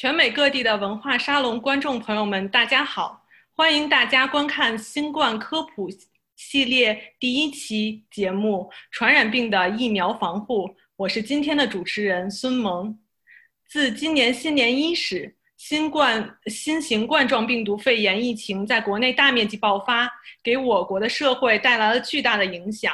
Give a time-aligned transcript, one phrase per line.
[0.00, 3.22] 全美各地的文化沙龙观众朋友们，大家好！
[3.54, 5.90] 欢迎大家观看新冠科普
[6.36, 10.66] 系列第一期节目《传染病的疫苗防护》。
[10.96, 12.98] 我是今天的主持人孙萌。
[13.68, 20.10] 自今年新年伊始，新冠新型冠状病毒肺炎疫情在国内大面积爆发，
[20.42, 22.90] 给我国的社会带来了巨大的影响。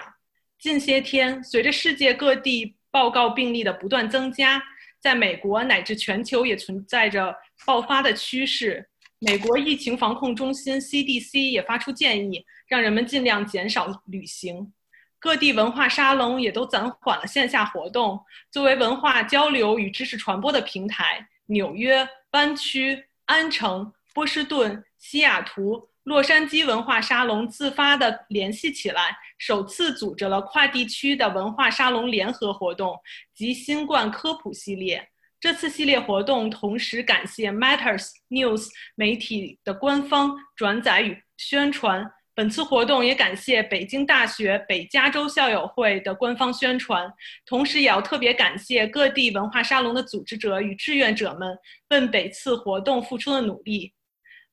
[0.58, 4.60] 近些天，随着世界各地报告病例的不断增加，
[5.00, 7.34] 在美国乃至全球也存在着
[7.64, 8.88] 爆发的趋势。
[9.18, 14.72] 美国疫情防控中心 CDC 也发出建议，让人们尽量减少旅行。
[15.18, 18.20] 各地文化沙龙也都暂缓了线下活动。
[18.50, 25.88] 作为文化交流与知识传播的平台，纽约、湾区、安城、波士顿、西雅图。
[26.06, 32.96] 洛杉矶文化沙龙自发地联系起来，首次组织了跨地区的文化沙龙联合活动
[33.34, 35.04] 及新冠科普系列。
[35.40, 42.08] 这次系列活动同时感谢 Matters News 媒体的官方转载与宣传。
[42.36, 47.12] 本次活动也感谢北京大学北加州校友会的官方宣传。
[47.44, 51.58] 同时，也要特别感谢各地文化沙龙的组织者与志愿者们
[51.90, 53.92] 为本次活动付出的努力。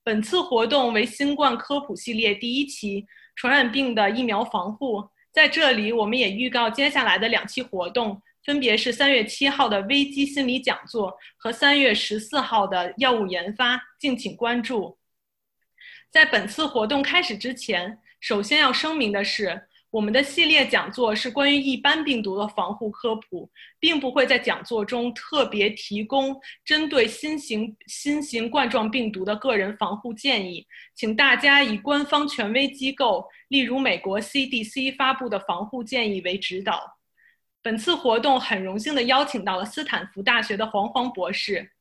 [0.04, 5.08] 本次活动为新冠科普系列第一期，传染病的疫苗防护。
[5.32, 14.98] 在这里，我们也预告接下来的两期活动，分别是三月七号的危机心理讲座和三月十四号的药物研发，敬请关注。
[16.12, 19.68] 在本次活动开始之前，首先要声明的是。
[19.94, 23.48] 我们的系列讲座是关于一般病毒的防护科普，
[23.80, 36.98] 并不会在讲座中特别提供针对新型新型冠状病毒的个人防护建议，请大家以官方权威机构，例如美国 CDC 发布的防护建议为指导。
[37.62, 41.72] 本次活动很荣幸地邀请到了斯坦福大学的黄黄博士。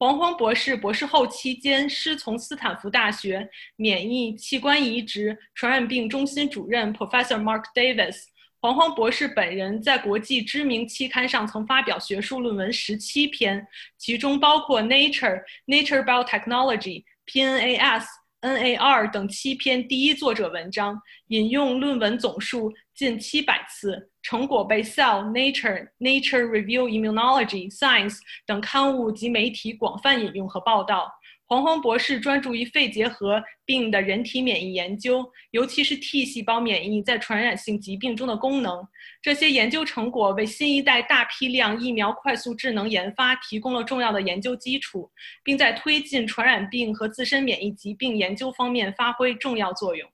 [0.00, 8.22] 黄黄博士博士后期间师从斯坦福大学免疫器官移植传染病中心主任 Professor Mark Davis。
[8.62, 13.66] 黄黄博士本人在国际知名期刊上曾发表学术论文十七篇，
[13.98, 18.06] 其中包括 Nature、Nature Biotechnology、PNAS、
[18.40, 24.10] NAR 等七篇第一作者文章，引用论文总数近七百次。
[24.20, 31.10] 成果被《Cell》、《Nature》、《Nature Review Immunology》、《Science》等刊物及媒体广泛引用和报道。
[31.46, 38.86] 黄黄博士专注于肺结核病的人体免疫研究，尤其是 T 细胞免疫在传染性疾病中的功能。
[39.22, 45.10] 这些研究成果为新一代大批量疫苗快速智能研发提供了重要的研究基础，
[45.42, 50.06] 并在推进传染病和自身免疫疾病研究方面发挥重要作用。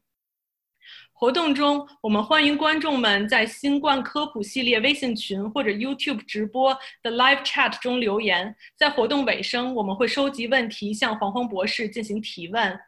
[1.19, 8.55] 活动中，我们欢迎观众们在新冠科普系列微信群或者 YouTube 直播的 Live Chat 中留言。
[8.77, 12.79] 在活动尾声，我们会收集问题，向黄黄博士进行提问。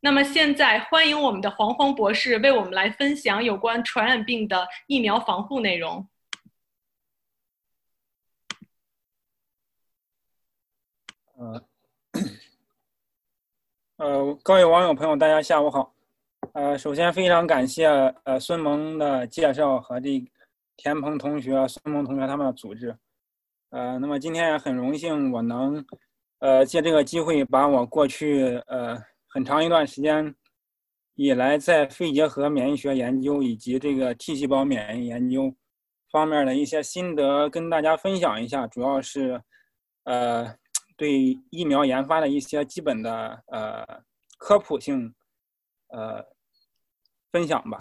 [0.00, 6.08] 那么，现在欢迎我们的黄黄博士为我们来分享有关传染病的疫苗防护内容。
[11.36, 11.62] 呃，
[13.98, 15.92] 呃，各位网友朋友，大家下午好。
[16.52, 17.86] 呃，首先非常感谢
[18.24, 20.20] 呃孙萌的介绍和这
[20.76, 22.96] 田鹏同学、孙萌同学他们的组织。
[23.68, 25.84] 呃，那么今天也很荣幸我能
[26.40, 30.34] 呃借这个机会把我过去呃很长一段时间
[31.14, 35.54] 以来在肺结核免疫学研究以及这个 T 细胞免疫研究
[36.10, 39.40] 方面的一些心得跟大家分享一下，主要是
[40.02, 40.52] 呃
[40.96, 43.86] 对疫苗研发的一些基本的呃
[44.36, 45.14] 科普性
[45.90, 46.26] 呃。
[47.32, 47.78] 分享吧，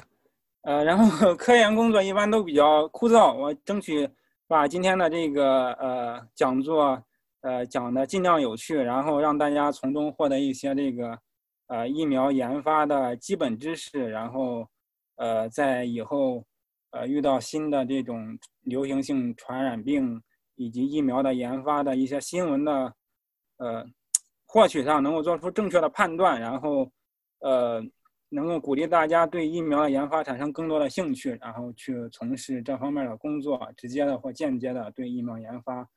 [0.61, 4.07] 呃，然后 科研工作一般都比较枯燥，我争取
[4.47, 7.03] 把今天的这个呃讲座
[7.41, 11.17] 呃讲的尽量有趣，然后让大家从中获得一些这个
[11.67, 14.67] 呃疫苗研发的基本知识，然后
[15.15, 16.45] 呃在以后
[16.91, 20.21] 呃遇到新的这种流行性传染病
[20.55, 22.93] 以及疫苗的研发的一些新闻的
[23.57, 23.83] 呃
[24.45, 26.91] 获取上能够做出正确的判断，然后
[27.39, 27.83] 呃。
[28.29, 35.89] 能够鼓励大家对疫苗的研发产生更多的兴趣，然后去从事这方面的工作，直接的或间接的对疫苗研发，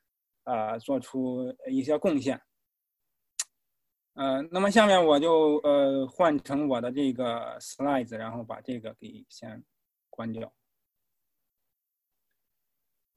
[0.45, 2.41] 呃，做出一些贡献。
[4.15, 9.63] 呃，那么下面我就呃换成我的这个 slides，然后把这个给先
[10.09, 10.53] 关掉。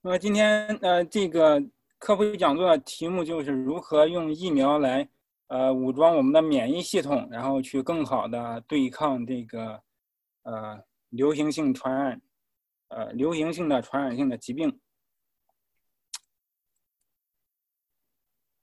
[0.02, 1.64] 那么今天呃这个
[1.98, 5.10] 科普讲座的题目就是如何用疫苗来。
[5.48, 9.82] 呃，武装我们的免疫系统，然后去更好的对抗这个
[10.44, 12.22] 呃流行性传染，
[12.88, 14.80] 呃流行性的传染性的疾病。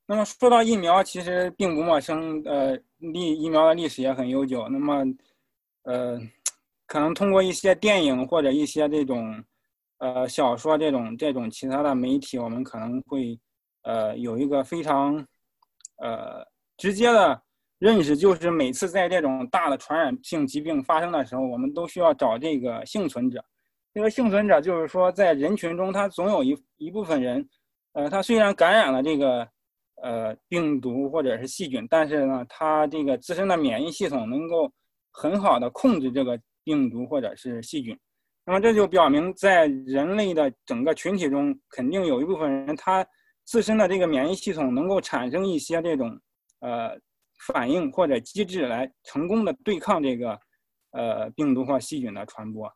[0.05, 4.69] 那么说到疫苗，其实并不陌生，呃，历疫苗的历史也很悠久。
[4.69, 5.05] 那么，
[5.85, 6.21] 呃，
[6.87, 9.43] 可能通过一些电影或者一些这种，
[9.99, 13.39] 呃，小说这种这种其他的媒体，我们可能会，
[13.83, 15.15] 呃，有一个非常，
[15.97, 16.47] 呃，
[16.77, 17.43] 直接的
[17.79, 23.45] 认识，就是每次在这种大的传染性疾病发生的时候，我们都需要找这个幸存者。
[23.95, 27.49] 这个幸存者就是说，在人群中，他总有一一部分人，
[27.93, 29.49] 呃，他虽然感染了这个。
[30.03, 34.69] 呃，病毒或者是细菌，但是呢，他这个自身的免疫系统能够
[35.13, 37.97] 很好的控制这个病毒或者是细菌，
[38.45, 43.07] 那么这就表明在人类的整个群体中，肯定有一部分人他
[43.45, 46.19] 自身的这个免疫系统能够产生一些这种
[46.63, 46.99] 呃
[47.47, 50.41] 反应或者机制来成功的对抗这个
[50.93, 52.73] 呃病毒或细菌的传播。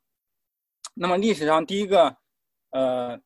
[0.93, 2.15] 那么历史上第一个
[2.71, 3.19] 呃。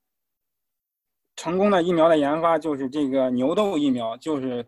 [1.37, 4.67] 成功的疫苗的研发就是这个牛痘疫苗，就是，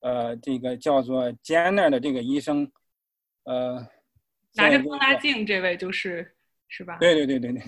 [0.00, 2.72] 呃，这个叫做 Jenner 的这个医生，
[3.42, 3.86] 呃，
[4.54, 6.34] 拿着放大镜这位就是
[6.68, 6.96] 是吧？
[6.98, 7.62] 对对对对对，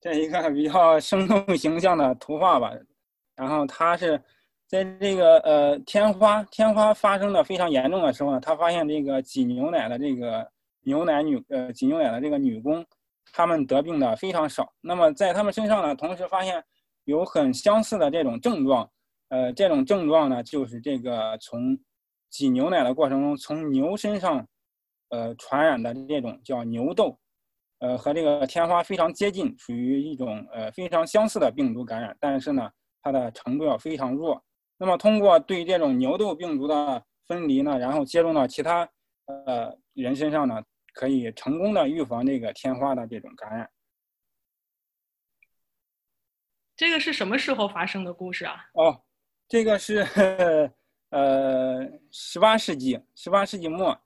[0.00, 2.72] 这 一个比较生动形象的图画吧。
[3.36, 4.18] 然后他是
[4.72, 12.82] 在这个呃天花天花发生的非常严重的时候呢，他发现这个挤牛奶的这个牛奶女呃挤牛奶的这个女工，
[13.32, 14.72] 她们得病的非常少。
[14.80, 16.64] 那么在她们身上呢，同时发现。
[17.06, 18.88] 有很相似的这种症状，
[19.30, 21.76] 呃，这种症状呢，就是这个从
[22.30, 24.46] 挤牛奶的过程中，从牛身上，
[25.08, 27.18] 呃，传染的这种叫牛痘，
[27.80, 32.70] 呃，和这个天花非常接近，属于一种呃非常相似的病毒感染，但是呢，
[33.02, 34.40] 它的程度要非常弱。
[34.82, 38.88] 那么通过对这种牛痘病毒的分离呢，然后接种到其他
[39.26, 40.60] 呃人身上呢，
[40.92, 43.70] 可以成功的预防这个天花的这种感染。
[46.74, 48.56] 这个是什么时候发生的故事啊？
[48.72, 49.00] 哦，
[49.46, 50.04] 这个是
[51.10, 53.96] 呃十八世纪，十八世纪末。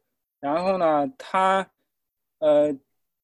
[0.40, 1.66] 然后呢，他
[2.40, 2.70] 呃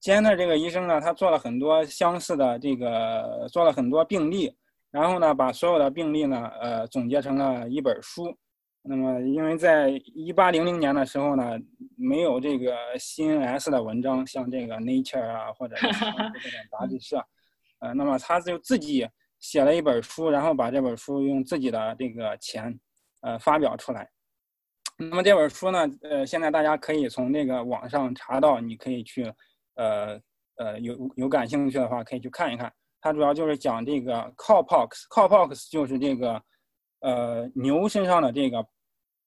[0.00, 4.56] 兼的这个医生呢，他做了很多相似的这个，做了很多病例，
[4.92, 8.32] 然后呢，把所有的病例呢，呃，总结成了一本书。
[8.82, 11.58] 那么，因为在一八零零年的时候呢，
[11.96, 16.00] 没有这个 CNS 的文章，像这个 Nature 啊，或者 这种
[16.70, 17.24] 杂志社，
[17.80, 19.08] 呃，那么他就自己。
[19.42, 22.78] 写了一本书，然后把这本书用自己的这个钱，
[23.22, 24.08] 呃，发表出来。
[24.96, 29.24] 那么这本书呢，呃，现在大家可以从那个网上查到，你可以去，
[29.74, 30.16] 呃，
[30.58, 32.72] 呃，有有感兴趣的话，可以去看一看。
[33.02, 36.42] 它主要就是讲这个 cowpox，cowpox 就是这个，
[37.00, 38.66] 呃，牛身上的这个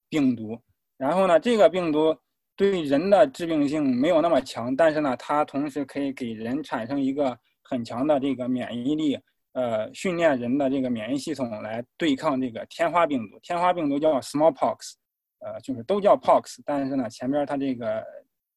[0.10, 0.60] 病毒。
[0.98, 2.18] 然后呢，这个病毒
[2.56, 9.20] 对人的致病性没有那么强，但是呢，它同时可以给人产生一个很强的这个免疫力。
[9.52, 13.40] 呃，训练人的这个免疫系统来对抗这个天花病毒。
[13.42, 14.96] 天花病毒叫 smallpox，
[15.40, 18.04] 呃，就是都叫 pox，但是呢，前边它这个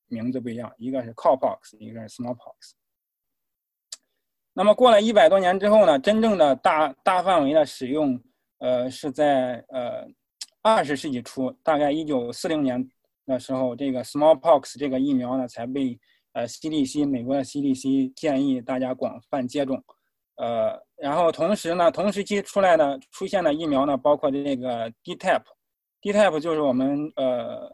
[0.08, 2.72] 名字不一样，一个是 cowpox，一个是 smallpox。
[4.58, 8.20] 那么过了一百多年之后呢，真正的大大范围的使用，
[8.58, 10.04] 呃，是在呃
[10.62, 12.84] 二十世纪初，大概一九四零年
[13.24, 15.96] 的时候，这个 smallpox 这个疫苗呢才被
[16.32, 19.80] 呃 CDC 美国的 CDC 建议大家广泛接种。
[20.38, 27.72] 呃，然后同时呢，同时期出来的出现的疫苗呢，包括这个 DTaP，DTaP 就是我们呃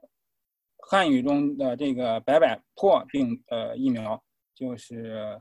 [0.80, 4.22] 汉语中的这个白百破病呃疫苗，
[4.54, 5.40] 就是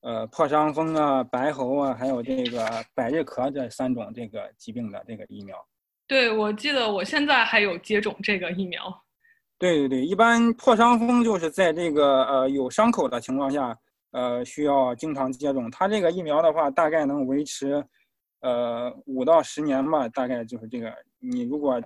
[0.00, 5.56] 呃破伤风啊、白喉啊，还有这个百日咳这三种这个疾病的这个疫苗。
[6.06, 8.82] 对，我记得我现在还有接种这个疫苗。
[9.58, 13.76] 对对对，一般破伤风就是在这个呃有伤口的情况下。
[14.10, 15.70] 呃，需要经常接种。
[15.70, 17.84] 它这个疫苗的话，大概能维持，
[18.40, 20.08] 呃，五到十年吧。
[20.08, 20.90] 大概就是这个。
[21.18, 21.78] 你如果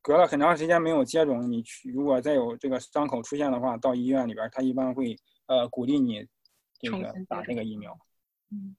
[0.00, 5.14] 隔了很长时间没有接种，你去如果再有这个伤口出现的话，到医院里边，他一般会
[5.48, 6.26] 呃鼓励你
[6.80, 7.96] 这个打这个疫苗。
[8.50, 8.74] 嗯。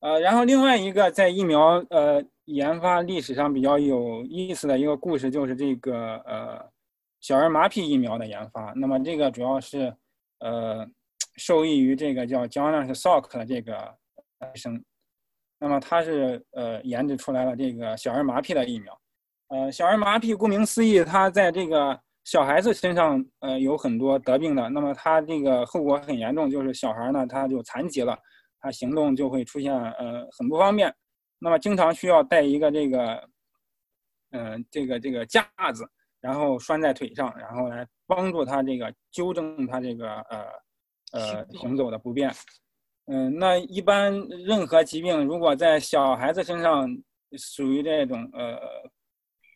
[0.00, 6.70] 呃，然后另外一个在疫苗呃研发历史上比较有意思的一个故事，就是这个呃。
[7.22, 9.94] 小儿麻痹疫苗的研发，那么这个主要是，
[10.38, 10.88] 呃，
[11.36, 13.94] 受益于这个叫 Jonas Salk 的这个
[14.54, 14.82] 医生，
[15.58, 18.98] 那么他是呃研制出来了这个小儿麻痹的疫苗，
[19.48, 28.18] 呃，小儿麻痹顾名思义，它在这个小孩子身上呃有很多得病的，那么他这个后果很严重，就是小孩呢他就残疾了，
[28.60, 30.94] 他行动就会出现呃很不方便，
[31.38, 33.28] 那么经常需要带一个这个，
[34.30, 35.88] 嗯，这个这个架子。
[36.22, 40.44] 然后拴在腿上，然后来帮助他这个纠正他这个呃
[41.12, 42.30] 呃行走的不便。
[43.06, 44.12] 嗯，那一般
[44.44, 46.86] 任何疾病如果在小孩子身上
[47.38, 48.60] 属于这种呃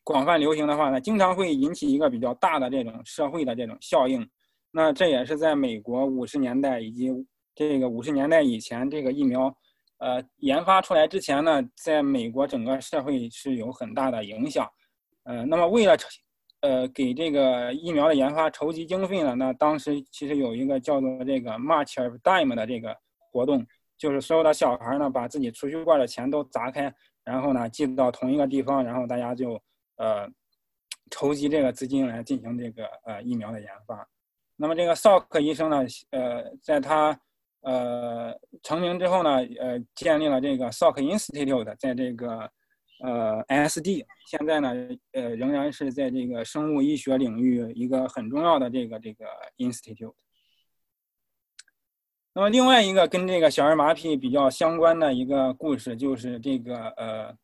[0.04, 4.24] 广泛流行的话呢，经常会引起一个比较大的这种社会的这种效应。
[4.70, 7.10] 那这也是在美国五十年代以及
[7.54, 9.52] 这个五十年代以前，这个疫苗
[9.98, 14.68] 呃研发出来之前呢，在美国整个社会是有很大的影响。
[15.24, 15.96] 呃，那么为了
[16.60, 22.96] 呃给这个疫苗的研发筹集经费呢，那当时其实有一个叫做这个 March of Dime 的这个。
[23.34, 23.66] 活动
[23.98, 26.94] 就是所有的小孩呢，把自己储蓄罐的钱都砸开，
[27.24, 29.60] 然后呢寄到同一个地方，然后大家就
[29.96, 30.28] 呃
[31.10, 34.08] 筹集这个资金来进行这个呃疫苗的研发。
[34.56, 37.18] 那么这个绍克医生呢，呃，在他
[37.62, 38.32] 呃
[38.62, 42.50] 成名之后呢，呃建立了这个 Salk Institute，在这个
[43.00, 44.72] 呃 SD，现在呢
[45.12, 49.26] 呃仍然是在这个生物医学领域一个很重要的这个这个
[49.58, 50.14] institute。
[52.32, 57.36] 那么另外一个跟这个小儿麻痹比较相关的一个故事，就是这个呃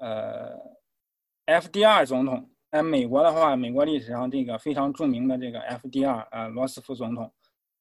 [0.00, 0.58] 呃
[1.46, 7.32] ，FDR 总统在美国的话，美国历史上这个非常著名的这个 FDR 呃罗斯福总统，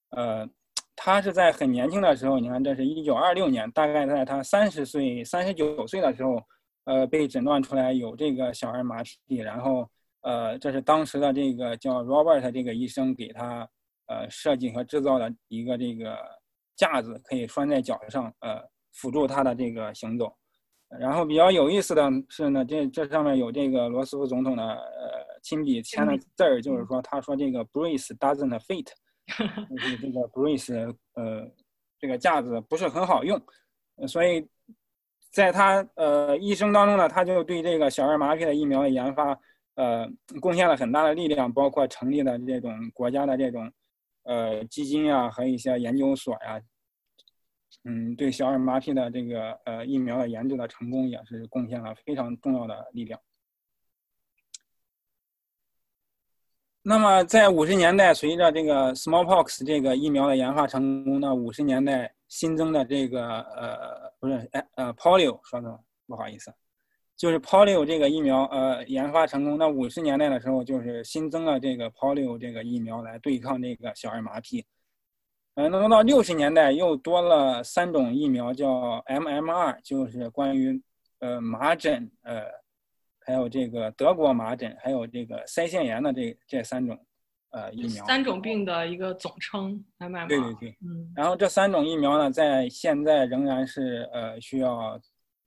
[0.09, 0.47] 呃，
[0.95, 6.41] 他是在很年轻的时候，你看这是一九二六年，大概在他三十岁、三十九岁的时候，
[6.85, 9.89] 呃，被诊断出来有这个小儿麻痹，然后
[10.21, 13.67] 呃，这是当时的这个叫 Robert 这个医生给他。
[14.07, 16.17] 呃，设计和制造的一个这个
[16.75, 20.35] 架子，可以拴在脚上，呃，辅助他的这个行走。
[20.99, 28.87] 然后比较有意思的是呢，这这上面有这个罗斯福总统的呃亲笔签的字儿，就是说他说这个 brace doesn't fit，
[29.69, 31.49] 就是这个 brace 呃
[31.99, 33.41] 这个架子不是很好用，
[34.07, 34.47] 所以
[35.31, 39.39] 在他呃一生当中呢，他就对这个小儿麻痹的疫苗的研发
[39.75, 40.07] 呃
[40.39, 43.71] 贡献了很大的力量，包括成立的这种国家的这种。
[44.23, 46.61] 呃，基金啊，和一些研究所呀，
[47.83, 53.19] 嗯，对小儿麻痹的这个呃疫苗的研制的成功，也是贡献了非常重要的力量。
[56.83, 66.51] 那么，在五十年代，随着这个 smallpox 这个疫苗的研发成功，那五十年代新增的这个呃，不是，哎，呃，polio，说错，不好意思。
[67.15, 69.59] 就是 polio 这个疫苗，呃，研发成功。
[69.59, 74.63] 那五十年代的时候，就是新增了这个 polio 这个疫苗来对抗这个小儿麻痹。
[75.55, 80.81] 呃，那么到六十年代又多了三种疫苗，叫 MMR，就是关于
[81.19, 82.43] 呃麻疹，呃，
[83.19, 86.97] 还有这个德国麻疹，还有这个腮腺炎的这这三种
[87.49, 88.05] 呃疫苗。
[88.05, 90.27] 三种病的一个总称，MMR。
[90.27, 91.11] 对对对，嗯。
[91.15, 94.97] 然后这三种疫苗呢，在现在仍然是呃需要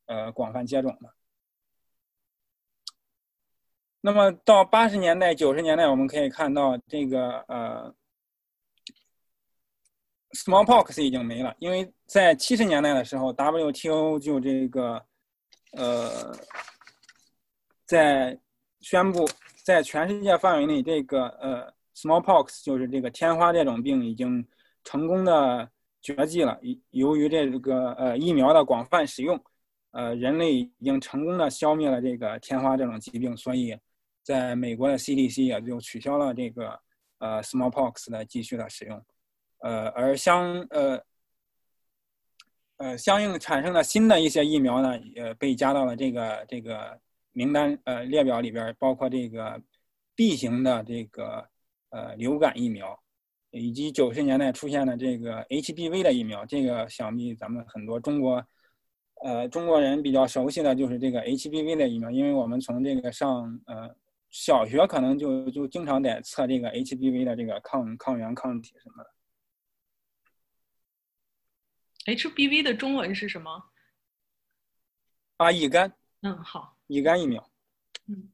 [0.07, 1.09] 呃广泛接种的。
[4.03, 7.95] 那么到八十年代、九十年代，我们可以看到这个呃
[10.35, 15.03] ，smallpox 已经没了，因为在七十年代的时候，WTO 就这个
[15.73, 16.37] 呃，
[17.87, 18.39] 在
[18.81, 19.29] 宣布
[19.65, 24.47] 在全世界范围内，这个呃 smallpox 就是这个天花这种病已经
[24.85, 25.71] 成功的
[26.03, 26.61] 绝迹了。
[26.91, 29.43] 由于这个呃疫苗的广泛使用，
[29.93, 33.77] 呃，人类已经成功的消灭了这个天花这种疾病，所以。
[34.27, 36.81] 在美国的 CDC 也就取消了这个
[37.19, 39.05] 呃 smallpox 的继续的使用，
[39.65, 41.03] 呃，而相呃
[42.77, 47.01] 呃相应产生的新的一些疫苗呢，也被加到了这个这个
[47.33, 49.59] 名单呃列表里边，包括这个
[50.15, 51.49] B 型的这个
[51.89, 53.03] 呃流感疫苗，
[53.53, 58.45] 以及九十年代出现的这个 HBV 的疫苗，这个想必咱们很多中国
[59.23, 63.97] 呃中国人比较熟悉的就是这个 HBV 的疫苗，因为我们从这个上呃。
[64.37, 69.14] 小学可能就就经常得测这个 HBV 的这个抗抗原抗体什么的。
[72.05, 73.71] HBV 的中文是什么？
[75.37, 75.93] 啊，乙肝。
[76.23, 76.77] 嗯，好。
[76.87, 77.51] 乙肝疫苗。
[78.07, 78.31] 嗯。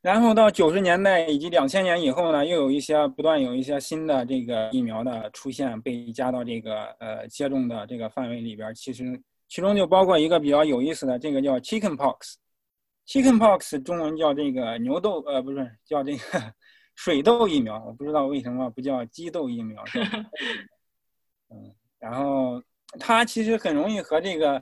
[0.00, 8.72] 然后到九十年代以及两千年以后呢，又有一些不断有一些新的这个疫苗的出现，被加到这个呃接种的这个范围里边。
[8.74, 9.20] 其实。
[9.50, 16.54] 其中就包括一个比较有意思的，这个叫 chickenpox，chickenpox 中文叫这个牛痘，呃，不是叫这个
[16.98, 19.84] 水痘疫苗，我不知道为什么不叫鸡痘疫苗。
[21.48, 22.60] 嗯，然后
[22.98, 24.60] 它其实很容易和这个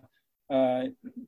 [0.49, 0.85] 呃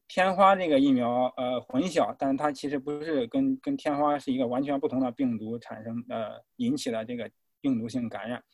[0.07, 7.31] 天花这个疫苗呃混淆，但它其实不是跟跟天花是一个完全不同的病毒产生呃引起的这个
[7.63, 8.45] 病毒性感染。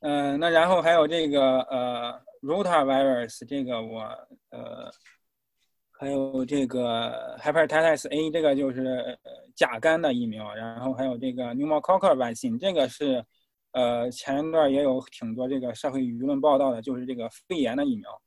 [0.00, 2.22] 嗯，那然后还有这个呃。
[2.44, 4.00] Rotavirus 这个我
[4.50, 4.92] 呃，
[5.96, 9.16] 还有这个 Hepatitis A 这个就是
[9.54, 13.24] 甲肝的疫苗，然后还有这个 Pneumococcal vaccine 这个是
[13.70, 18.22] 呃，前一段也有挺多这个社会舆论报道的，就是这个肺炎的疫苗。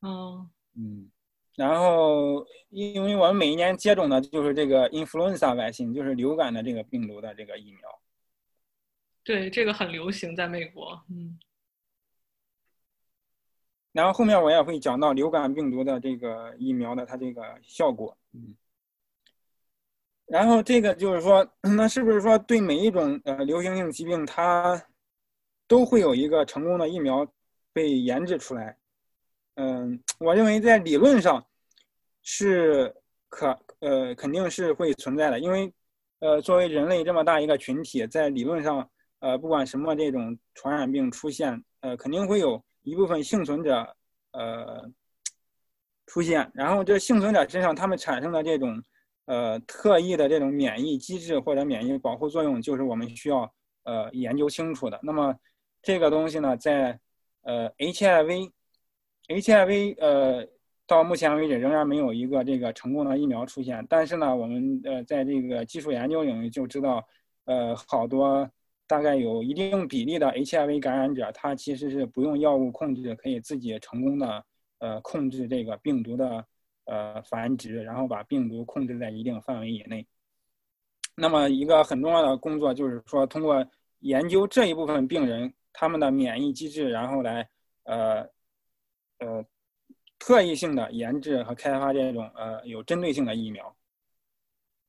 [0.00, 1.10] 哦，嗯，
[1.54, 7.80] 然后因为我们每一年接种的就是这个 influenza 外星，就是流感的这个病毒的这个疫苗。
[9.22, 11.00] 对，这个很流行，在美国。
[11.08, 11.38] 嗯。
[13.92, 18.16] 然后后面我也会讲到流感病毒的这个疫苗的它这个效果。
[18.32, 18.54] 嗯。
[20.26, 24.82] 然后这个就是说，那是不是说对每一种呃流行性疾病，它
[25.68, 27.26] 都会有一个成功的疫苗
[27.72, 28.78] 被研制出来？
[29.56, 31.44] 嗯，我认为在理论上
[32.22, 32.94] 是
[33.28, 35.70] 可呃肯定是会存在的，因为
[36.20, 43.94] 呃作为人类这么大一个群体，在理论上呃不管什么这种传染病出现，呃肯定会有一部分幸存者
[44.32, 44.90] 呃
[46.06, 48.82] 出现，然后这幸存者身上他们产生的这种。
[49.26, 53.48] 呃，特异的这种免疫机制或者免疫保护作用，就是我们需要
[53.84, 54.98] 呃研究清楚的。
[55.00, 55.32] 那么
[55.80, 56.98] 这个东西呢，在
[57.42, 60.44] 呃 HIV，HIV 呃
[60.88, 63.86] 到目前为止仍然没有一个这个成功的疫苗出现。
[63.88, 67.06] 但是呢，我们呃在这个技术研究领域就知道，
[67.44, 68.50] 呃好多
[68.92, 74.44] 大概有一定比例的 HIV 感染者，他其实是不用药物控制，可以自己成功的
[74.80, 76.44] 呃控制这个病毒的。
[76.84, 80.04] 呃，繁殖，然后把病毒控制在一定范围以内。
[81.14, 83.64] 那么，一个很重要的工作就是说，通过
[84.00, 87.48] 研究这一部分病人他们的免疫机制，然后来
[87.84, 88.28] 呃
[89.20, 89.46] 呃
[90.18, 93.72] 特异性的研制和开发这种呃有针对性的疫苗。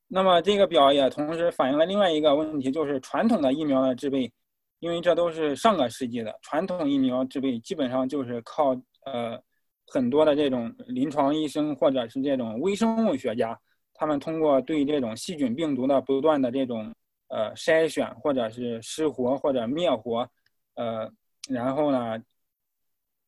[0.07, 4.31] 那么，这个表也同时反映了另外一个问题，就是传统的疫苗的制备，
[4.79, 8.71] 因为这都是上个世纪的传统疫苗制备，基本上就是靠
[9.05, 9.41] 呃。
[9.87, 13.55] 很多的这种临床医生或者是这种微生物学家，
[13.93, 16.91] 他们通过对这种细菌病毒的不断的这种
[17.27, 20.27] 呃筛选，或者是失活或者灭活，
[20.75, 21.11] 呃，
[21.49, 22.17] 然后呢，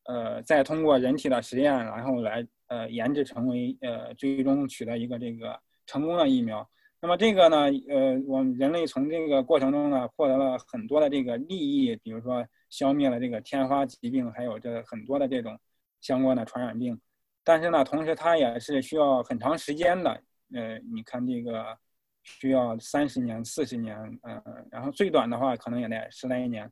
[0.04, 6.68] 呃，再通过人体的实验，然后来呃研制成为呃最终取得一个这个成功的疫苗。
[7.06, 15.56] 那么这个呢，呃，我们人类从这个过程中呢获得了很多的这个利益，比如说消灭了这个天花疾病，还有这很多的这种。
[16.02, 16.96] 相关的传染病，
[17.42, 20.10] 但是呢，同时它也是需要很长时间的。
[20.54, 21.76] 呃，你看这个
[22.22, 24.40] 需要三十年、四十年，嗯，
[24.70, 26.70] 然后最短的话可能也得十来年。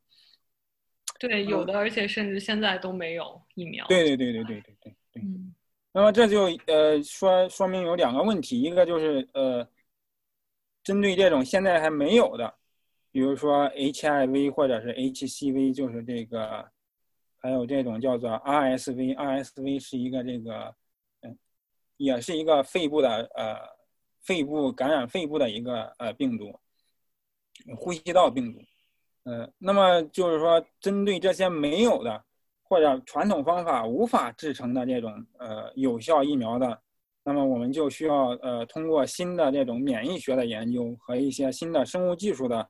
[1.18, 3.84] 对，有的，而且甚至现在都没有疫苗。
[3.88, 5.22] 对对对对对对对对。
[5.92, 9.66] 那么这就呃说说明有两个问题，一个就是呃，
[10.84, 12.54] 针对这种现在还没有的，
[13.10, 16.70] 比如说 HIV 或者是 HCV，就是这个。
[17.44, 20.74] 还有这种叫做 RSV，RSV 是一个这个，
[21.20, 21.38] 嗯，
[21.98, 23.54] 也是一个肺部的呃，
[24.22, 26.58] 肺部感染肺部的一个呃病毒，
[27.76, 28.62] 呼吸道病毒，
[29.24, 32.24] 呃，那么就是说，针对这些没有的
[32.62, 36.80] 或者传统方法无法制成的这种呃有效疫苗的，
[37.24, 42.68] 那么我们就需要呃通过新的这种免疫学的研究和一些新的生物技术的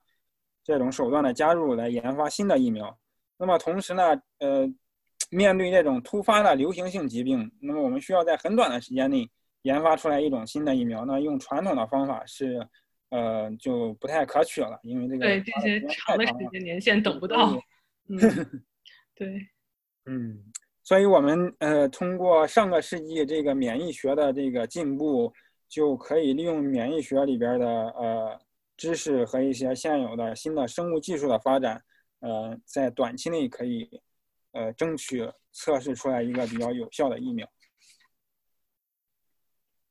[0.63, 2.97] 这种手段的加入来研发新的疫苗。
[3.37, 4.03] 那么同时呢，
[4.39, 4.73] 呃，
[5.31, 9.29] 面对这种突发的流行性疾病，那么我们需要在很短的时间内
[9.63, 11.05] 研发出来一种新的疫苗。
[11.05, 12.65] 那用传统的方法是，
[13.11, 17.61] 呃，就不太可取了，因为这个对这些长的时间年限等不到。
[18.09, 18.17] 嗯，
[19.17, 19.49] 对，
[20.07, 20.39] 嗯，
[20.85, 25.33] 所以我们呃通过上个世纪这个免疫学的这个进步，
[25.69, 28.39] 就可以利用免疫学里边的呃
[28.77, 31.83] 知识和一些现有的新的生物技术的发展。
[32.21, 34.01] 呃，在短期内可以，
[34.53, 37.47] 呃，争取测试出来一个比较有效的疫苗。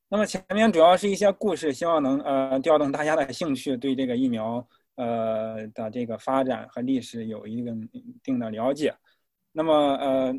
[0.08, 8.94] 那么前面主要是一些故事，希望能呃调动大家的兴趣，对这个疫苗呃的这个发展和历史有一定一定的了解。
[9.52, 10.34] 那么呃，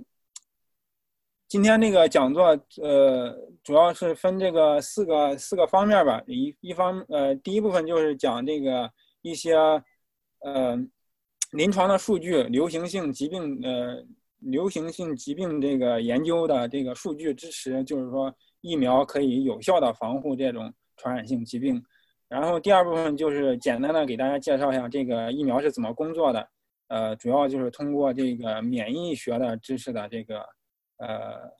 [1.48, 2.48] 今天这个讲座
[2.82, 6.22] 呃主要是分这个四个四个方面吧。
[6.28, 9.56] 一一方呃第一部分就是讲这个一些
[10.40, 10.88] 呃。
[11.52, 14.04] 临床的数据，流行性疾病，呃，
[14.40, 21.82] 流行性疾病这个研究的这个数据支持，就是说疫苗可以有效的防护这种传染性疾病。
[22.28, 26.46] 然后第二部分就是简单的给大家介绍一下这个疫苗是怎么工作的，
[26.88, 30.46] 呃，主要就是通过这个免疫学的知识的这个，
[30.98, 31.52] 呃，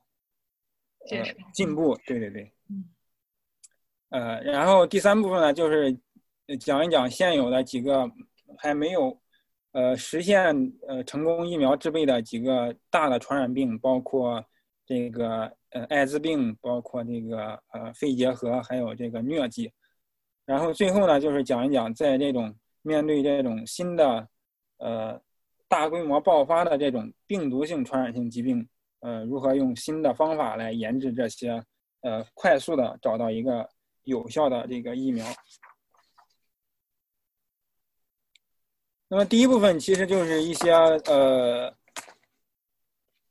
[1.54, 2.54] 进步，对对对，
[4.10, 5.98] 呃，然后第三部分呢，就是
[6.60, 8.10] 讲一讲现有的几个
[8.58, 9.20] 还没有。
[9.72, 10.56] 呃，实现
[10.88, 14.42] 呃成功疫苗制备的几个大的传染病，包括
[14.86, 19.70] 这个呃艾滋病，包括这个呃肺结核，还有这个疟疾。
[20.46, 24.26] 然后最后呢，就是讲一讲在这种面对这种新的
[24.78, 25.22] 呃
[25.68, 28.66] 大规模爆发的这种病毒性传染性疾病，
[29.06, 31.64] 呃，如何用新的方法来研制这些，
[32.02, 33.70] 呃，快速的找到一个
[34.06, 35.24] 有效的这个疫苗。
[39.08, 41.72] 那么第一部分其实就是一些呃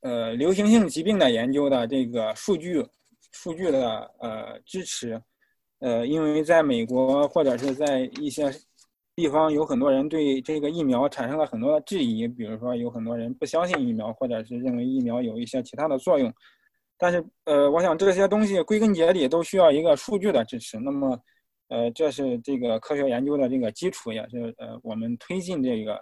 [0.03, 2.87] 呃流行性疾病的研究的这个数据
[3.33, 5.21] 数据的呃支持，
[5.81, 8.49] 呃，因为在美国或者是在一些
[9.15, 16.33] 地方有很多人对这个疫苗产生了很多的质疑，比如说有很多人不相信疫苗，或者是认为疫苗有一些其他的作用，
[16.99, 20.79] 但是呃，我想这些东西归根结底都需要一个数据的支持。
[20.79, 21.19] 那么。
[21.69, 25.99] 呃，这是这个科学研究的这个基础，也是呃我们推进这个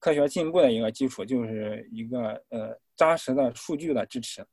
[0.00, 4.44] 科学进步的一个基础，就是一个呃扎实的数据的支持。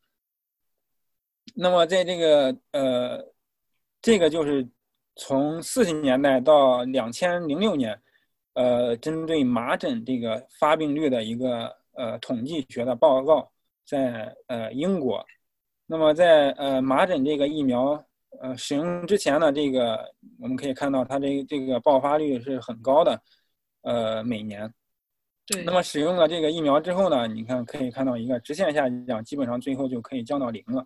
[1.56, 3.26] 那么在这个呃，
[4.04, 4.66] 这个就是
[5.16, 8.00] 从四十年代到两千零六年，
[8.54, 13.52] 呃，针对麻疹这个发病率的一个呃统计学的报告，
[13.86, 15.26] 在呃英国。
[15.86, 18.04] 那么在呃麻疹这个疫苗。
[18.40, 23.22] 呃，使用之前呢，这个我们可以看到它这这个爆发率是很高的，
[23.82, 24.74] 呃，每年。
[25.46, 25.62] 对。
[25.66, 30.84] 那么使用了这个疫苗之后呢，你看可以看到一个直线下降，基本上最后就可以降到零了。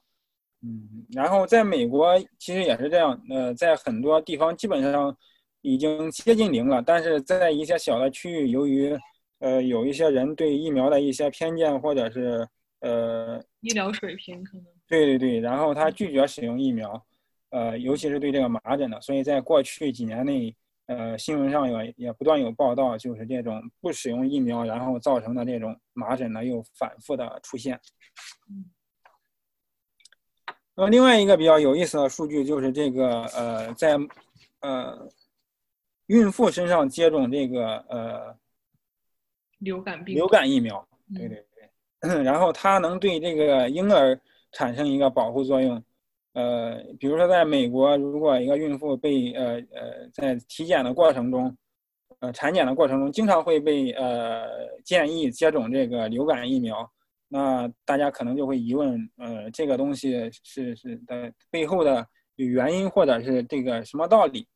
[0.66, 1.06] 嗯。
[1.14, 5.16] 然后在美国其实也是这样，呃，在很多地方基本上
[5.62, 8.98] 已经接近零了，但是在一些小的区域，由于
[9.40, 12.48] 呃有一些人对疫苗的一些偏见或者是
[12.82, 14.66] 呃医疗水平可能。
[14.88, 17.06] 对对对，然后他拒绝使用疫苗。
[17.52, 20.54] 呃，尤其是对这个麻疹的，所以在过去几年内，
[20.88, 27.80] 呃，新闻上也也不断有报道，就是这种不使用疫苗，然后造成的这种麻疹呢又反复的出现。
[30.76, 33.98] 那么另外一个比较有意思的数据就是这个呃，在
[34.62, 35.08] 呃
[36.08, 38.36] 孕妇身上接种这个呃
[39.60, 40.86] 流感病流感疫苗，
[41.16, 41.46] 对对
[42.02, 44.20] 对， 然后它能对这个婴儿
[44.52, 45.82] 产生一个保护作用。
[46.34, 51.56] 呃，比如说，在美国，如果一个孕妇被呃呃在体检的过程中，
[52.20, 54.46] 呃产检的过程中，经常会被呃
[54.84, 56.92] 建议接种这个流感疫苗，
[57.28, 64.48] 那大家可能就会疑问，呃，这个东西是是的背后的原因，或者是这个什么道理？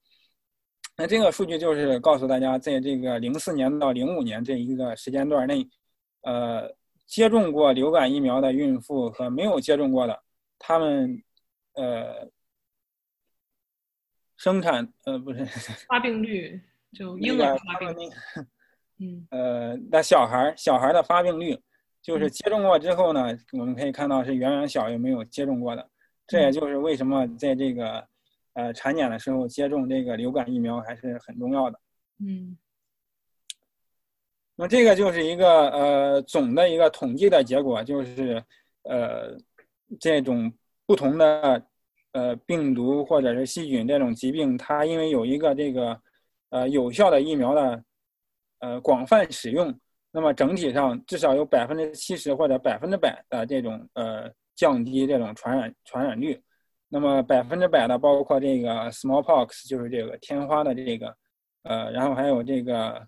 [0.97, 5.67] 那这个数据就是告诉大家，在这个零四年到零五年这一个时间段内，
[6.21, 10.21] 呃，接种过流感疫苗的孕妇和没有接种过的，
[10.57, 11.23] 他们。
[11.73, 12.29] 呃，
[14.35, 15.45] 生产呃不是
[15.87, 16.59] 发病率
[16.91, 18.09] 就婴儿发病率，
[18.97, 21.57] 嗯呃那小孩小孩的发病率，
[22.09, 25.89] 就是接种过之后呢，我们可以看到是远远小于没有接种过的。
[26.27, 28.05] 这也就是为什么在这个
[28.53, 31.79] 呃产检的时候接种这个流感疫苗还是很重要的。
[32.19, 32.57] 嗯，
[34.55, 38.43] 那这个就是一个呃总的一个统计的结果，就是
[38.83, 39.37] 呃
[39.99, 40.51] 这种
[40.85, 41.65] 不同的。
[42.11, 46.01] 呃，病毒或者是细菌这种疾病，它因为有一个这个
[46.49, 47.83] 呃有效的疫苗的
[48.61, 49.71] 呃广泛使用，
[50.11, 56.41] 那么整体上至少有百分之七十或者百分之百的这种呃降低这种传染传染率。
[56.87, 61.15] 那么百分之百的包括这个 smallpox，就是这个天花的这个
[61.63, 63.07] 呃，然后还有这个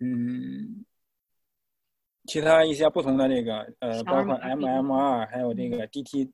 [0.00, 0.84] 嗯
[2.26, 6.30] 其他一些不同的这个呃，包括 MMR，还有这个 DT。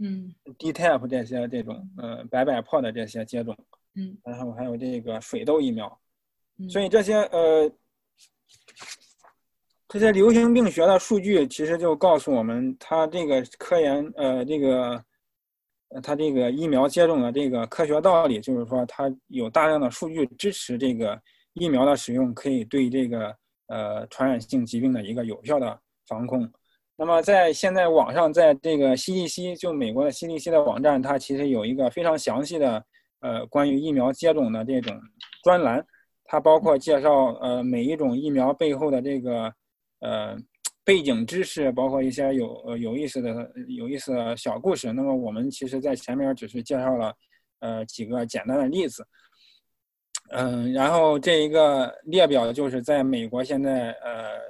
[0.00, 3.56] 嗯，DTaP 这些这种呃白百破的这些接种，
[3.94, 6.00] 嗯，然后还有这个水痘疫苗，
[6.70, 7.70] 所以这些呃
[9.88, 15.04] 这些流行病学的数据其实就告诉我们，它这个科研呃这个
[16.02, 21.20] 它这个疫苗接种的这个科学道理，就是说它有大量的数据支持这个
[21.52, 23.36] 疫苗的使用可以对这个
[23.66, 26.50] 呃传染性疾病的一个有效的防控。
[26.96, 32.82] 那么在现在网上，在这个 CDC 就美国的 CDC 的网站，它其实有一个非常详细的
[33.20, 34.98] 呃关于疫苗接种的这种
[35.42, 35.84] 专栏，
[36.32, 39.52] 它包括介绍呃每一种疫苗背后的这个
[40.00, 40.34] 呃
[40.82, 44.94] 背景知识，包括一些有有意思的有意思的小故事。
[44.94, 47.14] 那么我们其实在前面只是介绍了
[47.60, 49.06] 呃几个简单的例子，
[50.30, 54.40] 嗯，然后这一个列表就是在美国现在呃。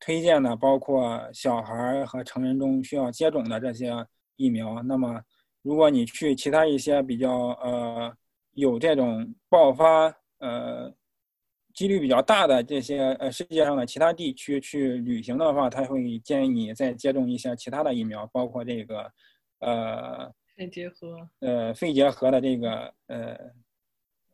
[0.00, 3.90] 推荐的包括小孩和成人中需要接种的这些
[4.36, 4.82] 疫苗。
[4.82, 5.18] 那么，
[5.62, 8.14] 如果你去其他一些比较呃
[8.52, 10.92] 有这种爆发呃
[11.74, 19.12] 几率比较大的这些呃世界上的其他地区去旅行的话，他会建议你再接种一些其他的疫苗，包括这个
[19.58, 23.36] 呃肺结核呃肺结核的这个呃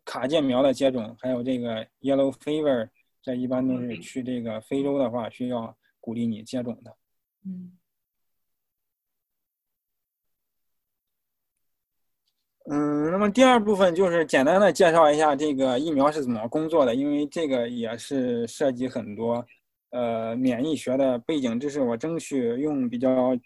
[0.05, 2.89] 卡介苗的接种，还有这个 yellow fever。
[3.23, 6.97] 这一般都是去这个非洲的话，需要鼓励你接种的。
[7.47, 7.73] 嗯。
[12.73, 19.45] 嗯，那么第二部分就是简单的介绍一下这个疫苗是怎么工作的，因为这个也是涉及很多
[19.91, 23.37] 呃免疫学的背景知识，我争取用比较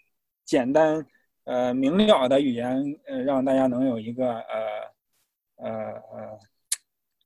[0.43, 1.03] 简单
[1.45, 4.53] 呃明了的语言，呃让大家能有一个呃
[5.55, 6.39] 呃呃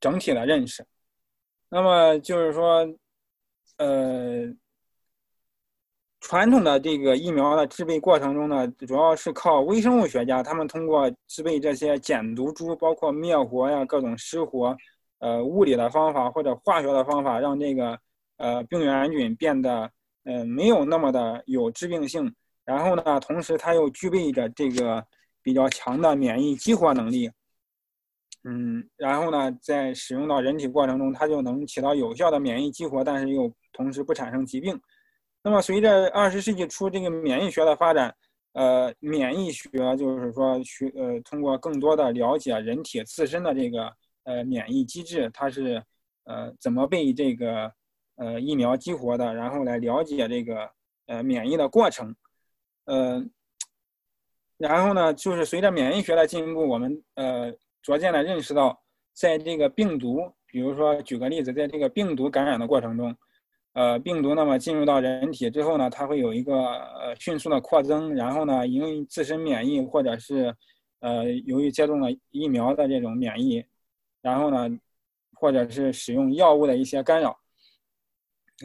[0.00, 0.82] 整体的认识。
[1.68, 2.88] 那么就是说，
[3.76, 4.54] 呃。
[6.20, 14.76] 传统的这个疫苗的制备过程中呢，主要是靠微生物学家，他们通过制备这些减毒株，包括灭活呀、各种失活，
[15.18, 17.98] 呃，物理的方法或者化学的方法，让这个
[18.36, 19.90] 呃病原菌变得
[20.24, 22.32] 呃没有那么的有致病性。
[22.66, 25.04] 然后呢，同时它又具备着这个
[25.42, 27.30] 比较强的免疫激活能力。
[28.44, 34.78] 嗯，然后呢，在使用到人体过程中，它就能起到有效的免疫激活，但是又同时不产生疾病。
[35.42, 38.14] 那么，随着二十世纪初这个免疫学的发展，
[38.52, 43.90] 呃，免疫学就是说学呃，通过更多的了解人体自身的这个
[44.24, 45.82] 呃免疫机制，它是
[46.24, 47.72] 呃怎么被这个
[48.16, 50.70] 呃疫苗激活的，然后来了解这个
[51.06, 52.14] 呃免疫的过程，
[52.84, 53.24] 呃，
[54.58, 57.50] 然后呢，就是随着免疫学的进一步，我们呃
[57.80, 58.78] 逐渐的认识到，
[59.14, 63.16] 在这个病毒，比如说举个例子，在这个病毒感染的过程中。
[63.72, 70.52] 呃，病毒那么进入到人体之后呢，它会有一个呃迅速的扩增，然后呢，因为自身免疫或者是
[70.98, 73.64] 呃由于接种了疫苗的这种免疫，
[74.20, 74.68] 然后呢，
[75.34, 77.38] 或者是使用药物的一些干扰，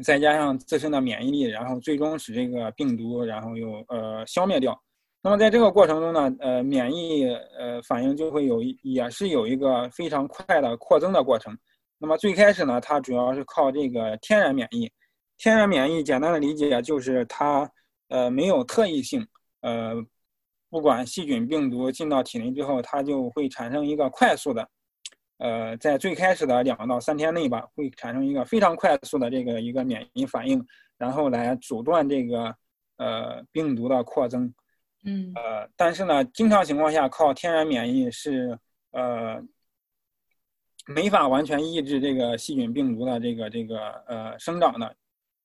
[0.03, 4.75] 再加上自身的免疫力，然后最终使这个病毒然后又呃消灭掉。
[5.21, 7.25] 那么在这个过程中呢，呃，免疫
[7.57, 11.55] 呃反应就会有也是有一个非常快的扩增的过程。
[11.97, 14.91] 那么最开始呢，它主要是靠这个天然免疫。
[15.38, 17.69] 天然免疫简单的理解就是它
[18.10, 19.25] 呃没有特异性，
[19.62, 19.93] 呃，
[20.69, 24.69] 不管细菌病毒进到体内之后，它就会产生一个快速的，
[25.38, 30.65] 呃，在最开始的两到三天内吧，会产生一个非常快速的这个一个免疫反应，
[30.97, 32.55] 然后来阻断这个
[32.97, 34.53] 呃病毒的扩增。
[35.03, 35.31] 嗯。
[35.36, 38.60] 呃，但是呢，经常情况下靠天然免疫是
[38.91, 39.41] 呃。
[40.88, 44.95] 没法完全抑制这个细菌病毒的这个这个呃生长的，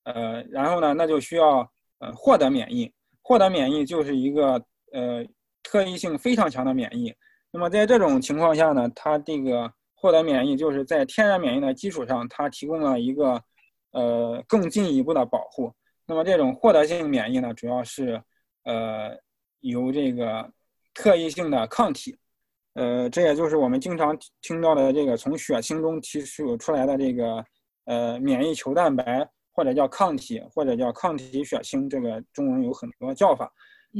[0.05, 1.67] 呃，然后呢，那就需要
[1.99, 5.25] 呃获得免疫，获得免疫就是一个呃
[5.63, 7.15] 特异性非常强的免疫。
[7.51, 13.43] 那么在这种情况下呢，它这个获得免疫就是在天然免疫的基础上，它提供了一个
[13.93, 15.73] 呃更进一步的保护。
[16.07, 18.23] 那么这种获得性免疫呢，主要是
[18.65, 19.17] 呃
[19.61, 20.53] 由这个
[20.93, 22.17] 特异性的抗体。
[22.75, 27.45] 呃，这也就是我们经常听到的这个从血清中提取出来的这个
[27.87, 33.53] 呃免疫球蛋白，或者叫抗体，或者叫抗体血清，这个中文有很多叫法。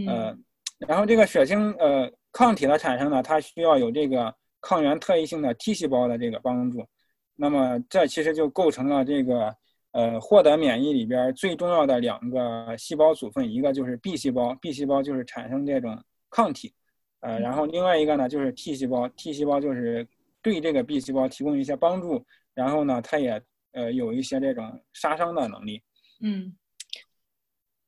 [0.07, 0.37] 呃，
[0.79, 6.87] 然后这个血清呃抗体的产生呢，它需要有这个抗原特异性的 T 细胞的这个帮助。
[7.35, 9.53] 那么这其实就构成了这个
[9.91, 16.73] 呃获得免疫里边最重要的两个细胞组分，一个就是 B 细胞，B 细胞就是产生这种抗体。
[17.21, 20.09] 呃，然后另外一个呢，就是 T 细胞，T 细胞就是
[20.41, 25.83] 对这个 B 细胞提供一些帮助，然后呢，它也呃有一些这种杀伤的能力。
[26.23, 26.57] 嗯，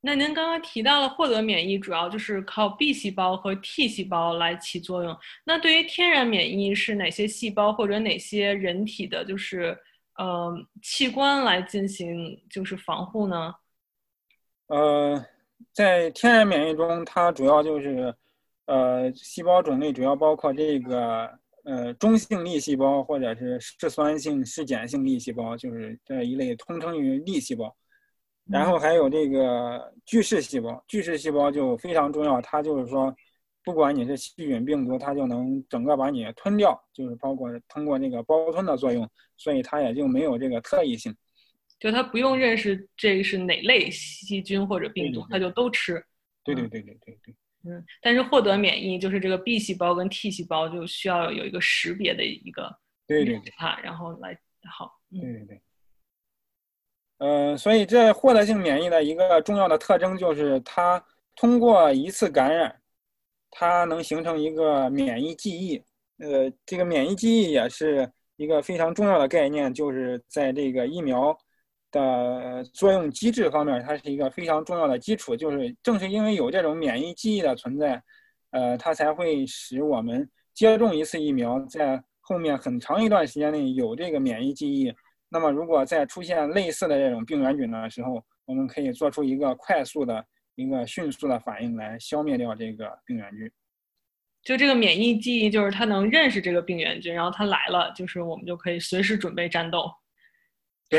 [0.02, 9.74] 那您刚刚提到了获得免疫主要就是靠 B 细胞和 T 细胞来起作用，那对于天然免疫是哪些细胞或者哪些人体的，就是
[10.18, 13.54] 呃器官来进行就是防护呢？
[14.66, 15.24] 呃，
[15.72, 18.14] 在天然免疫中，它主要就是。
[18.66, 21.28] 呃，细胞种类主要包括这个
[21.64, 27.76] 呃中性粒细胞或者是嗜酸性、嗜碱性粒细胞，就是这一类通称于粒细胞。
[28.44, 33.14] 然后还有这个巨噬细胞，巨噬细胞就非常重要，它就是说，
[33.64, 41.14] 不管你是细菌、病毒，它就能整个把你吞掉，就是包括通过那个包吞的作用，所以它也就没有这个特异性。
[41.78, 46.04] 就它不用认识这是哪类细菌或者病毒，它就都吃。
[46.44, 47.34] 对对对对对对。
[47.64, 52.74] 嗯，但是获得免疫就是这个 B 细胞跟 T 细胞就需要有一个识别的一个
[53.06, 54.36] 对对对，它然后来
[54.70, 55.62] 好，对对对，
[57.18, 61.04] 呃，所以这获得性免疫的一个重要的特征就是它
[61.36, 62.80] 通过一次感染，
[63.50, 65.82] 它能形成一个免疫记忆。
[66.18, 71.36] 呃，这个免疫记忆也是一个非常重要的概念，就是在这个疫苗。
[71.92, 75.36] 的作用机制方面，它是一个非常重要的基础。
[75.36, 78.02] 就是正是因为有这种免疫记忆的存在，
[78.50, 84.92] 呃，它才会使我们接种一次疫苗，在后面很长一段时间内有这个免疫记忆，
[85.28, 90.24] 那么如果在出现类似的这种病原菌的时候，我们可以做出一个快速的
[90.54, 93.50] 一个迅速的反应来消灭掉这个病原菌。
[94.42, 99.88] 就这个免疫记忆，就是它能认识这个病原菌，然后它来了，就是我们就可以随时准备战斗，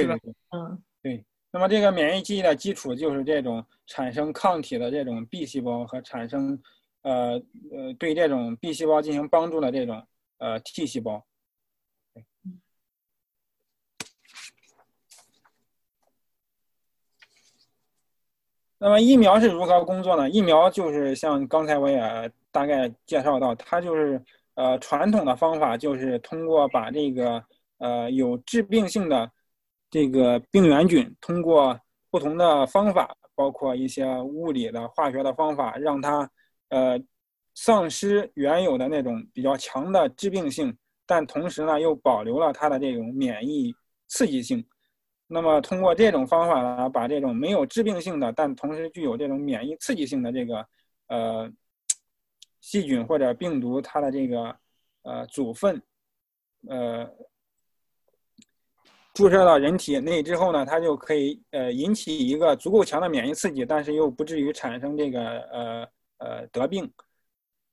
[0.02, 0.16] 是吧？
[0.52, 1.24] 嗯，对。
[1.56, 6.60] 那么这个免疫记忆的基础就是这种产生抗体的这种 B 细胞和产生，
[7.04, 7.40] 呃
[7.72, 10.04] 呃，对这种 B 细胞进行帮助的这种
[10.40, 11.24] 呃 T 细胞。
[18.80, 20.28] 那么疫苗是如何工作呢？
[20.28, 24.20] 疫苗就是像刚才我也大概介绍到，它就是
[24.56, 27.46] 呃传统的方法就是通过把这个
[27.78, 29.32] 呃有致病性的。
[29.94, 31.80] 这个病原菌通过
[32.10, 36.28] 不同的方法，包括一些物理的、化学的方法，让它
[36.70, 37.00] 呃
[37.54, 40.76] 丧失原有的那种比较强的致病性，
[41.06, 43.72] 但同时呢又保留了它的这种免疫
[44.08, 44.66] 刺激性。
[45.28, 50.68] 那么通过这种方法呢，把这种没有致病性的，但同时具有这种免疫刺激性的这个
[51.08, 51.48] 呃
[52.62, 54.56] 细菌或者病毒，它的这个
[55.04, 55.80] 呃组分
[56.68, 57.08] 呃。
[59.14, 66.92] 注射到人体内之后呢，它就可以呃引起一个足够强的免疫刺激，但是又不至于产生这个呃呃得病。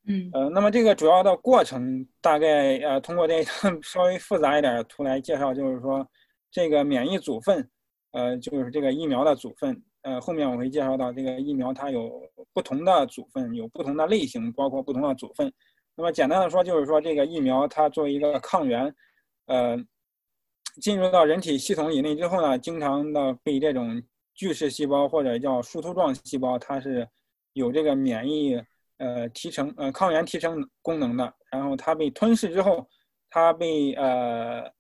[0.07, 6.07] 嗯呃，那么这个主要的过程大概呃通过这张 稍微复杂一点的图来介绍，就是说
[6.51, 7.67] 这个免疫组分，
[8.13, 12.23] 呃就是这个疫苗的组分，呃后面我会介绍到这个疫苗它有
[12.53, 15.51] 不同的组分，有不同的类型，包括不同的组分。
[15.97, 18.95] 那么简单的说就是说这个疫苗它作为一个抗原，
[19.47, 19.83] 呃。
[20.81, 24.03] 进入到人体系统以内之后呢，经常的被这种
[24.35, 27.09] 巨噬细胞或者叫树突状细胞，它是
[27.53, 28.63] 有这个免疫
[28.99, 31.35] 呃提成呃抗原提成功能的。
[31.51, 32.89] 然后它被吞噬之后，
[33.29, 34.71] 它被呃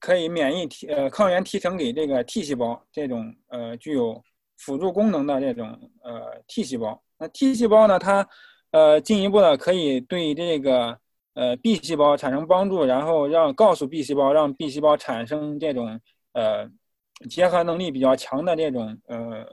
[0.00, 4.22] 可以免疫提呃抗原提成给这个 T 细胞这种呃具有
[4.56, 5.68] 辅助功能的这种
[6.02, 7.02] 呃 T 细胞。
[7.18, 8.28] 那 T 细胞呢，它
[8.70, 10.98] 呃进一步的可以对这个。
[11.34, 16.00] 呃，B 细胞产生帮助，然后让告诉 B 细胞，让 B 细胞产生这种
[16.32, 16.70] 呃
[17.28, 19.44] 结合能力比较强的这种呃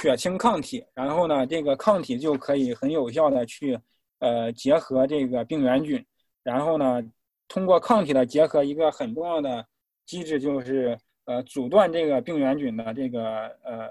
[0.00, 3.78] 血清抗体，然后呢，这个抗体就可以很有效的去
[4.18, 6.04] 呃结合这个病原菌，
[6.42, 7.00] 然后呢，
[7.46, 9.64] 通过抗体的结合，一个很重要的
[10.06, 13.88] 机制就是呃阻断这个病原菌的这个呃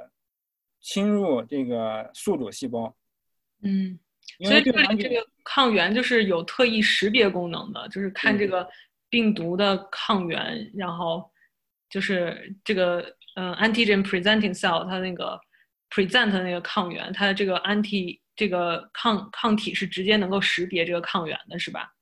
[0.82, 2.94] 侵入这个宿主细胞。
[3.62, 3.98] 嗯。
[4.44, 8.68] 所以这里这个抗原就是有特异识别功能的，就是看这个
[9.10, 11.30] 病毒的抗原，然后
[11.89, 13.02] 就是这个
[13.36, 15.39] 嗯 antigen presenting cell 它那个
[15.89, 21.94] present 那个抗原，它的这个 anti 这个抗抗体是直接能够识别这个抗原的，是吧？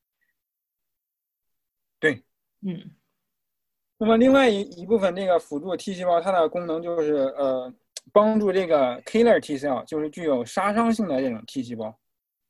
[2.00, 2.24] 对，
[2.66, 2.92] 嗯。
[4.00, 7.74] 那么另外一一部分这个辅助 T 细胞，它的功能就是呃
[8.14, 11.98] 帮助这个 killer T cell，就是具有杀伤性的这种 T 细胞。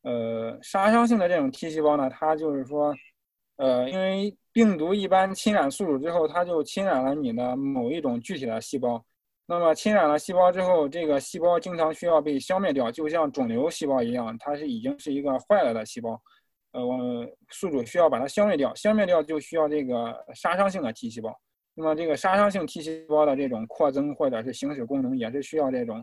[0.08, 2.96] 呃，杀伤性的这种 T 细胞呢，它就是说，
[3.58, 9.04] 呃，因为病毒一般侵染宿主之后，它就侵染了你的某一种具体的细胞。
[9.48, 16.18] 那么侵染了细胞之后，这个细胞经常需要被消灭掉，就像肿瘤细胞一样，它是已经是一个坏了的细胞。
[16.72, 16.82] 呃，
[17.50, 21.38] 宿主需要把它消灭掉，消灭掉就需要这个杀伤性的 T 细胞。
[21.74, 26.02] 那么这个杀伤性 T 细胞的这种扩增或者是行使功能，也是需要这种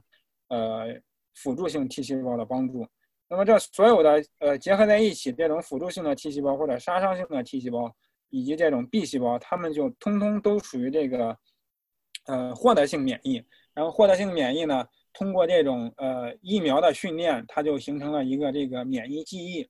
[0.48, 0.88] 呃
[1.36, 2.86] 辅助性 T 细胞的帮助。
[3.28, 7.90] 那么这所有的呃结合在一起，这种辅助性的 T 细胞或者杀伤性的 T 细胞，
[8.30, 11.37] 以及这种 B 细胞，它们就通通都属于这个
[12.26, 13.42] 呃获得性免疫。
[13.72, 19.68] 然后获得性免疫呢，通过这种呃疫苗的训练，它就形成了一个这个免疫记忆。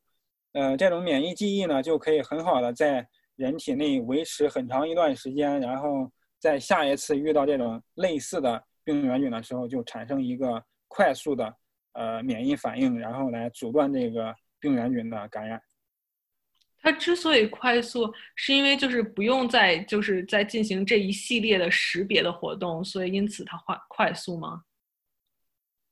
[0.53, 11.55] 呃，这种免疫记忆呢，就可以很好的在人体内维持很长一段时间，然后在下一次遇到这种类似的病原菌的时候，就产生一个快速的。
[11.95, 15.63] 呃，免疫反应，然后来阻断这个病原菌的感染。
[16.83, 24.63] 它之所以快速，是因为就是不用再就是在进行这一系列的识别的活动，所以因此它快快速吗？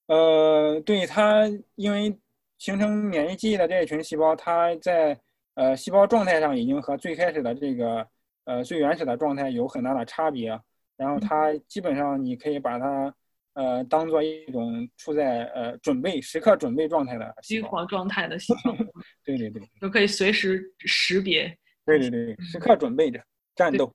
[0.06, 1.44] 呃，对它，
[1.76, 2.18] 因为
[2.58, 5.18] 形成免疫记忆的这一群细胞，它在
[5.54, 8.06] 呃细胞状态上已经和最开始的这个
[8.44, 10.60] 呃最原始的状态有很大的差别，
[10.96, 13.14] 然后它基本上你可以把它。
[13.54, 18.74] 呃，当做一种处在呃准备时刻准备状态的激活状态的细胞，
[19.24, 21.54] 对对对，就可以随时识别。
[21.84, 23.22] 对对对，时刻准备着
[23.54, 23.94] 战斗。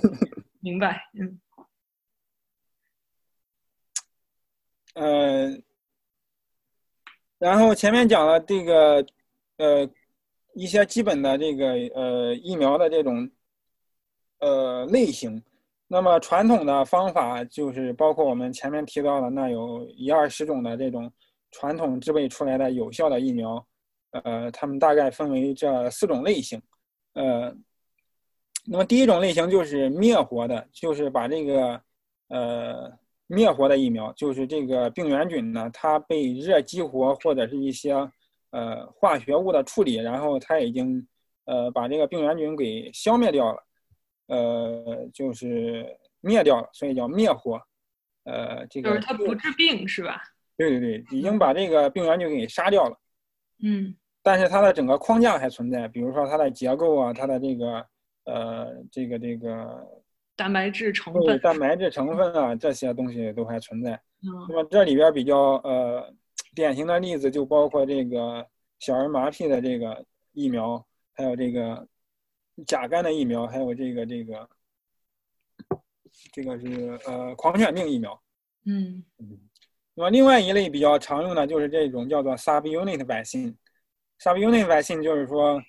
[0.60, 1.40] 明白，嗯。
[4.94, 5.58] 呃，
[7.38, 9.06] 然后前面讲了这个
[9.56, 9.88] 呃
[10.54, 13.30] 一些基本的这个呃疫苗的这种
[14.40, 15.42] 呃类型。
[15.92, 21.12] 那么传统的方法就是包括我们前面提到的那有一二十种的这种
[21.50, 23.66] 传统制备出来的有效的疫苗，
[24.12, 26.62] 呃，它们大概分为这四种类型。
[27.14, 27.52] 呃，
[28.66, 31.80] 那么第一种类型就是灭活的，就是把这个
[32.28, 32.92] 呃
[33.26, 37.94] 灭活的疫苗，就是这个病原菌呢，它被热激活或者是一些
[38.50, 41.04] 呃化学物的处理，然后它已经
[41.46, 43.60] 呃把这个病原菌给消灭掉了。
[44.30, 45.84] 呃，就是
[46.20, 47.60] 灭掉了，所以叫灭活。
[48.22, 50.22] 呃，这个就是它不治病是吧？
[50.56, 52.96] 对对对，已经把这个病原菌给杀掉了。
[53.60, 53.92] 嗯。
[54.22, 57.84] 但是它的整个框架还存在，比如说它的结构啊，它的这个
[58.24, 59.84] 呃，这个这个
[60.36, 63.92] 蛋白质成分、蛋白质成分啊，这些东西都还存在。
[64.22, 64.30] 嗯。
[64.48, 66.08] 那么这里边比较呃
[66.54, 68.46] 典型的例子就包括这个
[68.78, 71.84] 小儿麻痹的这个疫苗，还有这个。
[72.66, 74.48] 甲肝的疫苗，还有这个这个，
[76.32, 78.20] 这个是呃狂犬病疫苗。
[78.66, 79.38] 嗯嗯。
[79.94, 83.54] 那么另外一类比较常用的就是这种叫做 subunit vaccine。
[84.18, 85.60] subunit vaccine 就是说，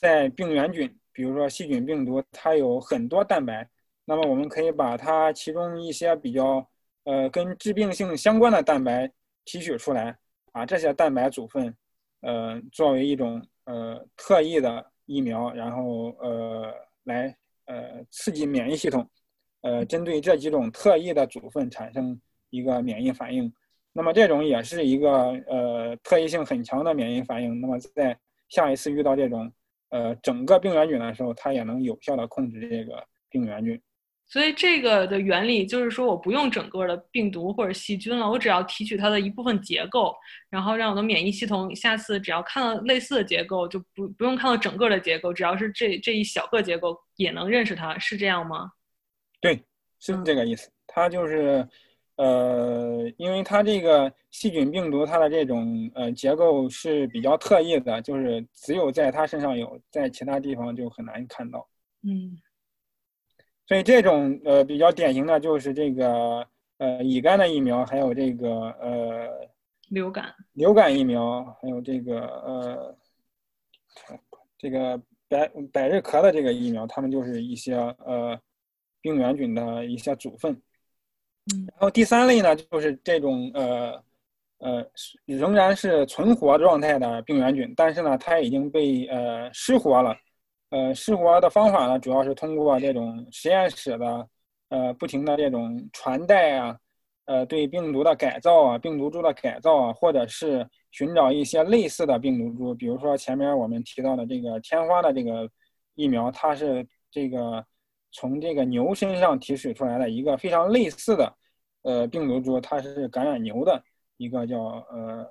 [0.00, 3.68] 在病原菌，比如说细菌、病毒，它有很多蛋白，
[4.04, 6.66] 那么我们可以把它其中一些比较
[7.04, 9.10] 呃跟致病性相关的蛋白
[9.44, 10.16] 提取出来，
[10.52, 11.74] 把这些蛋白组分，
[12.20, 14.90] 呃作为一种呃特异的。
[15.08, 16.72] 疫苗，然后呃
[17.04, 17.34] 来
[17.64, 19.08] 呃刺激免疫系统，
[19.62, 23.50] 呃针对这几种特异的组分产生一个免疫反应，
[23.94, 25.10] 那么这种也是一个
[25.48, 27.58] 呃特异性很强的免疫反应。
[27.58, 28.18] 那么在
[28.50, 29.50] 下一次遇到这种
[29.88, 33.80] 呃整个病原菌的时候，它也能有效的控制这个病原菌。
[34.30, 40.14] 所以这个的原理就是说，我不用整个的病毒或者细菌了，我只要提取它的一部分结构，
[40.50, 48.70] 然后让我的免疫系统下次只要看到类似的结构，就不不用看到整个的结构，只要是这这一小个结构也能认识它，是这样吗？
[49.40, 49.64] 对，
[49.98, 50.70] 是这个意思。
[50.86, 51.66] 它就是，
[52.16, 61.66] 呃，因为它这个细菌、病毒，它的这种呃结构是比较特异的，就是只有在它身上有，在其他地方就很难看到。
[62.02, 62.38] 嗯。
[63.68, 66.46] 所以这种呃比较典型的就是这个
[66.78, 69.28] 呃乙肝的疫苗，还有这个呃
[69.90, 72.96] 流感流感疫苗，还有这个呃
[74.56, 74.98] 这个
[75.28, 78.40] 百百日咳的这个疫苗，它们就是一些呃
[79.02, 80.50] 病原菌的一些组分。
[81.52, 84.02] 嗯，然后第三类呢，就是这种呃
[84.60, 84.86] 呃
[85.26, 90.16] 仍然是存活状态的病原菌，但是呢它已经被呃失活了。
[90.70, 94.28] 呃，失活的方法呢，主要是通过这种实验室的，
[94.68, 96.78] 呃，不停的这种传代啊，
[97.24, 105.50] 呃，对病毒的改造啊，病毒株的改造啊，或者是寻找一些类似的病毒株，比如说前面我们提到的这个天花的这个
[105.94, 107.64] 疫苗，它是这个
[108.12, 111.34] 从这个牛身上提取出来的一个非常类似的，
[111.80, 113.82] 呃，病毒株，它是感染牛的
[114.18, 114.58] 一个叫
[114.90, 115.26] 呃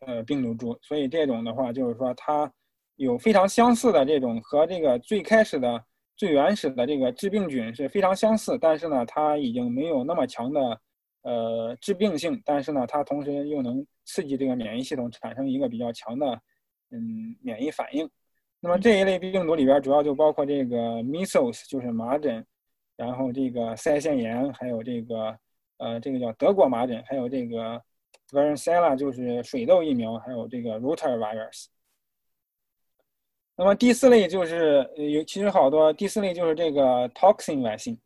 [0.00, 2.52] 呃病毒株，所以这种的话就是说它。
[2.98, 5.82] 有非常相似的这种和这个最开始的
[6.16, 10.80] 最原始的这个致病菌是非常相似，但是呢，它已经没有那么强的
[11.22, 16.26] 呃致病性，但是呢，它同时又能刺激这个免疫系统产生一个比较强的
[16.90, 18.08] 嗯免疫反应。
[18.58, 22.44] 那么这一类病毒里边主要就包括这个 measles 就是麻疹，
[22.96, 25.38] 然后这个腮腺炎，还有这个
[25.76, 27.80] 呃这个叫德国麻疹，还有这个
[28.32, 31.66] varicella 就是水痘疫苗，还有这个 rotavirus。
[33.60, 37.98] 那么第四类就是有，其实好多第四类就是这个 toxin vaccine，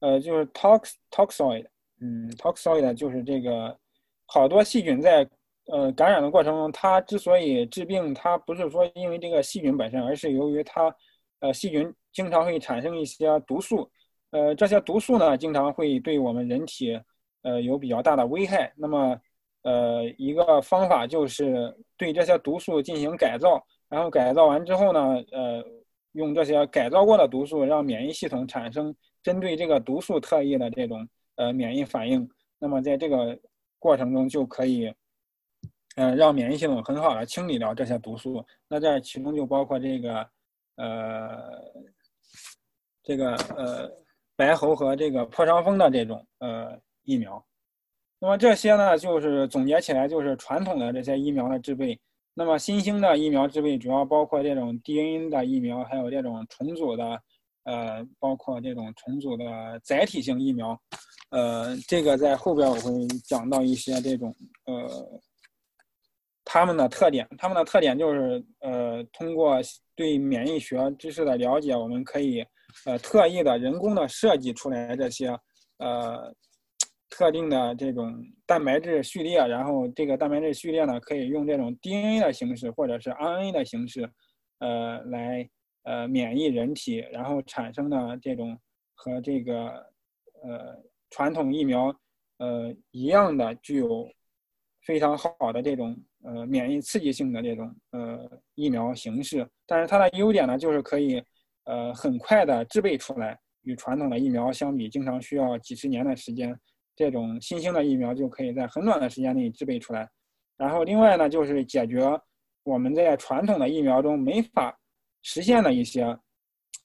[0.00, 1.64] 呃，就是 tox toxoid，
[2.00, 3.78] 嗯，toxoid 就是这个
[4.26, 5.24] 好多细菌在
[5.66, 10.92] 呃感染的过程中，它之所以致病，它不是说因为这个细菌本身，而是由于它
[11.38, 13.88] 呃细菌经常会产生一些毒素，
[14.32, 17.00] 呃，这些毒素呢经常会对我们人体
[17.42, 18.72] 呃有比较大的危害。
[18.76, 19.16] 那么
[19.62, 23.64] 呃一个方法就是对这些毒素进行改造。
[23.92, 25.62] 然后改造完之后呢，呃，
[26.12, 32.26] 用这些改造过的毒素让免疫系统产生针对这个毒素特异的这种呃免疫反应。
[32.58, 33.38] 那么在这个
[33.78, 34.90] 过程中就可以，
[35.96, 38.42] 呃，让免疫系统很好的清理掉这些毒素。
[38.66, 40.26] 那这其中就包括这个，
[40.76, 41.38] 呃，
[43.02, 43.92] 这个呃
[44.34, 47.44] 白喉和这个破伤风的这种呃疫苗。
[48.18, 52.00] 那么这些呢，就是总结起来就是传统的这些疫苗的制备。
[52.34, 57.20] 那么新兴的疫苗制备主要包括这种 DNA 的疫苗，还有这种重组的，
[57.64, 59.44] 呃，包括这种重组的
[59.84, 60.80] 载体性疫苗，
[61.30, 65.20] 呃，这个在后边我会讲到一些这种呃，
[66.44, 67.28] 他们的特点。
[67.36, 69.58] 他们的特点就是呃，通过
[69.94, 72.42] 对免疫学知识的了解，我们可以
[72.86, 75.28] 呃特意的人工的设计出来这些
[75.76, 76.34] 呃
[77.12, 84.10] 特定的这种蛋白质序列，然后这个蛋白质序列呢可以用这种 DNA 的形式或者是 RNA 的形式，
[84.60, 85.46] 呃来
[85.82, 88.58] 呃免疫人体，然后产生的这种
[88.94, 89.68] 和这个
[90.42, 91.94] 呃传统疫苗
[92.38, 94.08] 呃一样的具有
[94.80, 95.94] 非常好的这种。
[96.24, 101.20] 呃，免疫刺激性的这种呃疫苗形式，但是它的优点呢，就是可以
[101.64, 106.56] 呃很快的制备出来，与传统的疫苗相比，经常需要几十年的时间，
[106.94, 110.08] 这种新兴的疫苗就可以在很短的时间内制备出来。
[110.56, 112.00] 然后另外呢，就是解决
[112.62, 114.78] 我们在传统的疫苗中没法
[115.22, 116.16] 实现的一些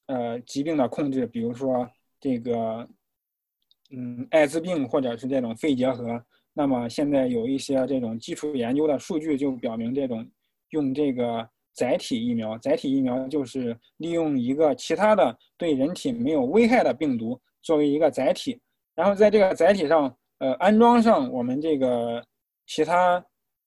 [0.08, 1.88] 呃疾病的控制，比如说
[2.20, 2.88] 这个
[3.92, 6.24] 嗯艾滋病或者是这种肺结核。
[6.54, 10.28] 那么现在有一些这种基础研究的数据就表明，这种
[10.70, 18.60] 用这个载体疫苗，载体疫苗就是利用一个其他的对人体没有危害的病毒作为一个载体，
[18.98, 22.26] 然后在这个载体上，呃，安装上我们这个
[22.66, 23.24] 其他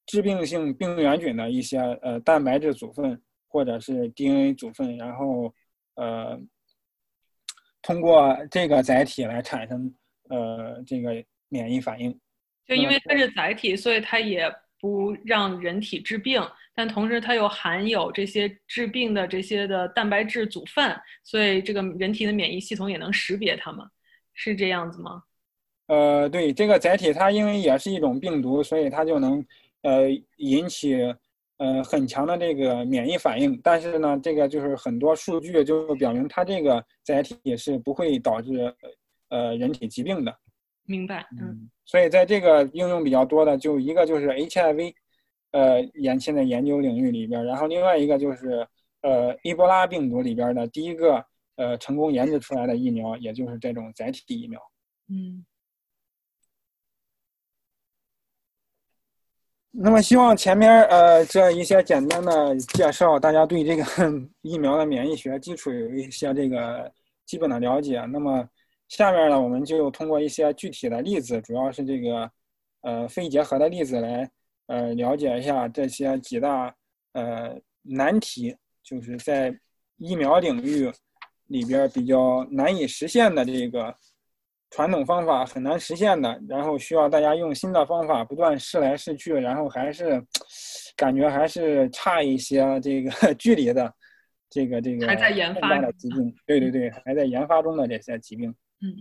[0.06, 3.16] 致病性病原菌的一些呃蛋白质组分
[3.46, 5.54] 或者是 DNA 组分，然后
[5.94, 6.36] 呃
[7.80, 9.94] 通过这个载体来产生
[10.30, 12.10] 呃这个免疫反应。
[12.66, 16.42] 就因为它是载体，所以它也不让人体致病，
[16.74, 23.86] 但同时它又含有这些致病的这些的蛋白质组分，所以这个人体的免疫系统也能识别它们，
[24.42, 25.22] 是这样子吗？
[25.88, 29.44] 呃，对，这个载体它因为也是一种病毒，所以它就能
[29.82, 30.96] 呃引起
[31.58, 33.60] 呃很强的这个免疫反应。
[33.62, 38.74] 但是呢，这个就是很多数据就表明它这个载体也是不会导致
[39.28, 40.34] 呃人体疾病的。
[40.86, 44.94] 明白，嗯，所以在这个应用比较多的，就一个就是 HIV，
[45.50, 48.66] 呃，研现在研究领域里边，然后另外一个就是
[49.02, 51.22] 呃，伊波拉病毒里边的第一个
[51.60, 54.60] 呃成功研制出来的疫苗，也就是这种载体疫苗。
[55.08, 55.44] 嗯。
[59.70, 63.84] 那么希望前面呃这一些简单的介绍，大家对这个
[64.42, 66.92] 疫苗的免疫学基础有一些这个
[67.26, 68.00] 基本的了解。
[68.06, 68.48] 那么。
[68.90, 72.28] 下面呢，我们就通过一些具体的例子，主要是这个，
[72.80, 74.28] 呃，肺结核的例子来，
[74.66, 76.74] 呃，了解一下这些几大
[77.12, 79.56] 呃难题，就是在
[79.98, 80.92] 疫苗领域
[81.50, 83.92] 里边比较难以实现的这个
[84.70, 90.24] 传统方法很难实现的，然后需要大家用新的方法不断试来试去，然后还是
[90.96, 93.92] 感觉还是差一些这个 距离的，
[94.48, 98.48] 这个这个还在研发的疾病，对对对，还在研发中的这些疾病。
[98.80, 98.94] 嗯，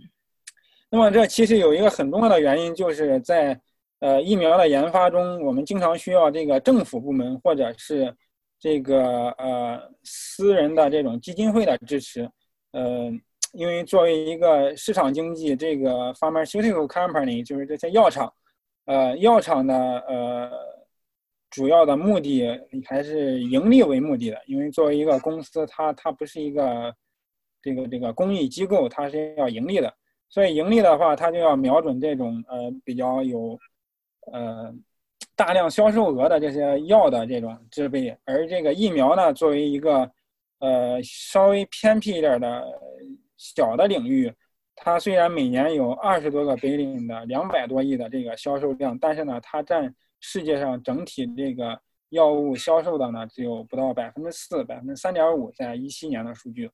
[0.90, 3.58] 那么这其实有一个很重要的原因，就是在
[4.00, 8.12] 呃疫苗的研发中，我们经常需要这个政府部门或者是
[8.58, 12.28] 这个呃私人的这种基金会的支持。
[12.72, 13.10] 呃，
[13.52, 18.32] 因为作为一个市场经济，这个 pharmaceutical company 就是这些药厂，
[18.86, 19.74] 呃，药厂的
[20.08, 20.50] 呃
[21.50, 24.40] 主要的目的还是盈利为目的的。
[24.46, 26.94] 因为作为一个公司，它它不是一个。
[27.62, 29.94] 这个这个公益机构它是要盈利的，
[30.30, 33.58] 所以盈利的话，它就要瞄准这种呃比较有
[34.32, 34.74] 呃
[35.36, 38.16] 大量销售额的这些药的这种制备。
[38.24, 40.10] 而这个疫苗呢，作为一个
[40.60, 42.64] 呃稍微偏僻一点的
[43.36, 44.32] 小的领域，
[44.76, 51.80] 它虽然每年有二十多个 billion 的两百多亿的这个销售量，但是呢，它占世界上整体这个
[52.10, 56.70] 药物销售的呢只有不到百分之四，百分之三点五，在一七年的数据。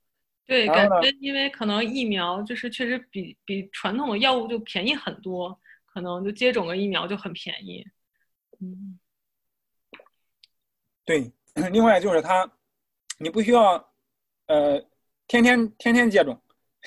[0.47, 7.85] 对，感觉因为可能疫苗就是确实比比传统的药物就便宜很多，可能就接种个疫苗就很便宜。
[8.61, 8.99] 嗯，
[11.05, 11.33] 对，
[11.73, 12.49] 另外就是它，
[13.19, 13.73] 你不需要
[14.47, 14.81] 呃
[15.29, 16.39] 天天天天接种，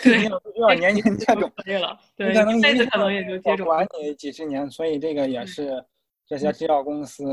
[0.01, 5.83] 对，不需要年年接种，对了，对，可能一辈子可能也就接种完你几十年，所以这个也是
[6.27, 7.23] 这些制药公司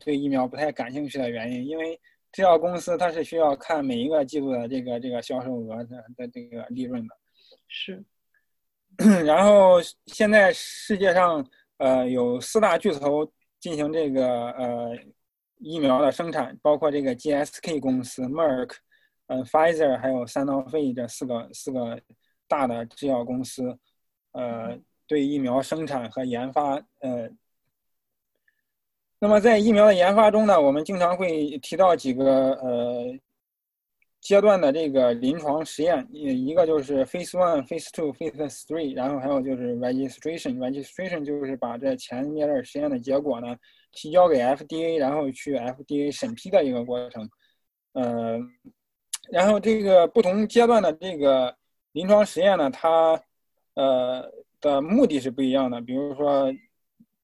[0.00, 1.98] 对疫苗不太感兴趣的原因，因为。
[2.30, 7.16] 制药公司它是需要看每一个季度的这个这个销售额的的这个利润的，
[7.68, 8.04] 是。
[9.24, 11.42] 然后现在世界上
[11.78, 13.26] 呃有四大巨头
[13.58, 14.94] 进行这个呃
[15.58, 18.72] 疫苗的生产，包括这个 GSK 公司、Merck、
[19.26, 22.00] 呃 Pfizer 还有三诺菲这四个四个
[22.46, 23.78] 大的制药公司，
[24.32, 27.30] 呃对疫苗生产和研发呃。
[29.20, 33.18] 那么在疫苗的研发中呢，我们经常会提到几个呃
[34.20, 40.58] 阶段的这个临床实验，一个就是 Phase One、Phase Two、Phase Three，然后还有就是 Registration。
[40.58, 43.56] Registration 就是把这前面的实验的结果呢
[43.92, 47.28] 提交给 FDA，然后去 FDA 审批的一个过程。
[47.92, 48.38] 呃，
[49.30, 51.56] 然后这个不同阶段的这个
[51.92, 53.20] 临床实验呢，它
[53.74, 54.30] 呃
[54.60, 55.80] 的目的是不一样的。
[55.80, 56.52] 比如说，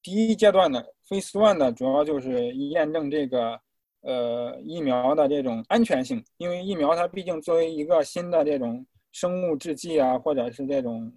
[0.03, 3.61] 第一阶段的 Phase One 的主要就是验证这个
[4.01, 11.13] 呃疫苗的这种安全性，因为疫苗它毕竟作为一个新的这种生物制剂啊，或者是这种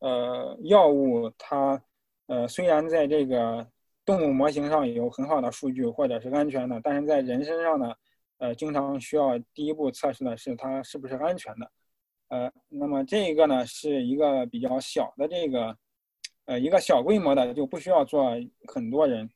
[0.00, 1.82] 呃药物，它
[2.26, 3.66] 呃虽然在这个
[4.08, 7.94] 动物模型上有很好的数据或者是安全的，但是在人身上呢，
[8.38, 11.70] 呃，经常需要第一步测试的是它是不是安全的。
[12.28, 15.76] 呃，那么这一个呢，是一个比较小的这个，
[16.46, 18.34] 呃，一个小规模的，就不需要做
[18.66, 19.28] 很多人。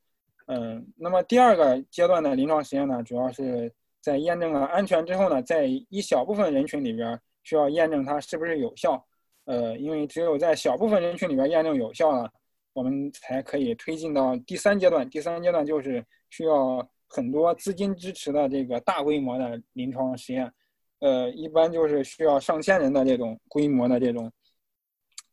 [0.46, 3.70] 嗯，那么第二个阶段的临床实验呢，主要是
[4.00, 9.06] 在验证了安全之后呢，在一小部分人群里边需要验证它是不是有效。
[9.44, 12.32] 呃，因为只有在小部分人群里边验证有效了，
[12.72, 15.08] 我们才可以推进到第三阶段。
[15.10, 20.52] 第三阶段就是需要很多资金支持的这个大规模的临床实验。
[21.00, 24.30] 呃，一般就是需要上千人的这种规模的这种，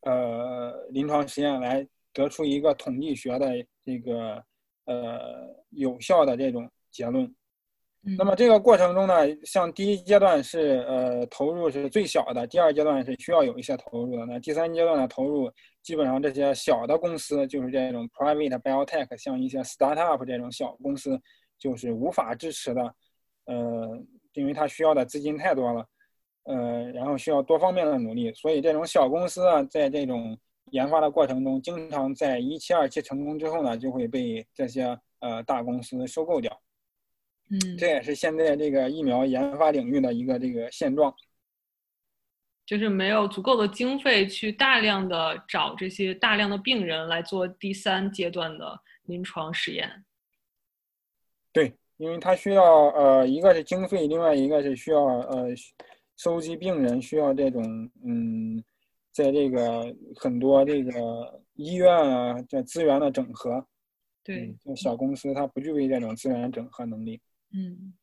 [0.02, 4.44] 呃，临床实验来得出一个统计学的这个
[4.86, 7.34] 呃有效的这种结论。
[8.18, 21.20] 那么这个过程中呢，像第一阶段是呃投入是最小的，第二阶段是需要有一些投入的，那第三阶段的投入基本上这些小的公司就是这种 private biotech，像一些 startup 这种小公司
[21.58, 22.94] 就是无法支持的，
[23.46, 24.04] 呃。
[24.34, 25.86] 因为它需要的资金太多了，
[26.44, 30.38] 呃，然后需要多方面的努力，所以这种小公司啊，在这种
[30.72, 36.58] 研发的过程中，经常在一期、二期成功之后呢，就会被这些呃大公司收购掉。
[37.50, 41.14] 嗯，这也是现在这个疫苗研发领域的一个这个现状，
[42.66, 50.06] 就是没有足够的经费去大量的找这些大量的病人来做第三阶段的临床实验。
[51.52, 51.74] 对。
[52.00, 55.50] 因为它需要呃，一个是经费，另外一个是需要呃，
[56.16, 57.62] 收集病人，需要这种
[58.06, 58.64] 嗯，
[59.12, 63.68] 在这个很多这个医院啊，这资源的整合。
[64.24, 67.20] 对，小公司它不具备这种资源整合能力。
[67.54, 67.94] 嗯。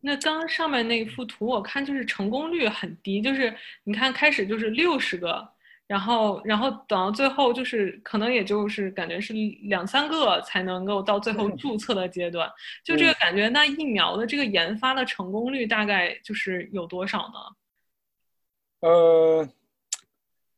[0.00, 5.48] 那刚刚上面那幅图，我看就是成功率很低，就是你看开始就是六十个。
[5.88, 9.32] 然后，然后等到最后，就是可能也就是感觉是
[9.62, 12.46] 两三个才能够到最后注册的阶段，
[12.84, 13.48] 就这个感觉。
[13.48, 18.86] 那疫苗的这个研发的成功率大概就是有多少呢？
[18.86, 19.48] 呃，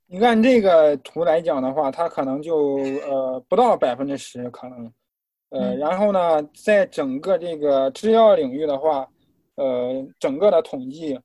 [0.07, 2.79] 你看这个图来讲的话，它可能就
[3.09, 4.93] 呃不到百分之十，可能。
[5.51, 9.09] 呃，然后呢，在整个这个制药领域的话，
[9.57, 11.19] 呃，整个的统计。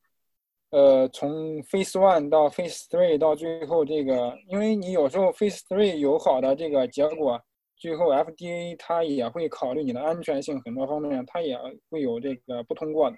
[0.72, 7.42] 呃，从 Phase One 到 Phase Three 到最后这个，因为你有时候 Phase Three 有好的这个结果，
[7.78, 11.58] 最后 FDA 它也会考虑你的安全性很多方面，它也
[11.90, 13.16] 会有这个不通过的。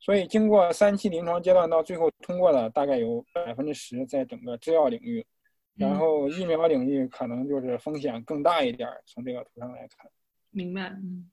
[0.00, 5.24] 所以经过三期临床阶段到最后通过的大概有百分之十，在整个制药领域，
[5.76, 8.86] 然后疫苗领域可能就是风险更大一点。
[9.06, 10.10] 从这个图上来看，
[10.50, 11.30] 明白，嗯。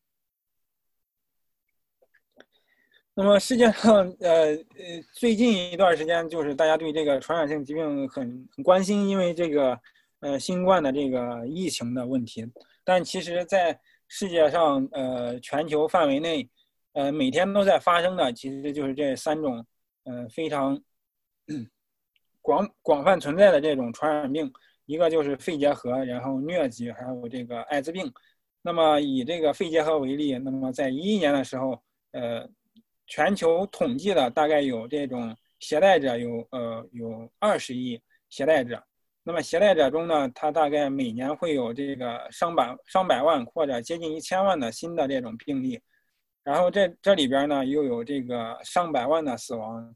[3.17, 9.79] 那么世界上，呃呃，最近一段时间，就是大家对这个传染性疾病很很关心，因为这个，
[10.19, 12.45] 呃，新冠的这个疫情的问题。
[12.83, 16.49] 但其实，在世界上，呃，全球范围内，
[16.91, 19.65] 呃，每天都在发生的，其实就是这三种，
[20.03, 20.77] 呃，非常
[22.41, 24.51] 广广泛存在的这种传染病。
[24.87, 28.13] 一个就是肺结核，然后疟疾，还有这个艾滋病。
[28.65, 31.79] 那么以这个肺结核为例，那么在一一年的时候，
[32.11, 32.49] 呃。
[33.07, 38.83] 全球统计的大概有这种携带者有呃有二十亿携带者，
[39.21, 45.79] 那么携带者中呢，它大概每年会有这个上百上百万或者接近一千万的新的这种病例，
[46.43, 49.95] 然后这这里边呢又有这个上百万的死亡，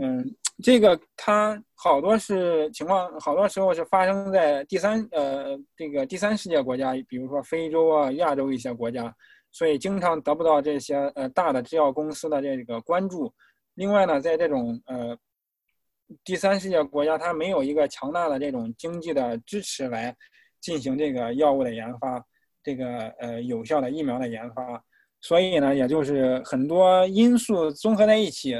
[0.00, 9.14] 嗯，这个它好多是情况，好多时候是发生在第三呃这个第三世界国家，比如说非洲啊、亚洲一些国家。
[9.50, 13.32] 所以经常得不到这些呃大的制药公司的这个关注。
[13.74, 15.16] 另外呢，在这种呃
[16.22, 20.14] 第三世界国家，它没有一个强大的这种经济的支持来
[20.60, 22.22] 进行这个药物的研发，
[22.62, 24.84] 这个呃有效的疫苗的研发。
[25.22, 28.54] 所以呢，也就是很多因素综合在一起，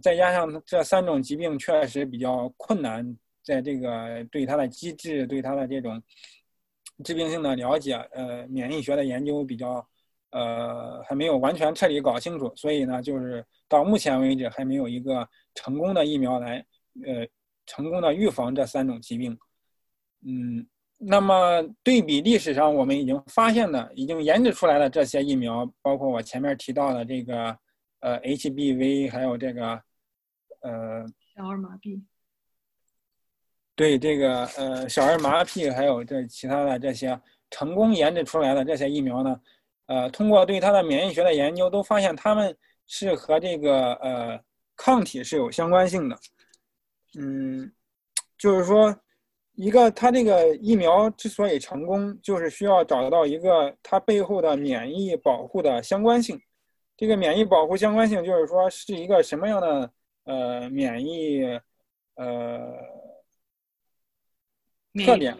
[0.00, 6.02] 再加上这三种疾病确实比较困难，在这个对它的机制、对它的这种
[7.04, 9.86] 致病性的了解，呃，免疫学的研究比较。
[10.30, 16.62] 呃，还没有完全彻底搞清楚，所以呢，就是到目前为止还没有一个成功的疫苗来，
[17.02, 17.26] 呃，
[17.64, 19.34] 成功的预防这三种疾病。
[20.26, 20.66] 嗯，
[20.98, 27.58] 那么对比历史上我们已经发现的、已经研制出来的这些疫苗，包括我前面提到的这个，
[28.00, 29.80] 呃，HBV，还有这个，
[30.60, 32.02] 呃，小儿麻痹。
[33.74, 39.40] 对这个呃小儿麻痹还有这其他的这些成功研制出来的这些疫苗呢，
[39.86, 42.56] 呃，通过对它的免疫学的研究，都发现它们
[42.86, 44.40] 是和这个呃
[44.76, 46.18] 抗体是有相关性的。
[47.18, 47.72] 嗯，
[48.36, 48.94] 就是说，
[49.54, 56.40] 一个它这个疫苗之所以成功，就是需要找到一个它背后的免疫保护的相关性。
[56.96, 59.90] 这个免疫保护相关性，就是说是一个什么样的
[60.28, 61.42] 呃免疫
[62.14, 62.96] 呃。
[65.04, 65.36] 特点，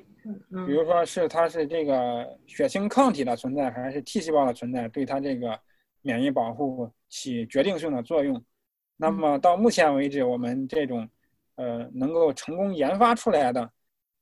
[0.67, 5.59] 比如说是它是这个血清抗体的存在，还是 T 细胞的存在，对它这个
[6.03, 8.41] 免疫保护起决定性的作用。
[8.97, 11.09] 那么到目前为止，我们这种
[11.57, 13.69] 呃能够成功研发出来的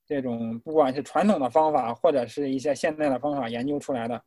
[0.07, 4.19] 这种，不管是传统的方法，或者是一些现代的方法研究出来的，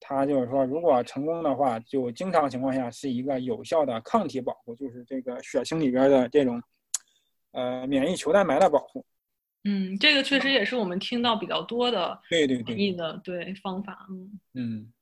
[0.00, 6.62] 它就是说，如果成功的话，就经常情况下是一个有效的抗体保护，就是这个血清里边的这种
[7.52, 9.04] 呃免疫球蛋白的保护。
[9.64, 14.06] 嗯，这个确实也是我们听到比较多的对对对的对方法。
[14.10, 14.92] 嗯嗯，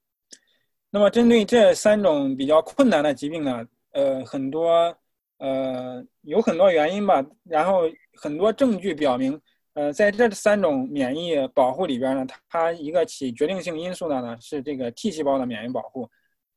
[0.91, 4.97] 那么针对这三种比较困难的疾病呢，呃，很多
[5.39, 7.83] 呃有很多原因吧，然后
[8.15, 9.39] 很多证据表明，
[9.75, 16.09] 呃，在这三种免疫保护里边呢，它一个起决定性因素的呢是这个 T 细胞的免疫保护，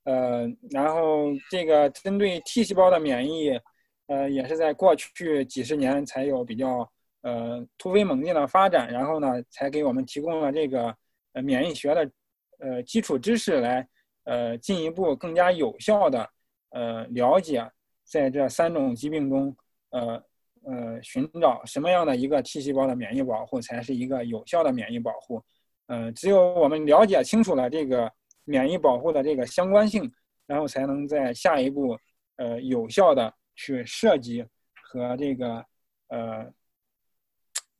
[0.05, 3.59] 呃，然后这个针对 T 细胞的免疫，
[4.07, 6.89] 呃，也是在过去几十年才有比较。
[7.22, 10.95] 呃，突飞猛进的发展，然后呢，才给我们提供了这个
[11.34, 12.09] 呃免疫学的
[12.59, 13.86] 呃基础知识，来
[14.24, 16.30] 呃进一步更加有效的
[16.70, 17.70] 呃了解
[18.05, 19.53] 在这三种疾病中
[19.89, 20.24] 呃
[20.68, 25.41] 呃寻找什么样的一个 T 细胞的免疫保护才是一个有效的免疫保护。
[25.88, 28.11] 呃，只有我们了解清楚了这个
[28.43, 30.11] 免疫保护的这个相关性，
[30.45, 31.97] 然后才能在下一步
[32.36, 34.45] 呃有效的去设计
[34.84, 35.65] 和这个
[36.09, 36.53] 呃。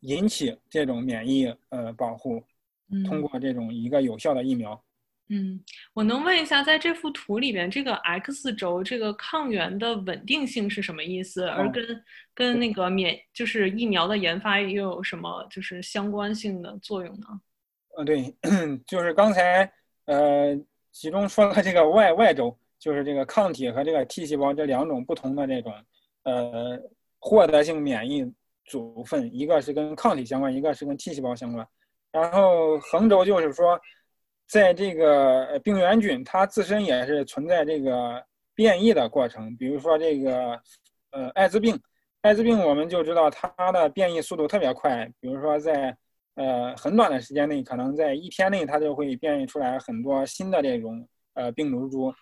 [0.02, 2.42] 引起这种免疫呃保护，
[3.08, 4.80] 通过这种一个有效的疫苗。
[5.30, 5.60] 嗯，
[5.94, 11.46] 我能问一下，在这幅图里面，这个 X 轴这个抗原的稳定性是什么意思？
[11.46, 12.04] 而跟
[12.34, 17.28] 跟那个免就是疫苗的研发又有什么就是相关性的作用呢？
[17.98, 18.36] 嗯，对，
[18.88, 19.72] 就是刚才
[20.06, 20.58] 呃
[20.92, 25.74] 其中说了这个 Y Y 轴，就是这个抗体和这个 T 细胞这两种不同的这种
[26.24, 26.80] 呃
[27.20, 28.32] 获得性免疫。
[28.70, 31.66] 组分一个是跟抗体相关，一个是跟 T 细胞相关。
[32.12, 33.80] 然后横轴就是说，
[34.48, 38.24] 在这个病原菌它自身也是存在这个
[38.56, 39.56] 变异的过程。
[39.58, 40.60] 比如说这个
[41.12, 41.80] 呃艾滋病，
[42.22, 45.06] 艾滋病我们就知道它的变异速度特别快。
[45.20, 45.96] 比如说在
[46.36, 52.14] 呃很短的时间内，可能在一天内它就会变异出来很多新的这种呃病毒株。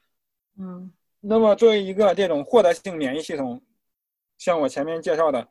[0.58, 3.62] 嗯，那么作为一个这种获得性免疫系统，
[4.38, 5.48] 像我前面介绍的。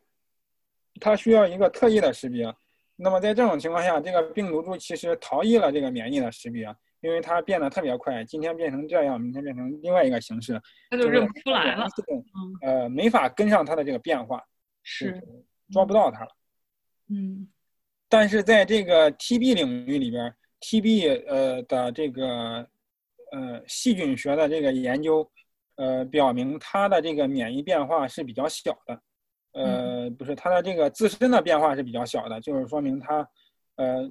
[1.00, 2.54] 它需要一个特异的识别，
[2.96, 11.86] 那么在这种情况下，这个病毒株其实逃逸了这个免疫的识别，因为它变得特别快，今天变成这样，明天变成另外一个形式，它就认不出来了。
[12.62, 14.40] 呃，没法跟上它的这个变化，
[14.82, 15.20] 是
[15.72, 16.28] 抓不到它了。
[17.10, 17.48] 嗯，
[18.08, 22.66] 但是在这个 TB 领域里边，TB 呃的这个
[23.32, 25.28] 呃细菌学的这个研究，
[25.76, 29.00] 呃表明它的这个免疫变化是比较小的。
[29.54, 33.26] 呃，不是它的这个自身的变化是比较小的，就是说明它，
[33.76, 34.10] 呃，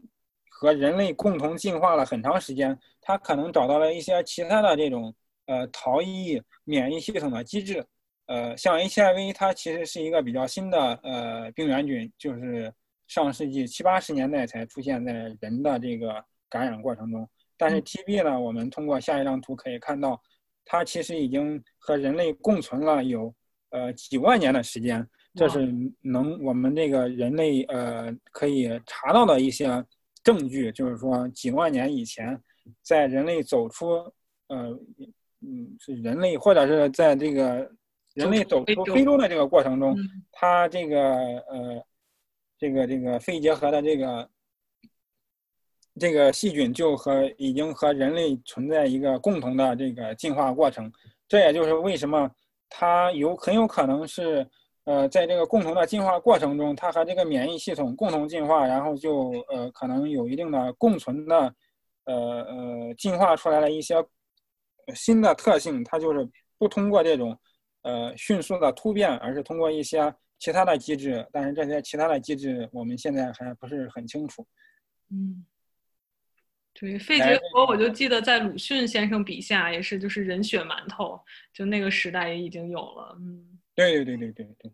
[0.50, 5.14] 和人类共同进化了很长时间，它可能找到了一些其他的这种
[5.48, 7.86] 呃逃逸免疫系统的机制，
[8.28, 12.74] 呃，像 HIV 它其实是一个比较新的呃病原菌，就是
[13.08, 20.22] 上世纪七八十年代才出现在人的这个感染过程中，但是 TB 呢，我们通过下一张图可以看到，
[20.64, 23.36] 它其实已经和人类共存了有
[23.72, 25.06] 呃几万年的时间。
[25.36, 25.68] 这是
[26.02, 29.84] 能我们这个人类呃可以查到的一些
[30.24, 32.40] 证据，就是说几万年以前，
[32.84, 33.88] 在人类走出
[34.48, 34.70] 呃
[35.42, 37.68] 嗯是人类或者是在这个
[38.14, 39.98] 人类走出非洲的这个过程中，
[40.32, 41.16] 它这个
[41.50, 41.84] 呃
[42.60, 44.30] 这个这个肺结核的这个
[46.00, 50.92] 这个细菌就和已经和人类存在一个共同的这个进化过程，
[51.28, 52.30] 这也就是为什么
[52.70, 54.48] 它有很有可能是。
[54.86, 61.56] 呃，在这个共同的进化过程中，它和这个免疫系统共同进化，然后就呃可能有一定的共存的，
[62.04, 62.14] 呃
[62.44, 63.96] 呃进化出来了一些
[64.94, 65.82] 新的特性。
[65.86, 67.40] 它就是不通过这种
[67.84, 71.26] 呃迅速的突变，而是通过一些其他的机制。
[71.32, 74.46] 但是这些其他的机制我们现在还不是很清楚。
[75.10, 75.46] 嗯，
[76.74, 81.18] 对，肺结核我就记得在鲁迅先生笔下也是，就是人血馒头，
[81.54, 83.16] 就那个时代也已经有了。
[83.22, 83.53] 嗯。
[83.76, 84.72] 对对对对对对，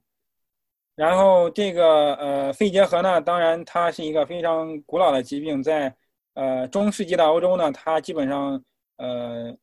[0.95, 5.95] 然后这个呃肺结核呢，当然它是一个非常古老的疾病，在
[6.33, 8.61] 呃中世纪的欧洲呢，它基本上
[8.97, 9.57] 呃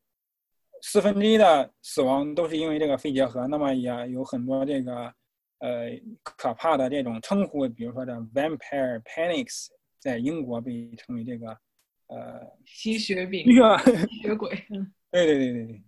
[0.81, 3.47] 四分之一的死亡都是因为这个肺结核。
[3.47, 5.13] 那么也有很多这个
[5.59, 5.91] 呃
[6.23, 9.67] 可怕的这种称呼，比如说这 vampire panics，
[9.99, 11.49] 在英国被称为这个
[12.07, 14.51] 呃吸血病、吸血鬼。
[15.11, 15.83] 对对对对对。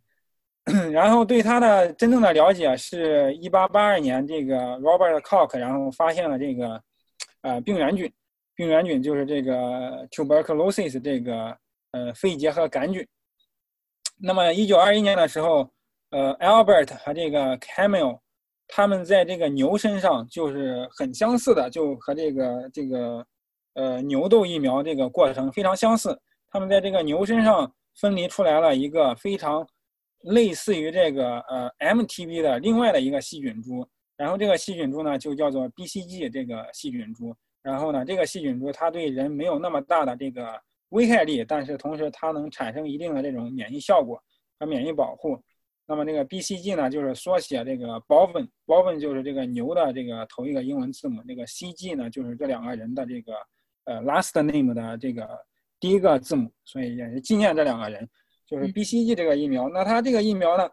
[0.92, 6.82] 然后对它的真正的了解是一八八二年，这个 Robert Koch 然后发现了这个
[7.40, 8.12] 呃病原菌，
[8.54, 11.56] 病原菌就是这个 tuberculosis 这个
[11.92, 13.06] 呃肺结核杆菌。
[14.20, 15.70] 那么一九二一年的时候，
[16.10, 18.18] 呃 Albert 和这个 Camille
[18.66, 23.24] 他们在这个牛身上就是很相似的，就和这个这个
[23.74, 26.20] 呃牛痘疫苗这个过程非常相似。
[26.50, 29.66] 他们在这个牛身上分离出来了一个非常。
[30.22, 40.60] 类似于这个呃 MTB 的另外的一个细菌株，然后这个细菌株呢就叫做 BCG 这个细菌株，然后呢这个细菌株它对人没有那么大的这个
[40.90, 44.22] 危害力，但是同时它能产生一定的这种免疫效果
[44.58, 45.40] 和免疫保护。
[45.86, 53.32] 那么这个 BCG 呢就是缩写这个 Bovin，Bovin 就是这个牛的这个头一个英文字母，那个 CG 呢就是这两个人的这个
[53.84, 55.26] 呃 last name 的这个
[55.80, 58.06] 第一个字母，所以也是纪念这两个人。
[58.48, 60.66] 就是 BCG 这个疫苗，那它这个疫苗呢，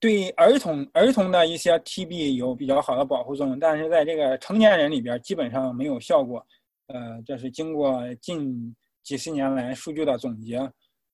[0.00, 6.44] 对儿童儿童的一些 TB 有比较好的保护作用，但是在这个成年人里边基本上没有效果。
[6.86, 10.58] 呃，这是经过近几十年来数据的总结。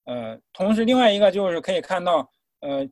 [0.04, 2.28] 呃，同时另外一个就是可以看到，
[2.60, 2.88] 呃，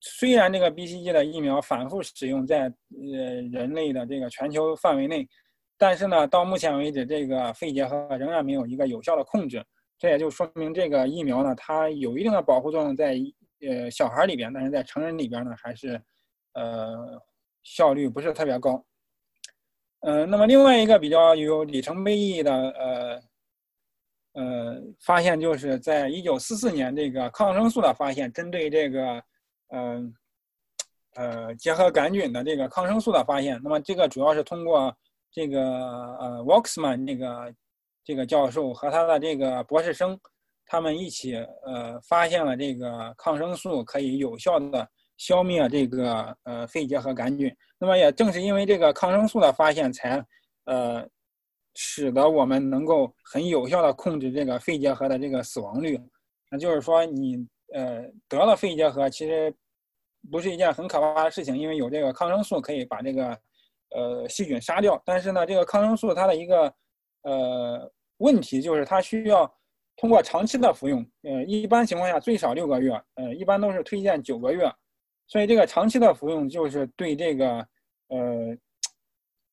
[0.00, 5.28] 虽然这个 BCG 的疫苗反复使用在呃人类的这个全球范围内，
[5.78, 9.64] 但是呢，到目前为止，这个肺结核仍然没有一个有效的控制。
[10.00, 13.14] 这也就说明这个疫苗呢，它有一定的保护作用在
[13.60, 16.02] 呃小孩里边，但是在成人里边呢，还是
[16.54, 17.20] 呃
[17.62, 18.82] 效率不是特别高。
[20.00, 23.22] 嗯，那么另外一个比较有里程碑意义的呃
[24.32, 29.22] 呃发现，就是在一九四四年这个抗生素的发现，针对这个
[29.68, 30.14] 嗯
[31.16, 33.60] 呃结核杆菌的这个抗生素的发现。
[33.62, 34.96] 那么这个主要是通过
[35.30, 37.54] 这个呃 Waxman 那个。
[38.04, 40.18] 这个教授和他的这个博士生，
[40.66, 47.54] 他们一起呃发现了这个抗生素可以有效的消灭这个呃肺结核杆菌。
[47.78, 50.24] 那么也正是因为这个抗生素的发现，才
[50.64, 51.06] 呃
[51.74, 55.98] 使得我们能够很有效的控制这个肺结核的这个死亡率。
[56.50, 57.36] 那就是说，你
[57.72, 59.54] 呃得了肺结核，其实
[60.30, 63.38] 不是一件很可怕的事情，因为有这个抗生素可以把这个
[63.94, 65.00] 呃细菌杀掉。
[65.04, 66.72] 但是呢，这个抗生素它的一个
[67.22, 69.50] 呃，问题就是它需要
[69.96, 74.70] 通过长期的服用，呃，一般情况下最少六个月，呃，一般都是推荐九个月，
[75.26, 77.46] 所以这个长期的服用就是对这个，
[78.08, 78.56] 呃，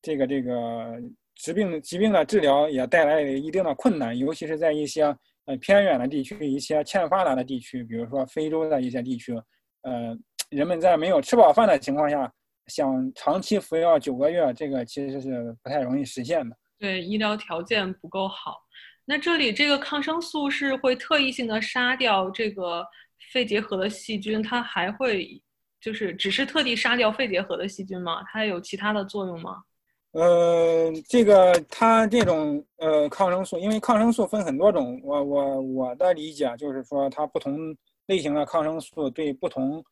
[0.02, 1.02] 这个这个
[1.36, 5.04] 疾病疾病的治疗也带来一定的困难，尤其是在一些
[5.46, 9.34] 呃偏远的地区、一些欠发达的地区，比如说非洲的一些地区，
[9.82, 10.18] 呃，
[10.50, 12.32] 人们在没有吃饱饭的情况下，
[12.68, 16.56] 想长期服药九个月，这个其实是不太容易实现的。
[16.80, 18.58] 对医疗条件不够好，
[19.06, 22.86] 那这里这个抗生素是会特异性的杀掉这个
[23.32, 25.42] 肺结核的细菌，它还会
[25.82, 28.24] 就是只是特地杀掉肺结核的细菌吗？
[28.32, 29.64] 它有其他的作用吗？
[30.12, 37.76] 呃，这个它这种呃抗生素，因为抗生素分很多种，我我我的理解就是说，它不同
[38.06, 39.84] 类型的抗生素对不同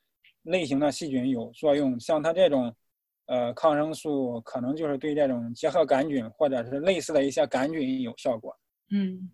[0.43, 2.75] 类型的细菌有作用，像它这种。
[3.27, 8.55] 呃，抗生素可能就是对这种结核杆菌或者是类似的一些杆菌有效果。
[8.91, 9.29] 嗯，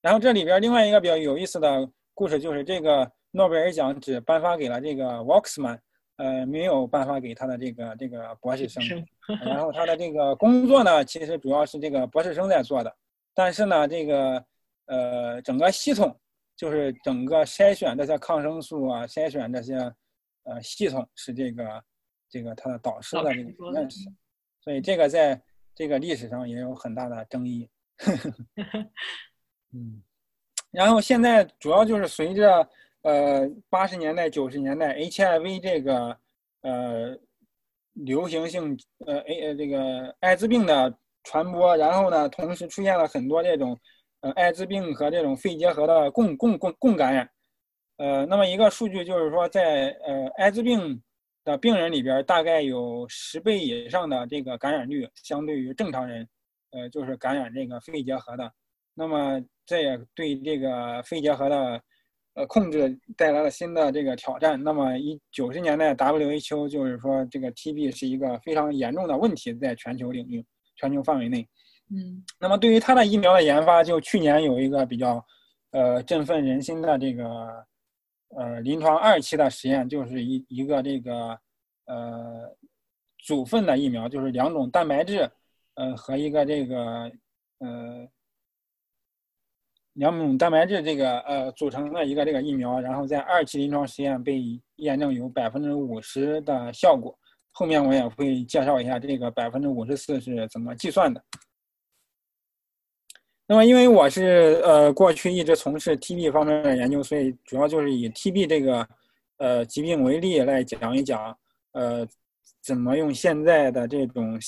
[0.00, 5.78] 然后这里边另外一个比较有意思的故事就是这个诺贝尔奖只颁发给了这个 Waxman，
[6.16, 8.82] 呃，没有颁发给他的这个这个博士生。
[9.44, 12.96] 然后他的这个工作呢，其实主要是这个博士生在做的，
[13.34, 14.42] 但是呢，这个
[14.86, 16.18] 呃整个系统
[16.56, 19.74] 就是整个筛选这些抗生素啊，筛选这些
[20.44, 21.84] 呃系统是这个。
[22.28, 24.00] 这个他的导师的这个认识，
[24.60, 25.40] 所以这个在
[25.74, 27.68] 这个历史上也有很大的争议。
[29.72, 30.02] 嗯，
[30.70, 32.68] 然后现在主要就是随着
[33.02, 36.18] 呃八十年代九十年代 HIV 这个
[36.62, 37.18] 呃
[37.92, 43.78] 流行性呃 A 呃这个艾滋病的传播，然后呢，同时出现了很多这种
[44.20, 47.28] 呃艾滋病和这种肺结核的共共共共感染。
[47.96, 51.02] 呃，那么一个数据就是说，在呃艾滋病
[51.46, 56.28] 的病人里边，大概有十倍以上的这个感染率，相对于正常人，
[56.72, 58.52] 呃，就是感染这个肺结核的。
[58.94, 61.80] 那么这也对这个肺结核的
[62.34, 64.60] 呃控制带来了新的这个挑战。
[64.60, 70.44] 那么一九十年代 WHO 就是说这个 TB 是一个非常严重的问题，在全球领域、
[70.74, 71.46] 全球范围内。
[71.90, 75.24] 嗯，那么对于它的疫苗的研发，就去年有一个比较
[75.70, 77.24] 呃振奋人心的这个
[78.30, 81.38] 呃临床二期的实验，就是一一个这个
[81.86, 82.56] 呃
[83.18, 85.30] 组分的疫苗，就是两种蛋白质
[85.74, 87.10] 呃和一个这个
[87.58, 88.08] 呃。
[89.98, 94.42] 两种蛋白质这个呃组成的一个这个疫苗，然后在二期临床实验被
[94.74, 97.18] 验证有百分之五十的效果。
[97.50, 101.24] 后面我也会介绍一下这个百分之五十四是怎么计算的。
[103.46, 108.88] 那么因为我是呃过去一直从事 TB 方面的研究，所以主要就是以 TB 这个
[109.38, 111.36] 呃疾病为例来讲一讲
[111.72, 112.06] 呃
[112.62, 114.38] 怎么用现在的这种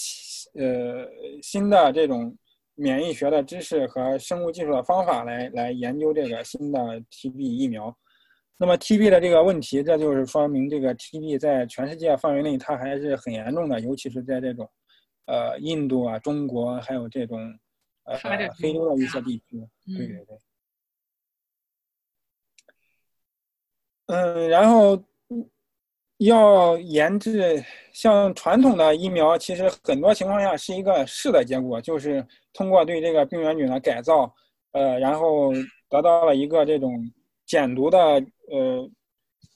[0.55, 1.09] 呃
[1.43, 2.37] 新的这种。
[2.81, 6.79] 免疫学的知识和生物技术的方法来来研究这个新的
[7.11, 7.93] TB 疫苗。
[8.57, 14.71] 那么 TB 的这个问题，这就是说明这个 TB 在全世界范围内它还是很严重的，尤其是在这种
[15.27, 17.53] 呃印度啊、中国还有这种
[18.09, 18.19] 呃
[18.59, 19.69] 非洲的一些地区。
[19.87, 20.39] 对对对。
[24.07, 25.01] 嗯，然后。
[26.21, 34.35] 要研制像传统的疫苗，其实很多情况下是一个试的结果，就是通过对这个病原菌的改造，
[34.73, 35.53] 呃，然后
[35.89, 36.93] 得到了一个这种
[37.47, 37.99] 减毒的
[38.51, 38.91] 呃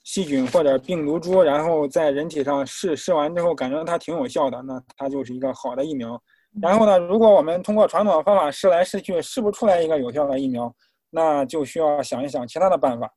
[0.04, 6.22] 细菌或者病毒株，然后在人体上试试完之后，感觉它挺有效的，那它就是一个好的疫苗。
[6.60, 10.74] 然后呢，如果我们通过传统的方法试来试去试不出来一个有效的疫苗，
[11.10, 13.10] 那就需要想一想其他的办法。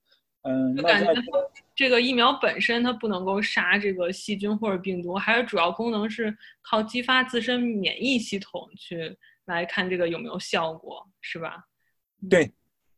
[0.43, 1.11] 嗯，感觉
[1.75, 11.65] 这个疫苗本身它不能够杀这个细菌或者病毒，还是主要功能是靠激发自身免疫系统去来看这个有没有效果，是吧？
[12.29, 12.45] 对，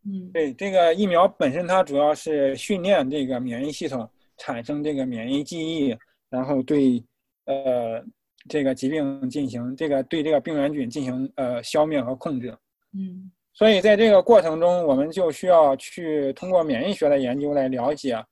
[0.05, 4.07] 嗯，对，这个疫苗本身它主要是训练这个免疫系统
[4.38, 5.97] 产生这个免疫记忆，
[6.29, 7.01] 然后对
[7.45, 8.03] 呃
[8.47, 12.57] 这个疾病进行这个对这个病原菌进行呃消灭和控制。
[12.93, 13.31] 嗯。
[13.53, 18.23] 所以在这个过程中，我们就需要去通过免疫学的研究来了解，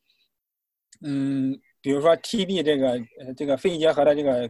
[1.01, 4.47] 嗯，比如说 TB 这个呃这个肺结核的这个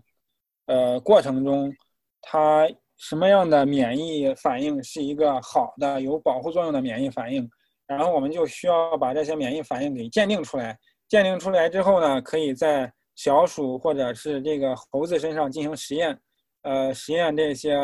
[0.66, 1.74] 呃过程中，
[2.22, 7.49] 它什么样的免疫反应是一个好的有保护作用的免疫反应，
[7.88, 10.78] 然后我们就需要把这些免疫反应给鉴定出来。
[11.07, 16.20] 鉴定出来之后呢，可以在小鼠或者是这个猴子身上进行实验，
[16.63, 17.76] 呃，实验这些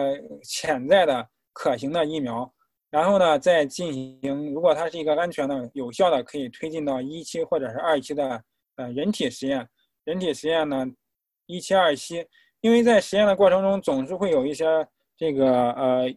[0.43, 2.51] 潜在的可行的疫苗。
[2.89, 8.43] 然后呢，再进行，如果它是一个安全的、有效的，可以推进到一期或者是二期的
[8.75, 9.65] 呃人体实验。
[10.03, 10.85] 人体实验呢，
[11.45, 12.25] 一期、二期，
[12.59, 14.65] 因为在实验的过程中总是会有一些
[15.15, 16.13] 这个呃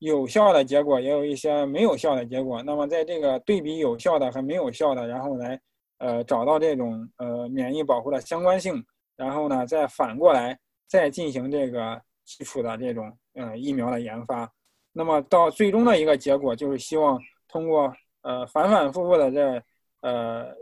[0.00, 2.62] 有效的结果，也有一些没有效的结果。
[2.62, 5.58] 那么在这个对比有效的和没有效的，然后来
[5.98, 8.84] 呃找到这种呃免疫保护的相关性，
[9.16, 14.50] 然后呢再反过来再进行这个基础的这种呃疫苗的研发。
[14.92, 17.92] 那么到最终的一个结果，就是希望通过
[18.22, 19.62] 呃反反复复的这
[20.00, 20.54] 呃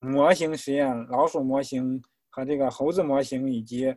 [0.00, 3.94] 模型实验、老鼠模型和这个猴子模型以及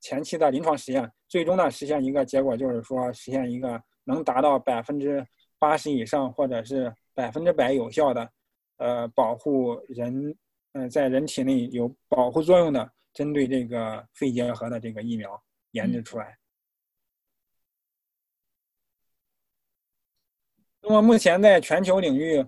[0.00, 5.26] 前期的临床实验，最终呢实现一个结果，就是说实现一个能达到百分之
[5.58, 8.30] 八十以上或者是百分之百有效的
[8.80, 10.34] 呃保护人
[10.72, 15.40] 嗯在人体内有保护作用的针对这个肺结核的这个疫苗
[15.72, 16.36] 研制出来。
[20.82, 22.44] 那么目前在全球领域，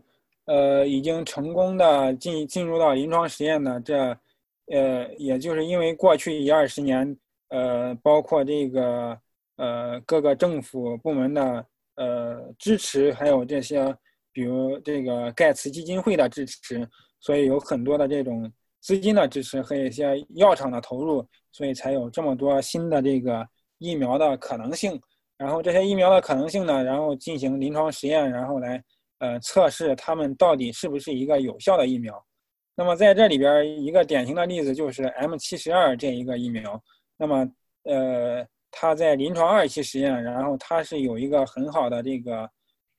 [0.46, 4.18] 呃，已经成功的进进入到临床实验的这，
[4.66, 7.14] 呃，也就是因为过去一二十年，
[7.48, 9.20] 呃，包括这个
[9.56, 11.66] 呃各个政府部门的
[11.96, 13.94] 呃支持，还有这些，
[14.32, 16.88] 比如这个盖茨基金会的支持，
[17.20, 23.46] 所以有很多的这种资金的支持和一些药厂的投入，所以才有这么多新的这个
[23.78, 25.00] 疫苗的可能性。
[25.36, 28.82] 然后这些疫苗的可能性呢，然后进行临床实验，然后来
[29.18, 32.24] 呃测试它们到底是不是一个有效的疫苗。
[32.74, 36.80] 那么在这里边一个典型的例子就是 M 七十二这一个疫苗。
[37.16, 37.46] 那么
[37.84, 42.48] 呃它在临床二期实验，然后它是有一个很好的这个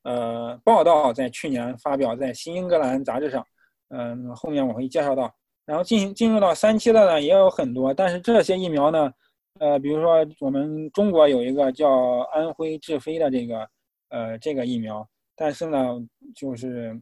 [0.03, 3.45] 呃报道，在去年发表在《新英格兰》杂志上。
[3.89, 5.33] 嗯，后面我会介绍到。
[5.65, 9.11] 然后进行进入到三期的呢也有很多，但是这些疫苗呢。
[9.59, 11.87] 呃，比如说我们中国有一个叫
[12.33, 13.69] 安徽智飞的这个，
[14.09, 15.95] 呃，这个疫苗，但是呢，
[16.35, 16.99] 就是，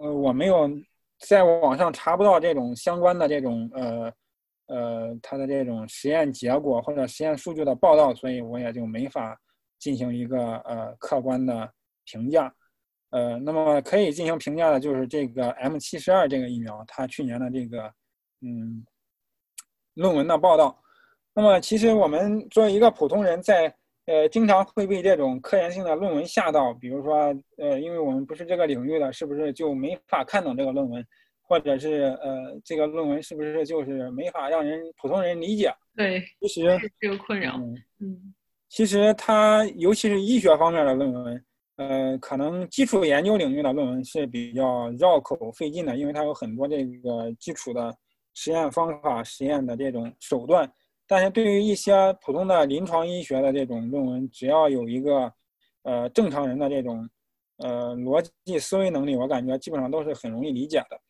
[0.00, 0.66] 呃，我没有
[1.18, 4.12] 在网上查不到这种相关的这种，呃，
[4.68, 9.38] 呃，它的这种实验结果或者实验数据的报道，所以我也就没法
[9.78, 11.70] 进行一个呃客观的
[12.04, 12.54] 评价。
[13.10, 17.92] 呃，那么可以进行评价的就是这个 M 七十二这个疫苗，它去年的这个
[18.40, 18.84] 嗯
[19.94, 20.82] 论文的报道。
[21.34, 23.74] 那么其实我们作为一个普通人，在
[24.06, 31.04] 呃经常会被这种科研性的论文吓到，比如说呃，因为我们不是这个领域的，是不是就没法看懂这个论文？
[31.46, 35.70] 或者是呃，这个论文是不是就是没法让人普通人理解？
[35.94, 37.56] 对，其实这个困扰。
[38.00, 38.34] 嗯，
[38.68, 41.44] 其实它尤其是医学方面的论文，
[41.76, 47.96] 呃，可能基础研究领域的论文是比较绕口费劲的，因为它有很多这个基础的
[48.32, 50.72] 实验方法、实验的这种手段。
[51.06, 55.32] 但是对于一些普通的临床医学的这种论文，只要有一个
[55.82, 57.08] 呃正常人的这种
[57.58, 61.00] 呃逻辑思维能力，我感觉基本上都是很容易理解的。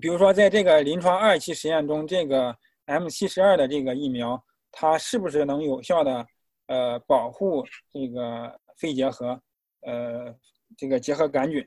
[0.00, 2.56] 比如说，在这个临床二期实验中，这个
[2.86, 6.26] M 七十二的这个疫苗，它是不是能有效的
[6.66, 9.40] 呃保护这个肺结核，
[9.86, 10.36] 呃
[10.76, 11.66] 这个结核杆菌？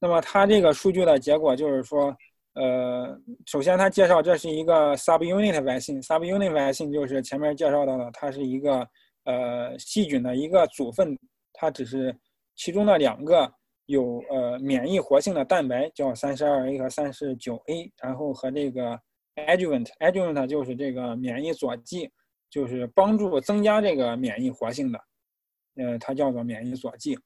[0.00, 2.12] 那么它这个数据的结果就是说，
[2.54, 3.16] 呃，
[3.46, 8.88] 首先它介绍这是一个 subunit vaccine，subunit vaccine 就是前面介绍到的，它是一个
[9.24, 11.16] 呃细菌的一个组分，
[11.52, 12.12] 它只是
[12.56, 13.54] 其中的两个。
[13.88, 19.00] 有呃免疫活性的蛋白叫三十二 A 和三十九 A，然后和这个
[19.36, 22.10] adjuvant，adjuvant 就是这个免疫佐剂，
[22.50, 25.00] 就是帮助增加这个免疫活性的，
[25.76, 27.18] 呃，它叫做免疫佐剂，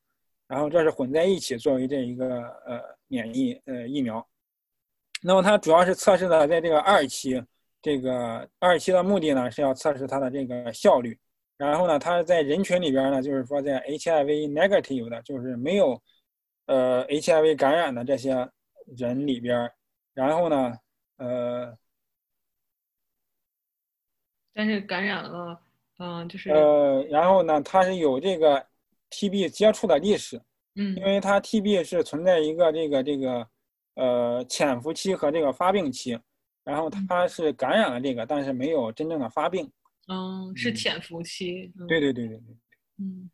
[0.52, 2.78] 然后这是混在一起作为这一个呃
[3.08, 4.22] 免疫呃疫苗。
[5.22, 7.42] 那么它主要是测试的在这个二期，
[7.80, 11.18] 这个二期的目的呢是要测试它的这个效率，
[11.56, 15.98] 然后呢它在人群里边呢就是说在 HIV negative 的，就是没有。
[16.66, 18.48] 呃，HIV 感染的这些
[18.96, 19.68] 人里边，
[20.14, 20.78] 然后呢，
[21.16, 21.76] 呃，
[24.54, 25.60] 但是感染了，
[25.98, 28.64] 嗯，就是呃，然后呢，它是有这个
[29.12, 30.40] TB 接触的历史，
[30.74, 33.46] 嗯，因为它 TB 是存在一个这个这个
[33.94, 36.18] 呃潜伏期和这个发病期，
[36.64, 39.70] 然后它是感染了这个，但是没有真正的发病，
[40.08, 42.56] 嗯，是潜伏期，对对对对对，
[42.98, 43.30] 嗯。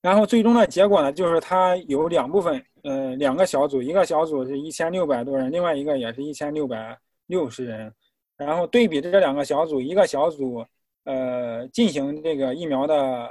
[0.00, 7.94] 然后最终的结果呢，就是它有两部分，呃，两个小组，一个小组是一千六百多人，另外一个也是一千六百六十人。
[8.36, 10.66] 然后对比这两个小组，一个小组，
[11.04, 13.30] 呃，进行这个疫苗的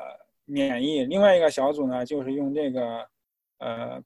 [0.52, 3.08] 免疫，另外一个小组呢，就是用这个，
[3.60, 4.02] 呃，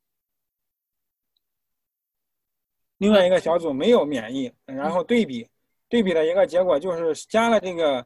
[2.97, 4.51] 另外一个小组没有免疫。
[4.65, 5.47] 然后对比，
[5.89, 8.05] 对比的一个结果就是加了这个。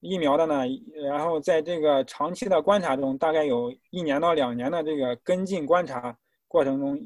[0.00, 0.62] 疫苗的呢，
[1.08, 6.16] 然后在这个长期的观察中，大概有一年到两年的这个跟进观察
[6.46, 6.96] 过程中，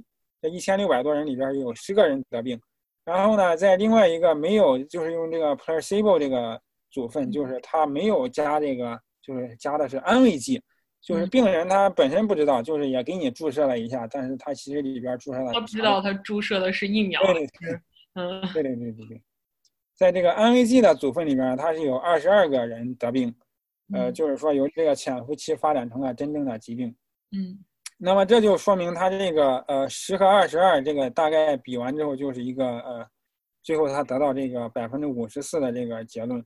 [0.42, 2.60] 这一千六百多人里边有十个人得病。
[3.02, 6.60] 然后呢，在另外一个没有，就是用这个 placebo 这个
[6.90, 10.62] 组分，就是他没有加这个，就是加的是安慰剂，
[11.02, 15.52] 就是病人他本身不知道，就是也给你注射了一下，但是他其实里边注射了。
[15.52, 17.20] 他不知道他注射的是疫苗。
[17.24, 17.80] 对对对，
[18.14, 19.22] 嗯，对对对对对。
[19.94, 23.34] 在这个安慰剂的组分里边，它是有二十二个人得病，
[23.92, 26.94] 呃，就是说由这个潜伏期发展成了真正的疾病。
[27.32, 27.58] 嗯，
[27.98, 33.06] 那么这就说明他这个呃十和二十二这个大概比完之后就是一个呃，
[33.62, 36.44] 最后他得到这个百分之五十四的这个结论。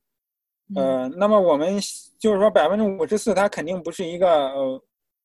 [0.74, 1.78] 呃，那么我们
[2.18, 4.82] 就是说百分之五十四，它肯定不是一个呃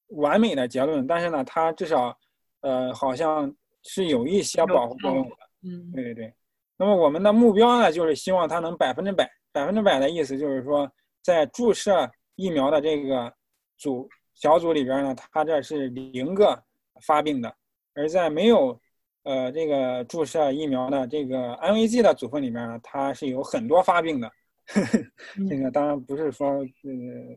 [0.10, 2.16] 完美的结论，但是呢，它至少
[2.62, 5.36] 呃好像是有一些保护作用的。
[5.64, 6.34] 嗯，对对对。
[6.78, 10.88] 那么我们的目标呢，就是希望它能百分之百，百分之百的意思就是说，
[11.24, 13.34] 在注射疫苗的这个
[13.78, 16.62] 组小组里边呢，它这是零个
[17.02, 17.50] 发病的；
[17.96, 18.80] 而在没有
[19.24, 24.32] 呃这个注射疫苗的这个安慰剂的组分里面呢，它是有很多发病的。
[25.50, 26.66] 这个当然不是说呃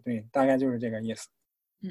[0.04, 1.28] 对，大概就是这个意思。
[1.82, 1.90] 嗯。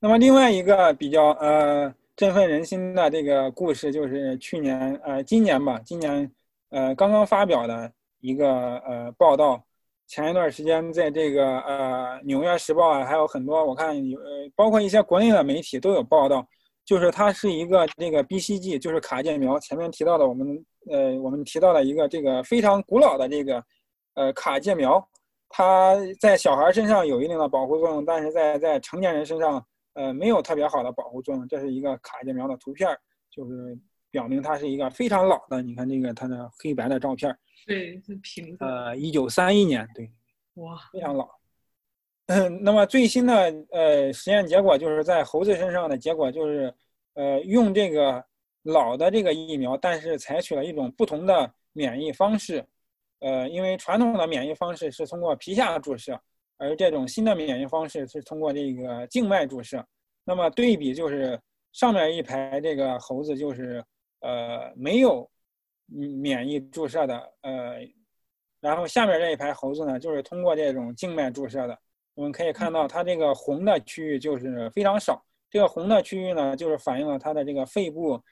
[0.00, 1.94] 那么另外一个比较呃。
[2.16, 6.30] 振奋人心的这个故事，就是去年呃，今年吧，今年
[6.68, 9.66] 呃刚刚发表的一个呃报道。
[10.06, 16.46] 前一段时间，在这个呃《纽约时报》啊，还有很多我看有呃，包括一些国内的媒体都有报道，
[16.84, 19.58] 就是它是一个这个 BCG，就是卡介苗。
[19.58, 23.64] 前面提到的我们呃，我们提到的一个这个非常古老的这个
[24.14, 25.06] 呃卡介苗，
[25.48, 29.64] 它在小孩身上有一定的保护作用，但是在在成年人身上。
[29.96, 31.46] 呃，没有特别好的保护作用。
[31.46, 32.88] 这是一个卡介苗的图片，
[33.30, 33.78] 就是
[34.10, 35.62] 表明它是一个非常老的。
[35.62, 37.32] 你看这个它的黑白的照片，
[37.64, 38.64] 对，是瓶子。
[38.64, 40.10] 呃，一九三一年，对，
[40.54, 41.28] 哇，非常老。
[42.62, 43.34] 那么最新的
[43.70, 46.74] 呃实验结果就是在猴子身上的结果就是，
[47.14, 48.24] 呃，用这个
[48.62, 52.64] 老的这个疫苗，但是采取了一种不同的免疫方式。
[53.20, 56.20] 呃，因为传统的免疫方式是通过皮下注射。
[56.56, 59.84] 而这种新的免疫方式是通过这个静脉注射，
[60.24, 61.38] 那么对比就是
[61.72, 63.84] 上面一排这个猴子就是
[64.20, 65.28] 呃没有
[65.86, 67.80] 免疫注射的，呃，
[68.60, 71.76] 然后下面这一排猴子呢就是通过这种静脉注射的。
[72.14, 78.22] 我们可以看到它这个红的区域就是非常少，这个红的区域呢就是反映了它的这个肺部，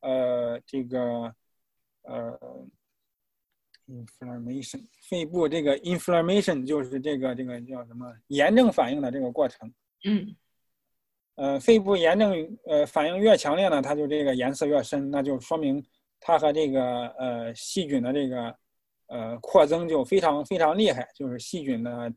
[0.00, 1.34] 呃，这个
[2.02, 2.38] 呃。
[3.90, 9.72] inflammation 肺部这个 inflammation 就是这个这个叫什么炎症反应的这个过程。
[10.04, 10.36] 嗯，
[11.36, 15.82] 呃，肺部炎症呃反应越强烈呢，它就这个颜色越深，那就说明
[16.20, 18.54] 它和这个呃细菌的这个
[19.06, 22.12] 呃扩增就非常非常厉害，就是细菌的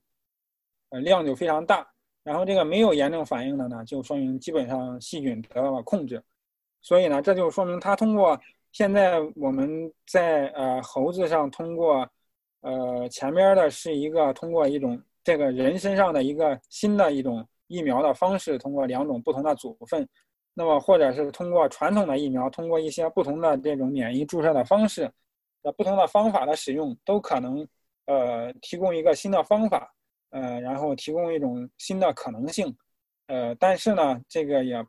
[0.92, 1.86] 呃量就非常大。
[2.24, 6.24] 然后这个没有炎症反应的呢，就说明基本上细菌得到了控制。
[6.82, 8.40] 所以呢，这就说明它通过。
[8.74, 12.10] 现在我们在呃猴子上通过，
[12.62, 20.08] 呃前面的是一个通过一种这个人身上的一个新的一种疫苗的方式，通过两种不同的组分，
[20.54, 25.12] 那么或者是通过传统的疫苗，通过一些不同的这种免疫注射的方式，
[25.64, 27.68] 呃不同的方法的使用，都可能
[28.06, 29.94] 呃提供一个新的方法，
[30.32, 32.76] 呃然后提供一种新的可能性，
[33.28, 34.86] 呃但是呢这个也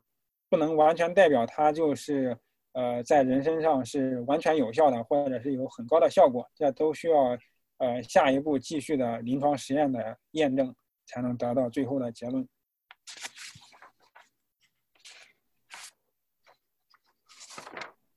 [0.49, 2.37] 不能完全代表它就是。
[2.75, 7.37] 呃，在人身上是完全有效的，或者是有很高的效果，这都需要
[7.77, 10.75] 呃下一步继续的临床实验的验证，
[11.05, 12.49] 才能得到最后的结论。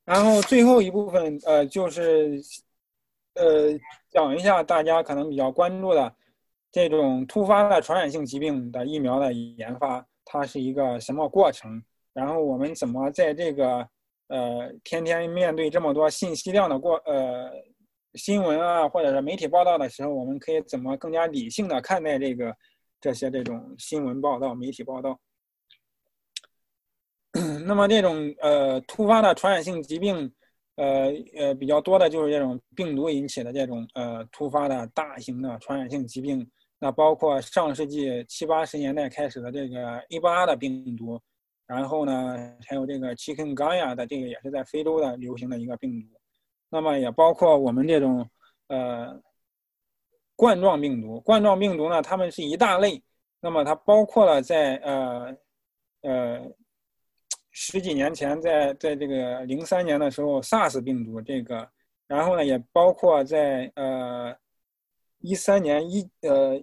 [0.03, 2.41] 然后最后一部分，呃，就是
[3.35, 3.79] 呃
[4.09, 6.15] 讲一下大家可能比较关注的
[6.77, 11.81] 这种突发的传染性疾病的疫苗的研发，它是一个什么过程？
[12.13, 13.87] 然后我们怎么在这个
[14.27, 17.51] 呃，天天面对这么多信息量的过呃
[18.13, 22.55] 新闻啊，或者是媒体报道的时候，我们可以怎么更加理性的看待这个
[23.01, 25.19] 这些这种新闻报道、媒体报道？
[27.65, 30.31] 那么这种呃突发的传染性疾病，
[30.75, 36.49] 呃呃比较多的就是这种病毒引起的这种呃突发的大型的传染性疾病，
[36.79, 41.19] 那包括上世纪七八十年代开始的这个伊波拉的病毒。
[41.65, 46.17] 然后呢，还有这个 Chikungunya 的这个也是在非洲的流行的一个病毒，
[46.69, 48.25] 那么也包括我们这种
[48.69, 49.21] 呃
[50.33, 51.19] 冠状病毒。
[51.19, 53.03] 冠状病毒呢，它们是一大类，
[53.41, 55.37] 那么它包括了在呃
[56.03, 56.41] 呃
[57.51, 61.69] 十几年前，在在这个零三年的时候 SARS 病毒这个，
[62.07, 64.33] 然后呢也包括在呃
[65.27, 66.59] 一三年一呃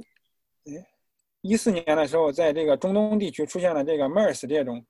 [1.42, 4.84] 一四年的时候，在这个中东地区出现了这个 MERS 这种。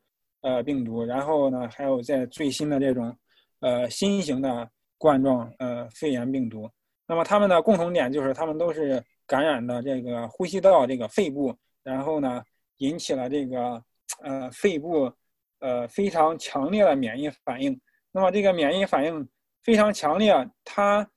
[0.46, 3.16] 呃，病毒，然后呢，还有在最新的这种，
[3.60, 6.70] 呃，新型的冠状呃肺炎病毒，
[7.06, 12.44] 那么它们的共同点就是它们都是感染的这个呼吸道这个肺部，然后呢，
[12.76, 13.82] 引起了这个
[14.22, 15.10] 呃肺部
[15.60, 17.80] 呃非常强烈的免疫反应。
[18.12, 19.26] 那么这个免疫反应
[19.62, 21.08] 非常强烈，它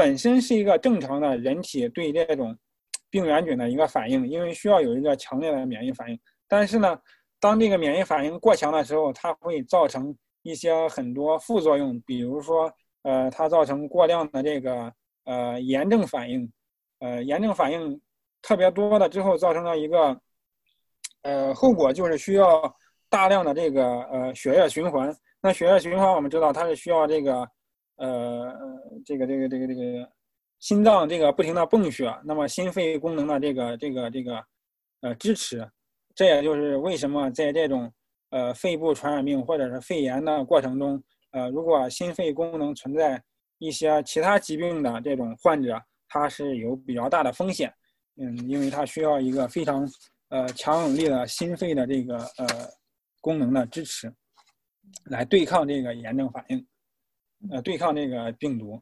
[0.00, 2.56] 本身是一个正常的人体对这种
[3.10, 6.18] 病原菌的一个反应，因为需要有一个强烈的免疫反应，
[6.48, 6.98] 但是呢。
[7.42, 12.70] 当这个免疫反应过强的时候，它会造成一些很多副作用，比如说，
[13.00, 14.92] 呃，它造成过量的这个
[15.24, 16.52] 呃炎症反应，
[16.98, 17.98] 呃，炎症反应
[18.42, 20.20] 特别多的之后，造成了一个
[21.22, 22.46] 呃后果，就是需要
[23.08, 25.10] 大量的这个呃血液循环。
[25.40, 27.48] 那血液循环，我们知道它是需要这个
[28.00, 28.52] 呃
[29.04, 30.10] 这个这个这个这个
[30.58, 34.44] 心脏这个不停的泵血，那么心肺功能的这个这个这个
[35.02, 35.66] 呃支持。
[36.12, 37.90] 这也就是为什么在这种
[38.30, 43.22] 呃肺部传染病或者是肺炎的过程中，呃，如果心肺功能存在
[43.58, 47.72] 一些其他疾病的这种患者，他是有比较大的风险，
[48.16, 49.88] 嗯，因为他需要一个非常
[50.30, 52.46] 呃强有力的心肺的这个呃
[53.20, 54.12] 功能的支持，
[55.04, 56.66] 来对抗这个炎症反应，
[57.50, 58.80] 呃，对抗这个病毒。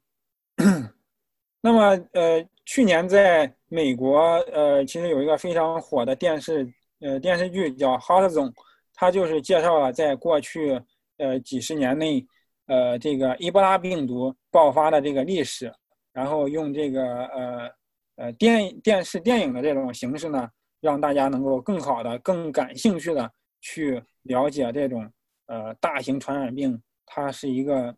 [1.60, 4.18] 那么呃，去年在美国
[4.52, 6.72] 呃，其实有一个非常火的电视。
[7.00, 8.50] 呃，电视剧叫《Hot Zone》，
[8.92, 10.82] 它就是介绍了在过去
[11.18, 12.26] 呃几十年内，
[12.66, 15.72] 呃，这个伊波拉病毒爆发的这个历史，
[16.12, 17.70] 然后用这个呃
[18.16, 23.30] 呃电电视电影的这种形式呢，让大家能够更好的、更感兴趣的
[23.60, 25.08] 去了解这种
[25.46, 27.94] 呃大型传染病，它是一个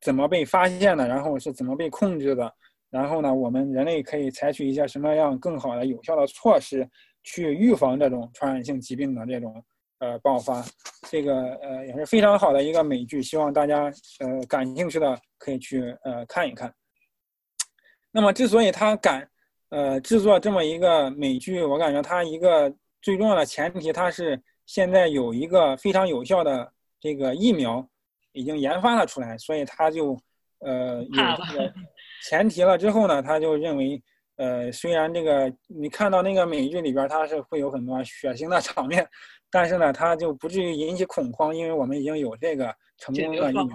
[0.00, 2.52] 怎么被发现的，然后是怎么被控制的，
[2.90, 6.88] 然后呢，我们人类可以采取一些什么样更好的、有效的措施。
[7.22, 9.62] 去预防这种传染性疾病的这种
[9.98, 10.64] 呃爆发，
[11.10, 16.72] 这个呃也是非常好的一个美剧，希望大家呃感兴趣的可以去呃看一看。
[18.10, 19.28] 那么之所以他敢
[19.68, 27.86] 呃制作这么一个美剧，我感觉他一个最重要的前提，他是现在有一个非常有效的这个疫苗
[28.32, 30.18] 已经研发了出来，所以他就
[30.60, 31.10] 呃有
[31.48, 31.72] 这个
[32.28, 34.02] 前提了之后呢，他就认为
[34.36, 39.06] 呃虽然这个你看到那个美剧里边它是会有很多血腥的场面，
[39.50, 43.66] 但是呢它就不至于引起恐慌，因为我们已经有这个成功的疫苗。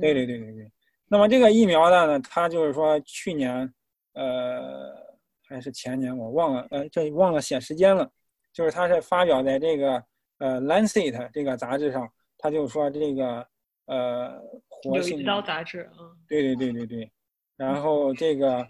[0.00, 0.70] 对对对对对。
[1.08, 3.72] 那么这个疫苗呢，它就是说去年
[4.14, 5.04] 呃。
[5.46, 8.10] 还是前年我忘了，呃，这忘了写时间了。
[8.50, 10.02] 就是它是发表在这个
[10.38, 13.46] 呃《Lancet》这个杂志上，他就说这个
[13.86, 15.20] 呃活性。
[15.20, 16.10] 有杂志啊。
[16.28, 17.12] 对对对对对。
[17.56, 18.66] 然后这个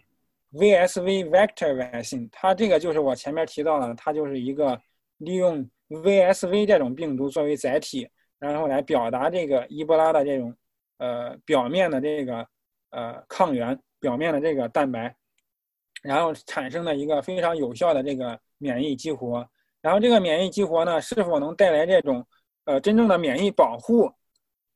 [0.53, 4.81] VSV vector vaccine，它这个就是我前面提到了，它就是一个
[5.19, 8.09] 利用 VSV 这种病毒作为载体，
[8.39, 10.55] 然后来表达这个伊波拉的这种
[10.99, 12.47] 呃表面的这个
[12.91, 15.15] 呃抗原，表面的这个蛋白。
[16.03, 19.49] 然后产生了一个非常有效的这个免疫激活，
[19.81, 22.23] 然后这个免疫激活呢，是否能带来这种
[22.67, 24.13] 呃真正的免疫保护？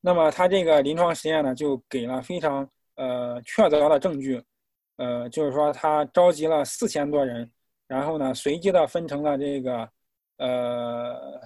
[0.00, 4.42] 那么他这个临床实验呢，就给了非常呃确凿的证据，
[4.96, 7.50] 呃，就是说他召集了四千多人，
[7.86, 9.90] 然后呢随机的分成了这个
[10.36, 11.40] 呃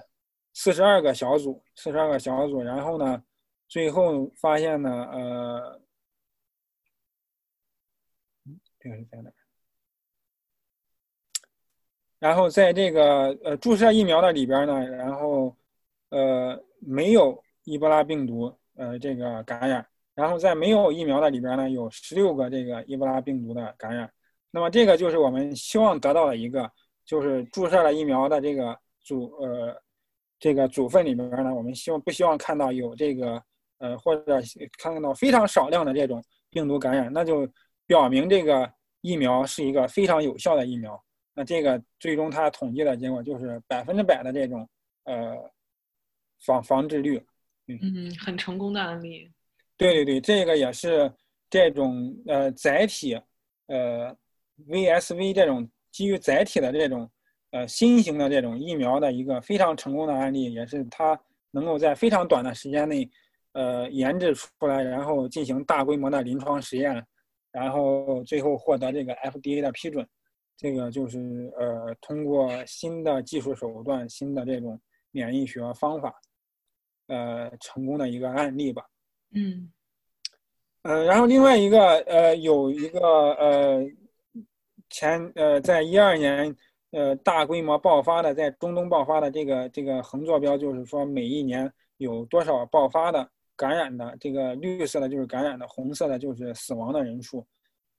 [0.53, 3.23] 四十二个小组，四十二个小组，然后呢
[3.67, 5.81] 最后发现呢，呃，
[8.79, 9.31] 这个是在哪？
[12.19, 15.53] 然后在这个呃注射疫苗的里边呢，然后
[16.09, 19.85] 呃没有伊波拉病毒呃这个感染，
[20.15, 24.11] 然后在没有疫苗的里边呢有十六个这个伊波拉病毒的感染。
[24.51, 26.69] 那么这个就是我们希望得到的一个，
[27.05, 29.75] 就是注射了疫苗的这个组呃
[30.39, 33.41] 这个组分里边呢，我们希望不希望看到有这个
[33.79, 34.39] 呃或者
[34.77, 37.47] 看到非常少量的这种病毒感染，那就
[37.87, 38.71] 表明这个
[39.01, 41.01] 疫苗是一个非常有效的疫苗。
[41.33, 44.69] 那这个最终它统计的结果就是百分之百的这种
[45.05, 45.35] 呃
[46.45, 47.19] 防防治率，
[47.67, 49.31] 嗯，很成功的案例。
[49.77, 51.11] 对对对，这个也是
[51.49, 53.19] 这种呃载体
[53.67, 54.15] 呃
[54.67, 57.09] VSV 这种基于载体的这种
[57.51, 61.19] 呃新型的这种疫苗的一个非常成功的案例，也是它
[61.51, 63.09] 能够在非常短的时间内
[63.53, 67.05] 呃研制出来，然后进行大规模的临床实验，
[67.51, 70.07] 然后最后获得这个 FDA 的批准。
[70.55, 74.79] 这个就是呃，通过新的技术手段、新的这种
[75.11, 76.13] 免疫学方法，
[77.07, 78.85] 呃，成功的一个案例吧。
[79.35, 79.71] 嗯，
[80.83, 82.99] 呃，然后另外一个呃，有一个
[83.33, 83.83] 呃，
[84.89, 86.55] 前呃，在一二年
[86.91, 97.45] 呃大规模爆发的，在中东爆发的这个这个横坐标，就是说每一年有多少爆发的感染的，这个绿色的就是感染的，红色的就是死亡的人数。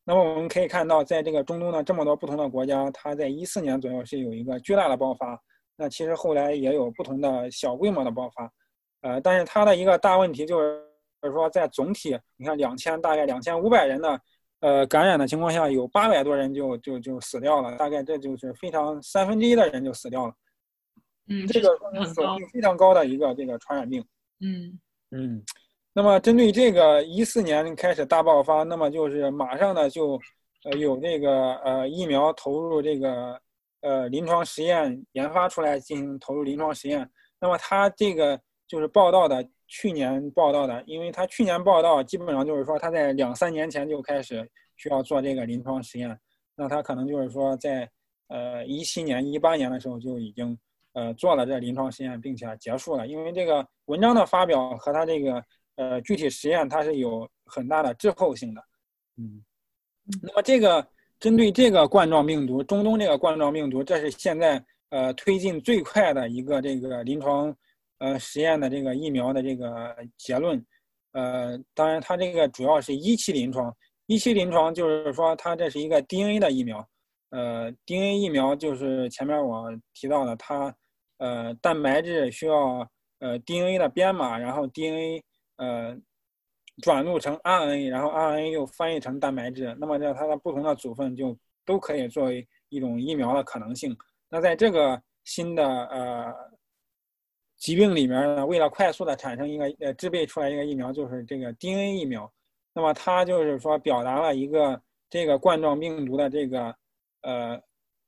[0.04, 5.40] 那么我们可以看到，在这个中东的这么多不同的国家，它在一四年左右是有一个巨大的爆发。
[5.76, 8.52] 那其实后来也有不同的小规模的爆发，
[9.04, 10.82] 呃，但是它的一个大问题就是，
[11.20, 14.20] 就是说在总体，你看两千大概两千五百人的，
[14.60, 20.32] 呃，感染的情况下，有八百多人就就就死掉了，大概这就是非常三分之一的人就死掉了。
[21.28, 21.68] 嗯，这个
[22.06, 24.02] 死亡率非常高的一个这个传染病。
[24.40, 25.44] 嗯嗯。
[25.92, 30.18] 那么针对这个一四年开始大爆发，那么就是马上呢就，
[30.64, 33.38] 呃有这个呃疫苗投入这个
[33.82, 37.08] 呃临床实验研发出来进行投入临床实验。
[37.38, 38.40] 那么它这个
[38.74, 46.18] 就是报道的去年报道的，因为他去年报道基本上就是说他在两三年前就开始需要做这个临床实验，
[46.56, 47.88] 那他可能就是说在
[48.26, 50.58] 呃一七年一八年的时候就已经
[50.94, 53.06] 呃做了这临床实验，并且结束了。
[53.06, 55.40] 因为这个文章的发表和他这个。
[55.76, 58.62] 呃，具体实验它是有很大的滞后性的，
[59.16, 59.42] 嗯，
[60.22, 60.86] 那么这个
[61.18, 67.52] 针对这个冠状病毒，中东这个冠状病毒，这是现在呃推进最快的一个这个临床
[68.04, 70.64] 呃实验的这个疫苗的这个结论，
[71.12, 73.74] 呃，当然它这个主要是一期临床，
[74.06, 76.86] 一期临床就是说它这是一个 DNA 的疫苗，
[77.30, 80.74] 呃，DNA 疫苗就是前面我提到的，它
[81.18, 82.88] 呃蛋白质需要
[83.20, 85.22] 呃 DNA 的编码，然后 DNA。
[85.56, 85.96] 呃，
[86.82, 93.96] 转录成 RNA，然后 RNA 又翻译成蛋白质，那么这它的不同的组分就都可以作为一种疫苗的可能性。
[94.28, 96.34] 那在这个新的呃
[97.64, 102.30] 疾病里面呢，为了快速的产生一个呃制备出来一个疫苗，就是这个 DNA 疫苗。
[102.74, 104.78] 那么它就是说表达了一个
[105.08, 106.76] 这个冠状病毒的这个
[107.22, 107.58] 呃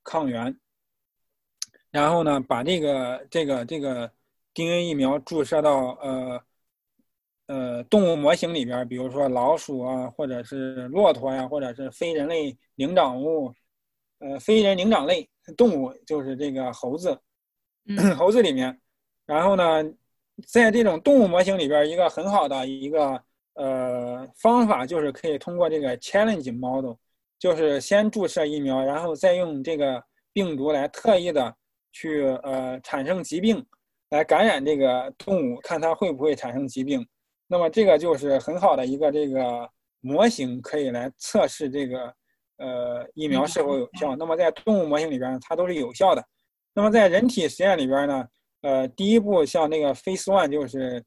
[0.05, 0.55] 抗原，
[1.91, 4.13] 然后呢把这个这个这个
[4.53, 6.39] DNA 疫苗注射到呃。
[7.49, 13.55] 呃，动物模型里边，比如说老鼠啊，或者是骆驼呀，或者是非人类灵长物，
[14.19, 17.17] 呃，非人灵长类动物，就是这个猴子，
[18.19, 18.81] 猴子里面，
[19.27, 19.85] 然后呢，
[20.47, 23.21] 在这种动物模型里边，一个很好的一个
[23.55, 26.95] 呃方法就是可以通过这个 challenge model，
[27.39, 31.55] 就是先注射疫苗，然后再用这个病毒来特意的
[31.93, 33.65] 去呃产生疾病，
[34.11, 37.07] 来感染这个动物，看它会不会产生疾病。
[37.49, 39.69] 那么这个就是很好的一个这个
[40.01, 42.15] 模型，可以来测试这个
[42.59, 44.15] 呃疫苗是否有效。
[44.15, 46.25] 那么在动物模型里边，它都是有效的。
[46.75, 48.27] 那么在人体实验里边呢，
[48.67, 51.01] 呃，第一步像那个 Phase One 就是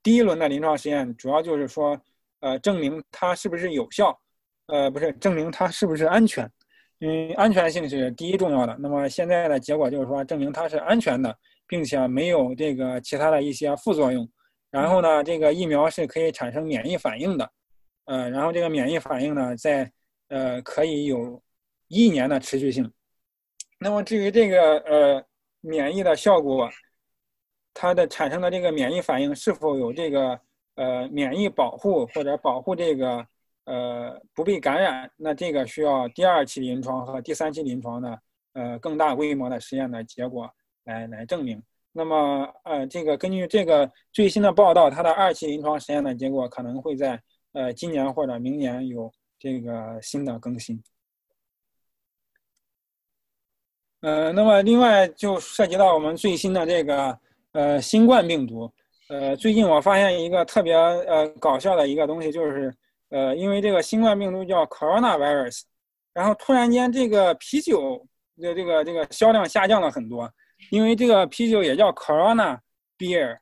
[0.00, 2.00] 第一轮的临床实验，主要就是说
[2.38, 4.16] 呃证明它是不是有效，
[4.66, 6.48] 呃不是证明它是不是安全，
[7.00, 8.76] 因为安全性是第一重要的。
[8.78, 14.28] 那么现在的结果就是说证明它是安全的，并且没有这个其他的一些副作用。
[14.70, 17.50] 然后呢，这个疫苗是可以产生免疫反应的，
[18.04, 19.90] 呃，然后这个免疫反应呢，在
[20.28, 21.42] 呃可以有
[21.88, 22.88] 一年的持续性。
[23.80, 25.24] 那么至于这个呃
[25.60, 26.70] 免疫的效果，
[27.74, 30.40] 它的产生的这个免疫反应是否有这个
[30.76, 33.26] 呃免疫保护或者保护这个
[33.64, 38.20] 呃不被感染，那这个需要第二期临床和第三期临床的
[38.52, 40.48] 呃更大规模的实验的结果
[40.84, 41.62] 来来证明。
[41.96, 47.20] 那么，呃，这个根据这个最新的报道，它的二期临床实验的结果可能会在
[47.52, 50.82] 呃今年或者明年有这个新的更新。
[54.00, 57.16] 呃，那么另外就涉及到我们最新的这个
[57.54, 58.70] 呃新冠病毒。
[59.08, 62.72] 呃，最近我发现一个特别呃搞笑的一个东西，就是
[63.08, 65.62] 呃因为这个新冠病毒叫 coronavirus，
[66.12, 68.06] 然后突然间这个啤酒
[68.36, 70.30] 的这个这个销量下降了很多。
[70.70, 72.58] 因为这个啤酒也叫 Corona
[72.96, 73.38] Beer，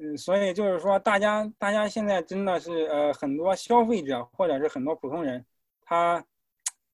[0.00, 5.44] 嗯，所以就是说，大家大家现在真的是呃，很多消费者或者是很多普通人，
[5.82, 6.24] 他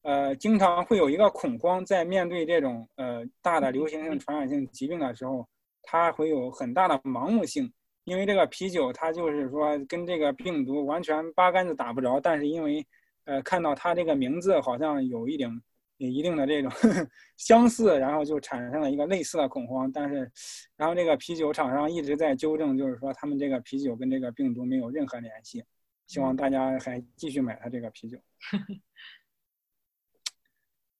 [0.03, 5.47] 呃经常会有一个恐慌，在面对这种呃大的流行性传染性疾病的时候，
[5.85, 7.73] 他会有很大的盲目性。
[8.05, 12.87] 因为这个啤酒，它就是说跟这个病毒完全八竿子打不着，但是因为
[13.25, 15.63] 呃看到它这个名字好像有一点。
[15.97, 16.71] 一定的这种
[17.39, 19.91] 相似，然后就产生了一个类似的恐慌。
[19.91, 20.31] 但是，
[20.77, 25.65] 然后这个啤酒厂商一直在纠正，就是说他们这个啤酒跟这个病毒没有任何联系。
[26.07, 28.19] 希望大家还继续买他这个啤酒。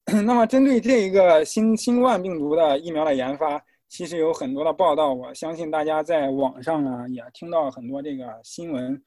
[0.23, 5.13] 那么，针对这一个新新冠病毒的疫苗的研发，其实有很多的报道。
[5.13, 9.01] 我相信大家在网上呢也听到很多这个新闻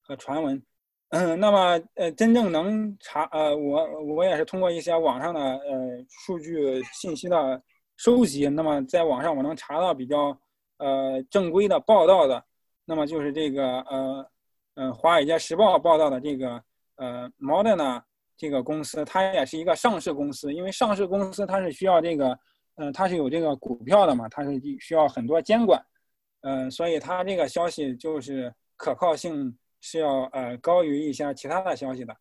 [0.00, 0.62] 和传闻。
[1.10, 7.60] 嗯，那么呃，真正能查呃，我我也是通过一些网上的呃数据信息的
[7.96, 10.38] 收集，那么在网上我能查到比较
[10.78, 12.44] 呃正规的报道的，
[12.84, 14.26] 那么就是这个呃
[14.76, 16.62] 呃《华尔街时报》报道的这个
[16.94, 18.00] 呃 Moderna
[18.36, 22.38] 这个公司，它也是一个上市公司，因为上市公司它是需要这个
[22.80, 24.50] 嗯，它是有这个股票的嘛，它是
[24.80, 25.80] 需要很多监管，
[26.40, 29.56] 嗯，所以它这个消息就是可靠性。
[29.82, 32.14] 是要呃高于一些其他的消息的，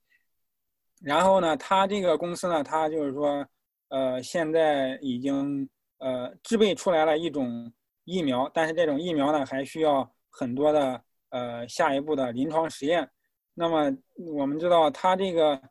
[1.01, 3.45] 然后呢，他这个公司呢，他就是说，
[3.89, 5.67] 呃，现在已经
[5.97, 7.69] 呃制备出来了一种
[8.05, 13.09] 疫苗，但是这种疫苗呢，还需要很多的呃下一步的临床实验。
[13.53, 15.61] 那么我们知道，它这个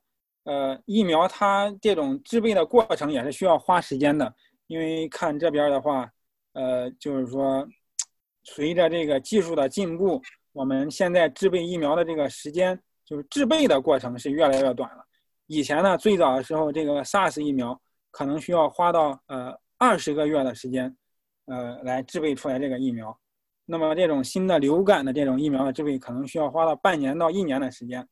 [0.44, 4.34] 呃疫苗，它这种制备的过程也是需要花时间的，
[4.68, 6.08] 因为看这边的话，
[6.52, 7.66] 呃，就是说，
[8.44, 10.22] 随着这个技术的进步。
[10.52, 15.04] 我们现在制备疫苗的这个时间，就是制备的过程是越来越短了。
[15.46, 17.80] 以前呢，最早的时候，这个 SARS 疫苗
[18.10, 20.96] 可能需要花到呃二十个月的时间，
[21.46, 23.16] 呃来制备出来这个疫苗。
[23.66, 28.08] 那么这种新的流感的这种疫苗的制备，可能需要花到半年到一年的时间。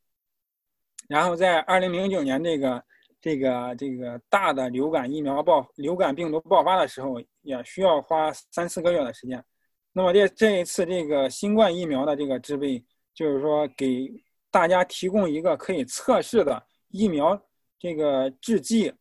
[1.08, 2.84] 然后在二零零九年这个
[3.26, 9.44] 这个这个大的流感疫苗爆流感病毒爆发的时候，也需要花三四个月的时间。
[9.92, 12.80] 那么这这一次这个新冠疫苗的这个制备，
[13.12, 14.08] 就是说给
[14.48, 17.36] 大家提供一个可以测试的疫苗
[17.80, 18.94] 这个制剂，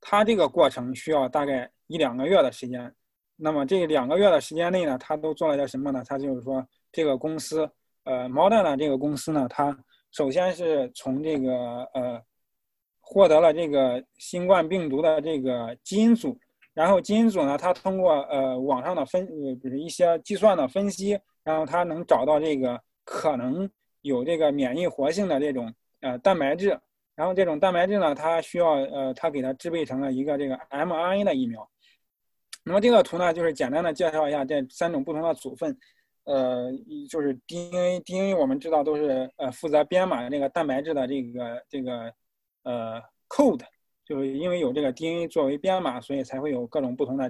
[0.00, 2.90] 它这个过程需要大概一两个月的时间。
[3.36, 6.02] 那么这两个月的时间内呢，它都做了些什么呢？
[6.06, 7.70] 它就是说这个公司，
[8.04, 9.78] 呃，毛蛋的这个公司呢，它
[10.12, 11.52] 首先是从这个
[11.92, 12.22] 呃
[13.08, 16.36] 获得了这个新冠病毒的这个基因组。
[16.74, 23.70] 然后基因组呢，它通过呃网上的分呃不是一些计算的分析，然后它能找到这个可能
[24.02, 26.78] 有这个免疫活性的这种呃蛋白质，
[27.14, 31.66] 然后这种蛋白质呢，它需要呃它给它制备成了一个这个 mRNA 的疫苗。
[32.62, 35.74] 那么这个图呢，就是简单的介绍一下这三种不同的组分，
[36.24, 36.70] 呃，
[37.08, 42.12] 就是 DNA，DNA 我们知道都是呃负责编码这个蛋白质的这个这个
[42.66, 43.64] 呃 code。
[44.04, 47.28] 就是因为有这个 DNA 作为编码，所以才会有各种不同的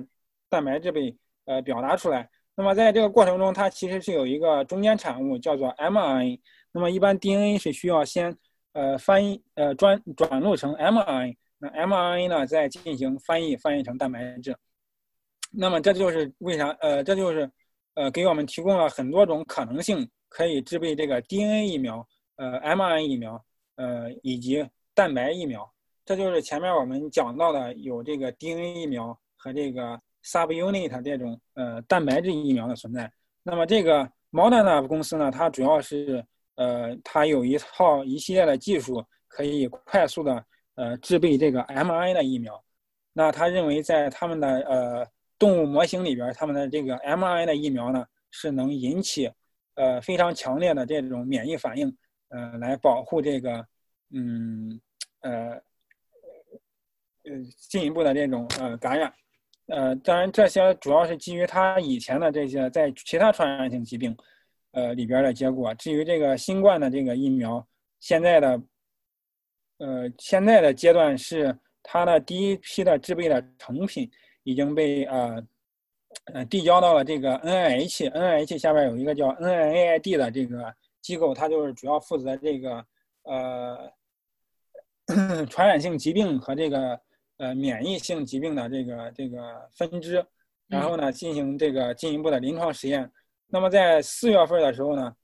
[0.51, 2.29] 蛋白质被呃表达出来。
[2.55, 6.39] 那么在这个过程中，它其实是有一个中间产物叫做 mRNA。
[6.73, 8.37] 那么一般 DNA 是需要先
[8.75, 14.55] 呃翻译呃转转录成 mRNA，那 mRNA 呢再进行翻译翻译成蛋白质。
[15.51, 17.51] 那么这就是为啥呃这就是
[17.95, 22.07] 呃给我们提供了很多种可能性，可以制备这个 DNA 疫苗、
[22.37, 23.43] 呃 mRNA 疫苗、
[23.77, 24.63] 呃以及
[24.97, 25.71] 蛋白疫苗。
[26.05, 33.13] 这就是前面我们讲到的有这个 DNA 疫苗和这个 subunit 这种呃蛋白质疫苗的存在。
[33.43, 36.25] 那么这个 Moderna 公司呢，它主要是
[36.55, 40.45] 呃它有一套一系列的技术，可以快速的
[40.77, 42.61] 呃制备这个 mRNA 的疫苗。
[43.13, 45.07] 那他认为在他们的呃
[45.39, 49.31] 动物模型里边，他们的这个 mRNA 的疫苗呢是能引起
[49.75, 51.97] 呃非常强烈的这种免疫反应，
[52.29, 53.67] 呃来保护这个
[54.13, 54.81] 嗯
[55.27, 55.63] 呃。
[57.29, 57.33] 呃，
[57.69, 59.13] 进一步的这种呃感染，
[59.67, 64.17] 呃，当然这些主要是基于他以前的这些在其他传染性疾病，
[64.71, 65.75] 呃里边的结果。
[65.75, 67.67] 至于这个新冠的这个疫苗，
[67.99, 68.63] 现在的，
[69.79, 74.09] 呃，现在的阶段是它的第一批的制备的成品
[74.45, 75.45] 已经被呃
[76.33, 80.73] 呃递交到了这个 NIH，NIH 下边有一个叫 NIAID 的这个
[81.03, 82.87] 机构，它就是主要负责这个
[83.25, 83.93] 呃
[85.51, 87.01] 传染性疾病和这个。
[87.39, 90.25] 呃，免疫性疾病的这个这个分支，
[90.69, 93.13] 然后呢，进行这个进一步的临床实验。
[93.49, 95.15] 那么在四月份的时候呢，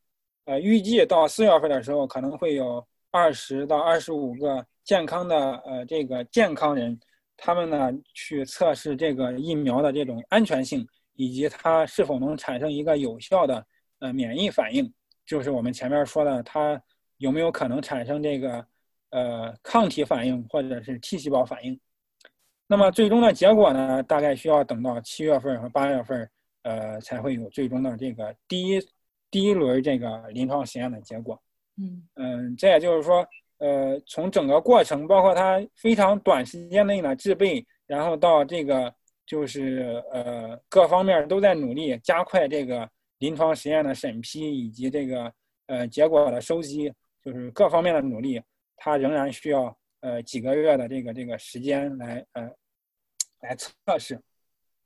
[0.44, 7.00] 呃，预计到四月份的时候，可能会有二十到二十五个健康的呃这个健康人，
[7.34, 13.64] 他们呢去测试这个疫苗的这种安全性，以及它是否能产生一个有效的
[14.00, 14.92] 呃免疫反应，
[15.24, 16.78] 就是我们前面说的，它
[17.16, 18.62] 有没有可能产生这个
[19.12, 21.80] 呃抗体反应或者是 T 细胞反应。
[22.66, 24.02] 那么最终的结果呢？
[24.02, 26.28] 大概需要等到七月份和八月份，
[26.62, 28.80] 呃，才会有最终的这个第一
[29.30, 31.40] 第一轮这个临床实验的结果。
[31.76, 33.26] 嗯嗯，这也就是说，
[33.58, 38.94] 呃，从整个过程，包括它非常短时间内呢制备，然后到这个
[39.26, 45.32] 就是呃各方面都在努力加快这个临床实验的审批以及这个
[45.66, 46.90] 呃结果的收集，
[47.22, 48.40] 就是各方面的努力，
[48.82, 52.50] 它仍然需要呃几个月的这个这个时间来呃。
[53.44, 54.14] 来测试，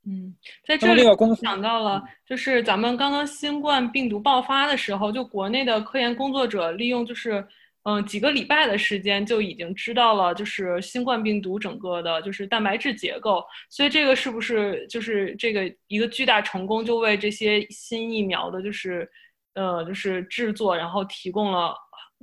[0.07, 0.35] 嗯，
[0.67, 1.03] 在这里
[1.43, 7.47] 想到了，就是咱们刚刚新冠病毒爆发的时候，就国内的科研工作者利用就是
[7.83, 19.07] 嗯几个礼拜的时间就已经知道了，就是新冠病毒整个的就是蛋白质结构，所以这个是不是就是这个一个巨大成功，就为这些新疫苗的就是
[19.53, 21.75] 呃就是制作，然后提供了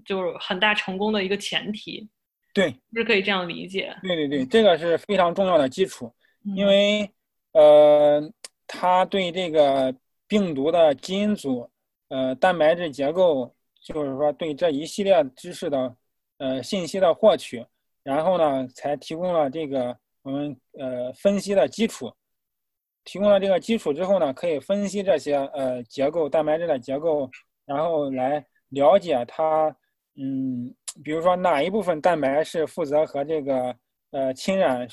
[0.05, 2.09] 就是很大成功的一个前提，
[2.53, 6.13] 对，是可以这样理解，对对对，这个是非常重要的基础。
[6.55, 7.09] 因为，
[7.53, 8.21] 呃，
[8.67, 9.95] 它对这个
[10.27, 11.69] 病毒的基因组、
[12.09, 15.95] 呃，蛋白质结构，就是说对这一系列知识的，
[16.39, 17.65] 呃，信息的获取，
[18.03, 22.13] 然后呢，才提供了这个我们呃分析的基础。
[23.05, 27.29] 提供了这个基础之后呢，可以分析这些呃结构、蛋白质的结构，
[27.65, 29.75] 然后来了解它，
[30.15, 30.73] 嗯，
[31.03, 33.75] 比如说哪一部分蛋白是负责和这个
[34.11, 34.87] 呃侵染。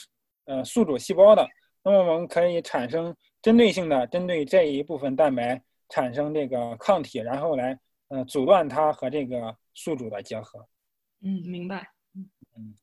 [0.47, 1.47] 呃，宿主细胞的，
[1.85, 7.79] 那么我们可以产生针对性的针对这一部分蛋白产生这个抗体，然后来
[8.09, 10.67] 呃阻断它和这个宿主的结合。
[11.21, 11.89] 嗯，明白。
[12.17, 12.75] 嗯嗯。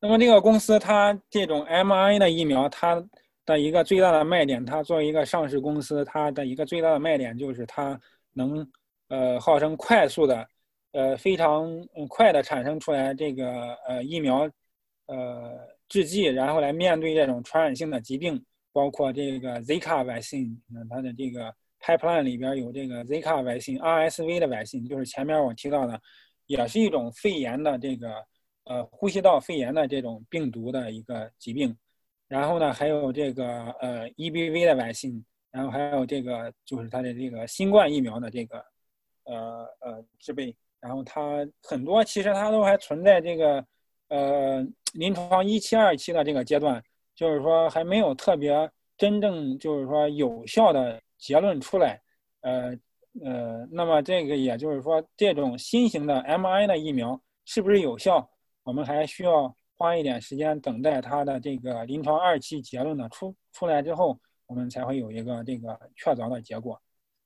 [0.00, 3.04] 那么这个公司它这种 mRNA 的疫苗，它
[3.44, 8.00] 的一个最大的卖点，它作为一个上市公司，它的一个最大的卖点就是它
[8.32, 8.66] 能
[9.12, 10.48] 呃号称快速的
[10.92, 11.68] 呃非常
[12.08, 14.50] 快的产生出来这个呃疫苗。
[15.06, 26.00] 呃，制剂，然后来面对这种传染性的疾病，包括这个 Zika vaccine，那它的这个 pipeline 里边有这个 Zika vaccine，RSV 的 vaccine，就是前面我提到的，
[26.46, 28.14] 也是一种肺炎的这个
[28.64, 31.76] 呃呼吸道肺炎的这种病毒的一个疾病。
[32.28, 38.64] 然后呢，还有这个呃 EBV 的 vaccine，然后还有这个就是它的这个新冠疫苗的这个
[39.24, 40.54] 呃呃制备。
[40.80, 43.64] 然后它很多其实它都还存在这个
[44.08, 44.66] 呃。
[44.94, 46.84] 临床一期、二期的这个阶段，
[47.14, 51.98] 就是说还没有特别真正就是说有效的结论出来，
[52.42, 52.76] 呃
[53.24, 58.30] 呃，那么这个也就是说，这种新型的 mRNA 的疫苗是不是有效，
[58.64, 66.78] 我们还需要花一点时间等待它的这个临床二期结论的出出来之后，我们才会有一个这个确凿的结果。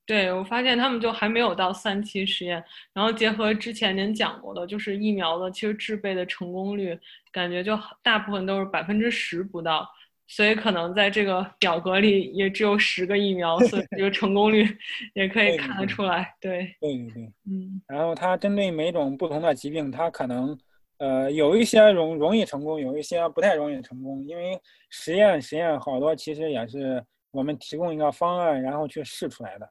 [0.07, 2.63] 对，我发现他们就还没有到三期实验，
[2.93, 6.97] 然后结合之前您讲过的，就是疫苗的其实制备的成功率，
[7.33, 9.85] 感觉就大部分都是百分之十不到，
[10.29, 14.65] 所以可能在这个表格里也只有十个疫苗，所以这个成功率
[15.15, 16.35] 也可以看得出来。
[16.41, 20.57] 对，对对对，嗯，然后它针对每种不同的疾病，它可能
[20.99, 24.57] 呃有一些容容易成功，有一些不太容易成功，因为
[24.89, 29.69] 实验实验好多其实也是我们提供一个方案，然后去试出来的。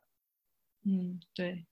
[0.85, 1.65] 嗯，对。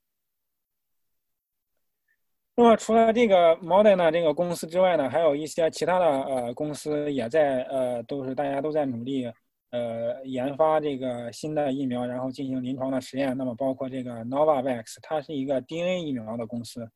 [2.56, 9.26] 那么除了这个 Moderna 这个公司之外呢，还有一些其他的呃公司也在呃都是大家都在努力
[9.72, 13.36] 呃研发这个新的疫苗，然后进行临床的实验。
[13.36, 16.88] 那么包括这个 Novavax，它是一个 DNA 疫苗的公司，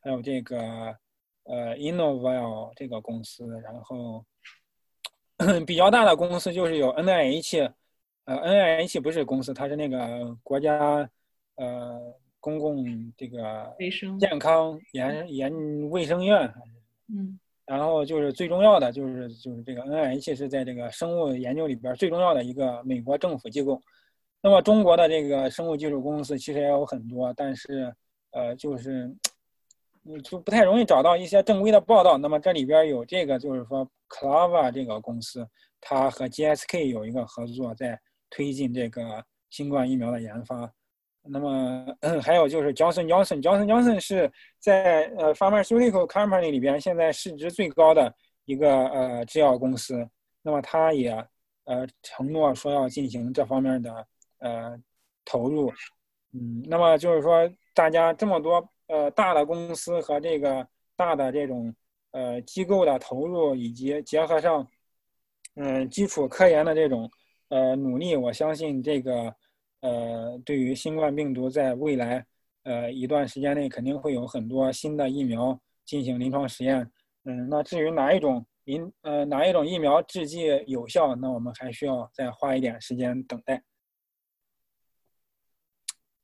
[0.00, 0.58] 还有这个
[1.44, 4.24] 呃 Innovel 这个公司，然后
[5.64, 7.72] 比较大的公司就是有 NIH，
[8.24, 11.08] 呃 NIH 不是公司，它是那个国家
[11.56, 12.14] 呃。
[12.38, 16.48] 公共这个卫生健康研研卫生院，
[17.12, 23.82] 嗯，然后就是最重要的就是就是这个 NIH 是在这个生物研究里边最重要的一个美国政府机构。
[24.40, 27.92] 那么中国的这个生物技术公司其实也有很多，但是
[28.30, 29.12] 呃就是
[30.04, 32.16] 你就不太容易找到一些正规的报道。
[32.16, 35.44] 那么这里边有这个就是说 Clava 这个公司，
[35.80, 37.98] 它和 GSK 有一个合作，在
[38.30, 40.72] 推进这个新冠疫苗的研发。
[41.28, 50.08] 那么嗯还有就是 Johnson Johnson Johnson Johnson 是在呃 pharmaceutical company 里边现在市值最高的一个呃制药公司。
[50.42, 51.10] 那么它也
[51.64, 54.06] 呃承诺说要进行这方面的
[54.38, 54.78] 呃
[55.24, 55.72] 投入。
[56.32, 60.66] 嗯，那么就是说大家这么多呃大的公司和这个
[60.96, 61.74] 大的这种
[62.12, 64.66] 呃机构的投入，以及结合上
[65.56, 67.10] 嗯基础科研的这种
[67.48, 69.34] 呃努力，我相信这个。
[69.86, 72.26] 呃，对于新冠病毒，在未来
[72.64, 76.90] 呃一段时间内，肯定会有很多新的疫苗进行临床实验。
[77.24, 83.62] 嗯，那至于哪一种临呃哪一种疫苗制剂有效，那我们还需要再花一点时间等待。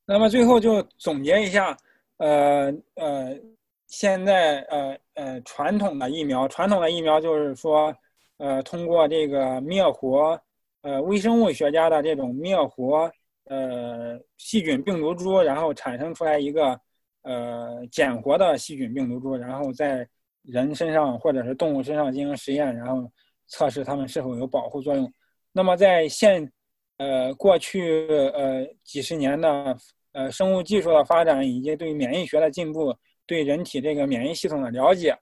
[0.05, 1.77] 那么最后就总结一下，
[2.17, 3.39] 呃呃，
[3.87, 7.95] 现在呃呃传统的疫苗，传统的疫苗就是说，
[8.39, 10.37] 呃通过这个灭活，
[10.81, 13.09] 呃微生物学家的这种灭活。
[13.45, 16.79] 呃，细菌病毒株，然后产生出来一个
[17.23, 20.07] 呃减活的细菌病毒株，然后在
[20.43, 23.11] 人身上或者是动物身上进行实验，然后
[23.47, 25.11] 测试它们是否有保护作用。
[25.51, 26.49] 那么在现
[26.97, 29.77] 呃过去呃几十年的
[30.13, 32.95] 呃生物技术的发展以及对免疫学的进步，
[33.25, 35.13] 对人体这个免疫系统的了解，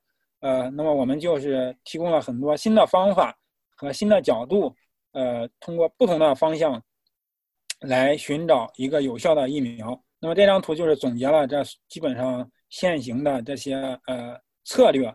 [0.41, 3.35] 呃，那么我们就是提供了很多新的方法
[3.75, 4.75] 和新的角度，
[5.13, 6.81] 呃，通过不同的方向。
[7.81, 9.99] 来寻找一个有效的疫苗。
[10.19, 13.75] 那么这张图就是总结了这基本上现行的这些
[14.05, 15.13] 呃策略。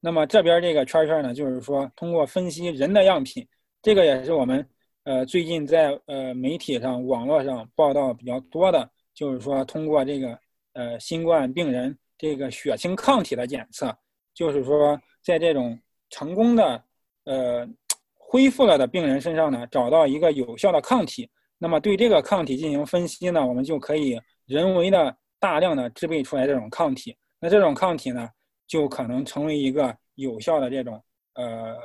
[0.00, 3.46] 那么这边这个圈圈呢，就是说通过分析人的样品，
[3.82, 4.66] 这个也是我们
[5.04, 10.38] 呃最近在呃媒体上、网络上报道比较多的，就是说通过这个
[10.74, 13.94] 呃新冠病人这个血清抗体的检测，
[14.32, 15.78] 就是说在这种
[16.08, 16.82] 成功的
[17.24, 17.68] 呃
[18.14, 21.28] 恢复了的病人身上呢，找到一个有效的抗体。
[21.58, 27.16] 那么对这个抗体进行分析呢，我们就可以人为的大量的制备出来这种抗体。
[27.40, 28.28] 那这种抗体呢，
[28.66, 31.02] 就可能成为一个有效的这种
[31.34, 31.76] 呃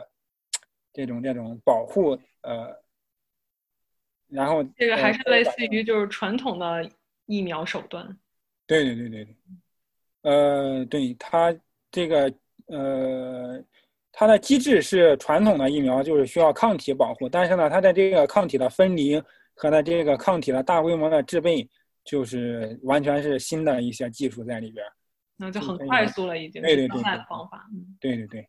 [0.92, 2.76] 这种这种保护呃，
[4.28, 6.90] 然后这个还是类似于就是传统的
[7.26, 8.06] 疫苗手段。
[8.68, 9.36] 对对对对对，
[10.24, 11.56] 呃，对它
[11.92, 12.34] 这个
[12.68, 13.64] 呃
[14.12, 19.22] 它的机制是传统的疫苗，就是需要抗体保护，但是呢，它在这个抗体的分离。
[19.62, 21.70] 和它这个抗体的大规模的制备，
[22.04, 24.84] 就是完全是新的一些技术在里边
[25.38, 27.70] 那就很快速了，已经对对对方法，
[28.00, 28.48] 对对对。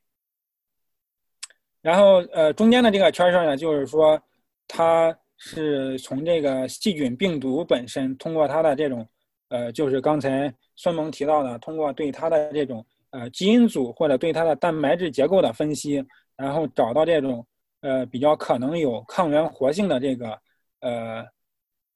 [1.82, 4.18] 然后呃，中间的这个圈圈呢，就是说
[4.66, 9.06] 它是从这个细菌病毒本身，通过它的这种
[9.48, 16.02] 呃，就是刚才孙萌提到的，通过对它的这种呃基因组或者对它的蛋白质结构的分析，
[16.36, 17.46] 然后找到这种
[17.82, 20.40] 呃比较可能有抗原活性的这个。
[20.82, 21.26] 呃，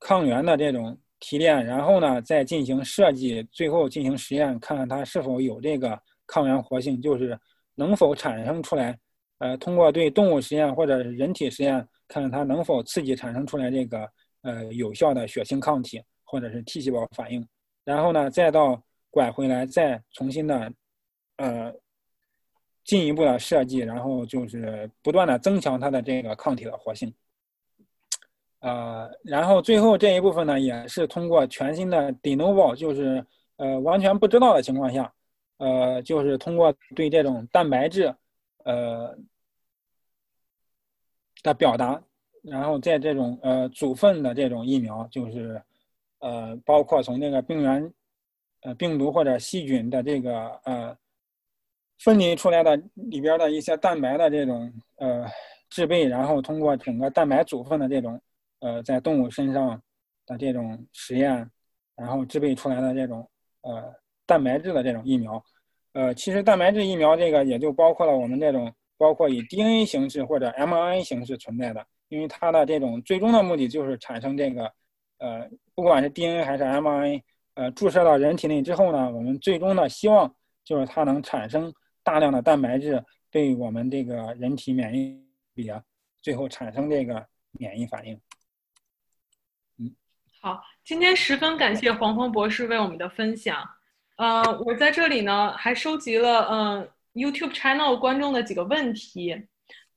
[0.01, 5.97] 抗原的这种提炼，然后呢，再进行设计，最后进行实验，看看它是否有这个
[6.27, 7.39] 抗原活性，就是
[7.75, 8.99] 能否产生出来。
[9.39, 14.09] 呃，通过对动物实验或者人体实验，看看它能否刺激产生出来这个
[14.43, 17.47] 呃有效的血清抗体或者是 T 细胞反应。
[17.85, 20.73] 然后呢，再到拐回来，再重新的
[21.37, 21.73] 呃
[22.85, 27.13] 进一步的设计，然后就是不断的增强它的这个抗体的活性。
[28.61, 33.25] 呃，然后最后这一部分呢，也是通过全新的 de novo，就是
[33.57, 35.13] 呃完全不知道的情况下，
[35.59, 38.15] 呃，就是通过对这种蛋白质，
[38.65, 39.17] 呃
[41.43, 42.03] 的表达。
[42.43, 45.61] 然后在这种呃组分的这种疫苗，就是
[46.21, 47.93] 呃包括从那个病原
[48.63, 50.97] 呃病毒或者细菌的这个呃
[51.99, 55.27] 分离出来的里边的一些蛋白的这种呃
[55.71, 58.21] 制备，然后通过整个蛋白组分的这种
[58.67, 59.81] 呃在动物身上
[60.27, 61.49] 的这种实验，
[61.95, 63.29] 然后制备出来的这种
[63.61, 63.95] 呃
[64.27, 65.41] 蛋白质的这种疫苗，
[65.93, 71.87] 呃其实蛋白质疫苗这个也就包括了我们这种包括以 DNA 形式或者 mRNA 形式存在的。
[72.09, 74.73] 因为它的这种最终的目的就是产生这个，
[75.19, 77.21] 呃，不管是 DNA 还是 mRNA，
[77.55, 80.33] 呃，注射到人体内之后呢，我们最终的希望
[80.65, 81.75] 就是它能产生
[82.05, 85.21] 大量的蛋白质，对我们这个人体免疫
[85.55, 85.83] 力啊，
[86.23, 87.27] 最后产生这个
[87.59, 88.17] 免疫反应。
[90.47, 93.69] 好，今天十分感谢黄黄博士为我们的分享。
[94.17, 99.35] 呃，我在这里呢还收集了嗯 YouTube channel 观众的几个问题。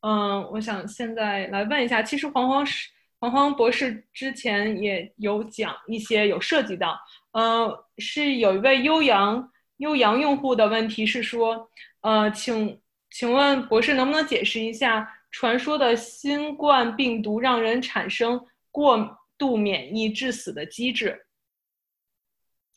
[0.02, 2.90] 嗯，我想现在来问一下，其实黄黄是
[3.20, 7.00] 黄黄博士之前也有讲一些，有涉及到，
[7.34, 11.70] 呃，是有一位悠扬悠扬用户的问题是说，
[12.02, 12.82] 呃，请
[13.12, 21.26] 请问博士能不能解释一下传说的新冠病毒让人产生过度免疫致死的机制？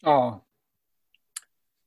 [0.01, 0.43] 哦，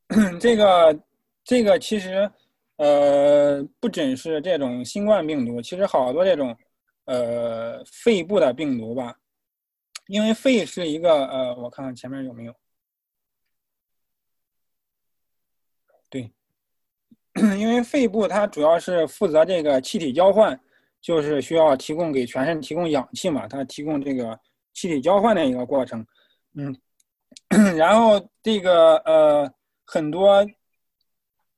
[0.39, 1.03] 这个
[1.43, 2.31] 这个其实。
[2.77, 6.53] 呃，不仅是这种新冠病毒，其实好多这种，
[7.06, 9.18] 呃，肺部的病毒吧，
[10.07, 12.53] 因为肺是一个呃，我看看前面有没有，
[16.10, 16.30] 对，
[17.57, 20.60] 因为肺部它主要是负责这个气体交换，
[20.99, 24.38] 就是需要提供给全身提供氧气嘛，它提供这个
[24.76, 26.06] 气体交换的一个过程，
[26.53, 26.77] 嗯，
[27.76, 29.52] 然后这个呃
[29.88, 30.45] 很多。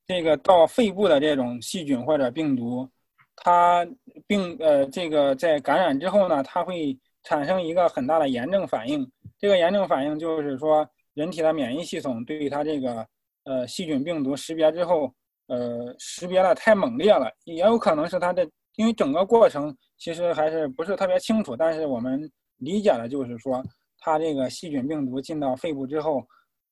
[0.09, 2.89] 这个到肺部的这种细菌或者病毒，
[3.35, 3.85] 它
[4.25, 9.05] 病呃这个在感染之后呢，它会产生一个很大的炎症反应。
[9.37, 13.05] 这个炎症反应就是说，人体的免疫系统对于它这个
[13.43, 15.13] 呃细菌病毒识别之后，
[15.47, 21.53] 呃识别的太猛烈了，也有可能是它的，因为整个过程其实还是不是特别清楚。
[21.53, 23.63] 但是我们理解的就是说，
[23.99, 26.27] 它这个细菌病毒进到肺部之后，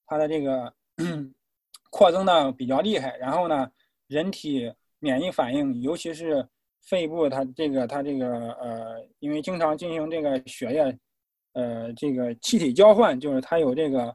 [0.06, 0.74] 它的这个。
[1.91, 3.72] 扩增的比较厉害，然后呢，
[4.07, 6.45] 人体免疫反应，尤其是
[6.82, 10.99] 肺部，它这个它这个呃，因为经常进行这个血液，
[11.53, 14.14] 呃，这个气体交换，就是它有这个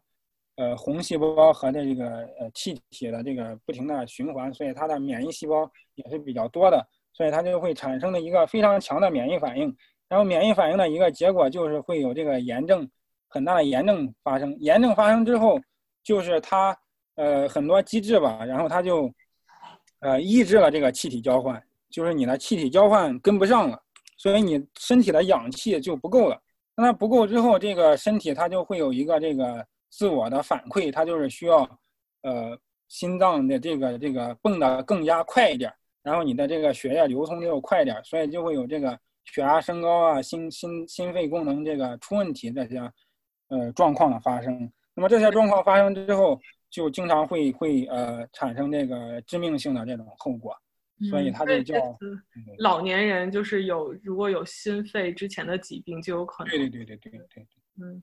[0.57, 2.07] 呃红细胞和这个
[2.39, 9.75] 呃气体的这个不停的循环，所以它的免疫细胞也是比较多的，所以它就会产生了一个非常强的免疫反应。
[10.11, 12.87] 然后免疫反应的一个结果就是会有这个炎症，
[13.29, 14.55] 很大的炎症发生。
[14.61, 15.59] 炎症发生之后，
[16.03, 16.77] 就是它。
[17.17, 19.13] 呃，很多机制吧，然后它就，
[19.99, 23.79] 呃，抑制了这个气体交换，就是你的气体交换跟不上了，
[24.17, 26.41] 所以你身体的氧气就不够了。
[26.75, 31.59] 那它不够之后，这个身体它就会有一个这个自我的反馈，它就是需要，
[32.23, 32.57] 呃，
[32.89, 35.71] 心脏的这个这个蹦的更加快一点，
[36.03, 42.79] 然后你的这个血液流通就快一点，所以就会有这个血压升高啊，心心心肺功能这个出问题这些，
[43.49, 44.71] 呃，状况的发生。
[44.95, 50.55] 那么这些状况发生之后，就经常会会呃产生这个致命性的这种后果，
[51.09, 51.75] 所以它就叫
[52.59, 56.51] 老年人就是有如果有心肺之前的疾病就有可能。
[56.51, 57.47] 对对对对对对对。
[57.81, 58.03] 嗯，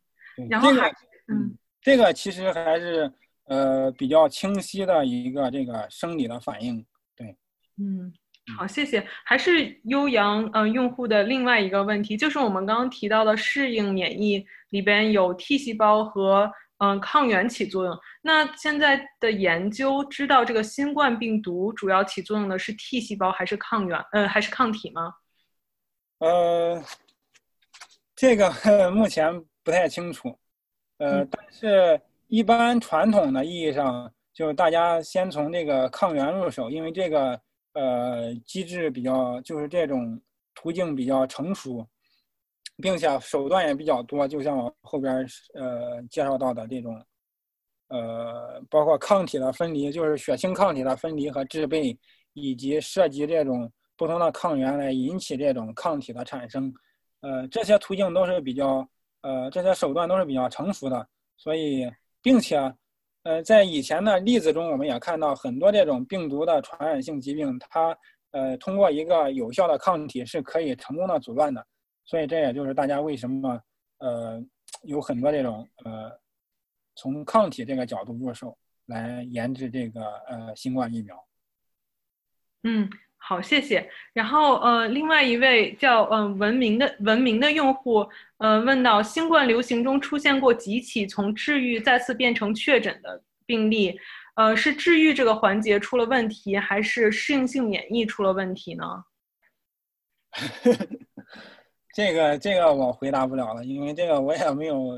[0.49, 0.89] 然后还
[1.27, 3.11] 嗯，这个其实还是
[3.45, 6.84] 呃比较清晰的一个这个生理的反应。
[7.15, 7.35] 对，
[7.77, 8.11] 嗯，
[8.56, 9.03] 好，谢谢。
[9.26, 16.52] 还是悠扬呃用户的另外一个问题，就是我们刚刚提到的适应免疫里边有 T 细胞和。
[16.80, 17.99] 嗯，抗原起作用。
[18.22, 23.99] 那现在的研究知道这个新冠病毒主要起作用的是 T 细胞还是抗原？
[24.11, 25.11] 呃，还是抗体吗？
[26.19, 26.84] 呃，
[28.15, 28.53] 这个
[28.94, 30.38] 目前不太清楚。
[30.99, 37.41] 呃，但是一般传统的意义上，就大家先从这个抗原入手，因为这个
[37.80, 40.20] 呃机制比较，就是这种
[40.56, 41.86] 途径比较成熟。
[42.80, 45.26] 并且手段也比较多，就像我后边
[45.56, 47.04] 呃介绍到的这种，
[47.88, 51.98] 呃，包括抗体的分离，就是血清抗体的分离和制备，
[52.34, 56.72] 以及涉及这种不同的抗原来引起这种抗体的产生，
[57.22, 58.88] 呃，这些途径都是比较，
[59.22, 61.08] 呃，这些手段都是比较成熟的。
[61.36, 61.91] 所以，
[62.22, 62.58] 并且，
[63.28, 67.98] 呃，在以前的例子中，我们也看到很多这种病毒的传染性疾病，它
[68.32, 71.62] 呃通过一个有效的抗体是可以成功的阻断的。
[72.06, 73.62] 所以这也就是大家为什么
[73.98, 74.41] 呃
[74.84, 76.10] 有很多这种呃
[76.95, 81.28] 从抗体这个角度入手来研制这个呃新冠疫苗。
[82.64, 82.90] 嗯，
[83.28, 83.90] 好，谢谢。
[84.14, 93.99] 然后呃，另外一位叫嗯文明的文明的用户，呃，问到新冠流行中出现过几起从治愈再次变成确诊的病例，
[94.36, 99.04] 呃，是治愈这个环节出了问题，还是适应性免疫出了问题呢？
[101.94, 104.98] 这个这个我回答不了了，因为这个我也没有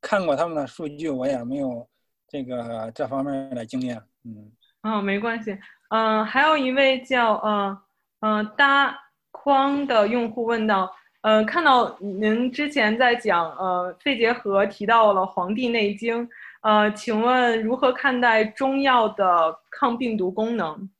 [0.00, 1.88] 看过他们的数据，我也没有
[2.26, 4.02] 这个这方面的经验。
[4.24, 4.50] 嗯，
[4.82, 5.56] 哦，没关系。
[5.94, 7.82] 嗯，还有一位叫呃
[8.18, 8.98] 呃搭
[9.30, 16.26] 框的用户问到，呃，看到您之前在讲呃肺结核提到了《黄帝内经》，
[16.62, 20.90] 呃，请问如何看待中药的抗病毒功能？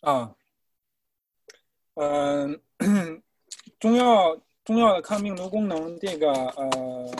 [0.00, 0.34] 啊，
[1.94, 2.60] 嗯。
[3.80, 7.14] 中药中药的抗病毒功能，这个呃，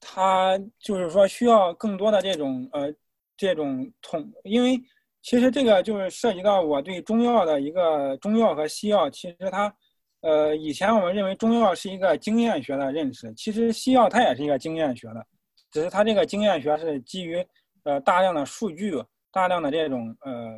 [0.00, 2.92] 它就是说需要更多的这种呃
[3.36, 4.80] 这种统，因为
[5.26, 9.74] 其实这个就是涉及到我对中药的一个中药和西药，其实它
[10.20, 15.26] 呃以前我们认为中药是一个经验学的认识，其实西药它也是一个经验学的，
[15.72, 17.44] 只是它这个经验学是基于
[17.82, 18.94] 呃大量的数据、
[19.32, 20.56] 大量的这种呃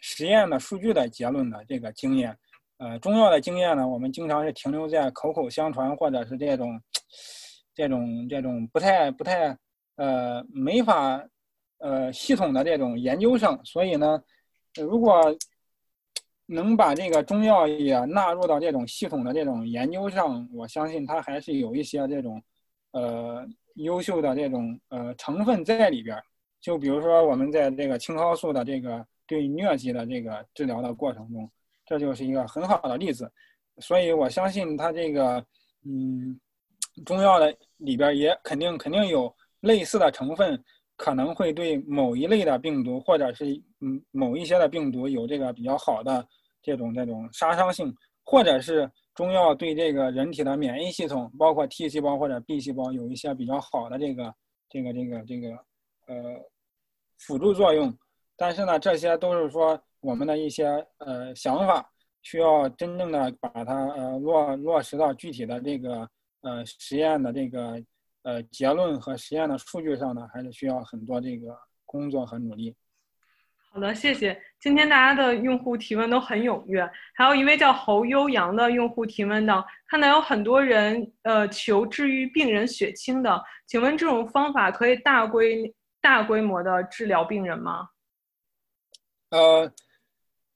[0.00, 2.34] 实验的数据的结论的这个经验。
[2.78, 6.80] 呃，中药的经验呢，我们经常是停留在口口相传，或者是这种、
[7.74, 9.54] 这种、这种不太、不太
[9.96, 11.22] 呃没法
[11.78, 13.58] 呃系统的这种研究上。
[13.64, 14.22] 所以呢，
[14.80, 15.20] 如果
[16.46, 22.42] 能把这个中药也纳入到这种系统的这种研究上，我相信它还是有一些这种
[22.92, 26.20] 呃优秀的这种呃成分在里边。
[26.60, 31.50] 就比如说我们在这个青蒿素的这个对疟疾的这个治疗的过程中。
[31.88, 33.30] 这就是一个很好的例子，
[33.78, 35.46] 所以我相信它这个，
[35.84, 36.36] 嗯，
[37.04, 40.60] 中药的里边也肯定肯定有类似的成分，
[40.96, 43.46] 可能会对某一类的病毒或者是
[43.80, 46.26] 嗯某一些的病毒有这个比较好的
[46.62, 47.94] 这种这种杀伤性，
[48.24, 54.34] 或者是中药对这个人体的免疫系统，包括 T 细胞或者 B 细胞有一些比较好的这个
[54.68, 55.50] 这个这个这个
[56.06, 56.40] 呃
[57.18, 57.96] 辅助作用，
[58.36, 59.80] 但是呢，这些都是说。
[60.02, 60.66] 我们的一些
[60.98, 61.84] 呃想法，
[62.22, 66.08] 需要真正的把它呃落落实到具体的这个
[66.42, 67.82] 呃实验的这个
[68.26, 72.74] 呃结论和实验的数据上呢，还是需要很多这个工作和努力。
[73.70, 74.36] 好的，谢谢。
[74.58, 87.88] 今天大家的用户提问都很踊跃，还有一位叫侯悠扬的用户提问到，看到有很多人呃求治愈病人血清的，请问这种方法可以大规大规模的治疗病人吗？
[89.30, 89.72] 呃。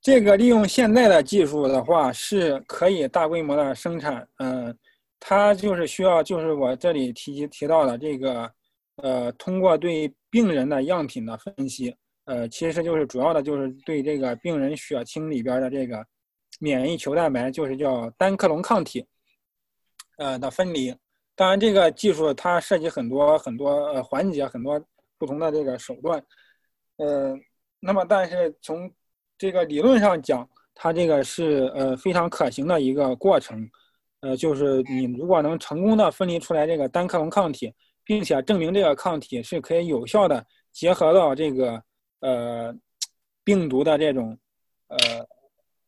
[0.02, 4.26] 这个利用现在的技术的话，是可以大规模的生产。
[4.38, 4.74] 嗯，
[5.20, 8.50] 它就是需要，就是我这里提及提到的这个，
[8.96, 11.94] 呃，通过对病人的样品的分析，
[12.24, 16.04] 呃，其实就是主要的就是对这个病人血清里边的这个
[16.58, 19.06] 免疫球蛋白，就是叫单克隆抗体，
[20.16, 20.94] 呃的分离。
[21.36, 24.82] 当然，这个技术它涉及很多很多呃环节，很多
[25.18, 26.22] 不同的这个手段。
[26.96, 27.34] 呃，
[27.78, 28.90] 那么但是从
[29.38, 33.66] 这个理论上讲，它这个是呃非常可行的一个过程，
[34.20, 37.72] 呃，就是你如果能成功的分离出来这个单克隆抗体，
[38.04, 41.82] 并且证明这个抗体是可以有效的结合到这个
[42.20, 42.74] 呃
[43.42, 44.36] 病毒的这种
[44.88, 44.98] 呃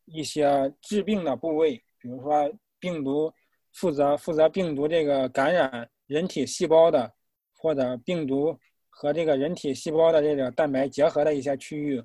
[0.07, 3.33] 一些致病的部位，比如说病毒
[3.73, 7.13] 负责负责病毒这个感染人体细胞的，
[7.57, 8.57] 或者病毒
[8.89, 12.03] 和这个人体细胞的这个蛋白结合的一些区域。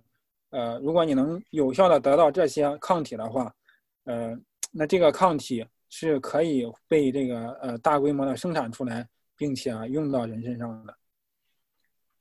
[0.49, 3.53] 呃，如果你能有效的得到这些抗体的话，
[4.05, 4.33] 呃，
[4.71, 10.95] 那这个抗体是可以被这个呃大规模的生产出来，并且啊用到人身上的。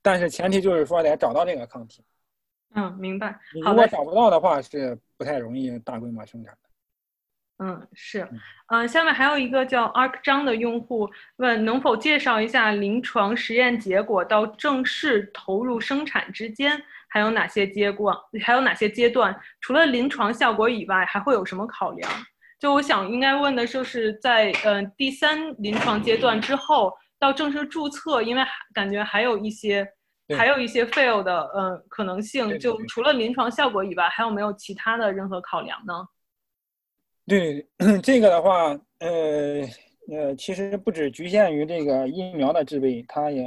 [0.02, 2.04] 但是前提就是说得找到这个抗体。
[2.74, 3.38] 嗯，明白。
[3.52, 6.68] 如果找不到的话，是不太容易大规模生产的。
[7.64, 8.28] 嗯，是。
[8.68, 16.80] 嗯，下面还有一个叫 Ark 张的用户问，能否介绍一下临床实验结果到正式投入生产之间？
[17.08, 18.14] 还有哪些阶段？
[18.44, 19.34] 还有哪些阶段？
[19.60, 22.10] 除了临床效果以外，还会有什么考量？
[22.58, 28.42] 就我想应该问的就是在呃第三临床阶段之后到正式注册，因为
[28.72, 29.86] 感觉还有一些
[30.36, 32.58] 还有一些 fail 的呃可能性。
[32.58, 36.06] 就除了临床效果以外，还有没有其他的任何考量呢？
[37.26, 37.66] 对
[38.02, 39.62] 这个的话，呃
[40.10, 43.44] 呃，其实不只局限于这个疫苗的制备，它也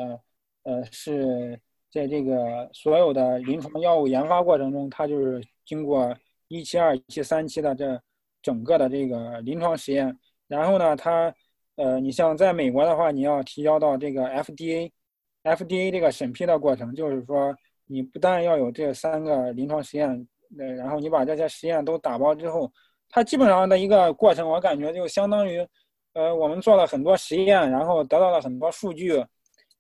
[0.64, 1.60] 呃是。
[1.92, 6.16] 在这个所有的临床药物研发过程中，它就是经过
[6.48, 8.00] 一期、二期、三期的这
[8.42, 10.18] 整个的这个临床实验。
[10.48, 11.34] 然后呢，它
[11.76, 17.56] 呃，你像在美国的话，你要提交到这个 FDA，FDA 这个审批的过程，就是说
[17.86, 20.10] 你不但要有这三个临床实验
[20.58, 22.72] 呃，然后你把这些实验都打包之后，
[23.10, 25.66] 它基本上的一个过程，我感觉就相当于，
[26.14, 29.14] 呃，我们做了很多实验，然后得到了很多数据，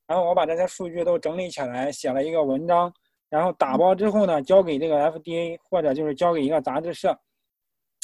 [0.07, 2.93] 然后我把这些数据都整理起来，写了一个文章，
[3.29, 7.19] 然后打包之后呢，交给这个 FDA 或者就是交给一个杂志社。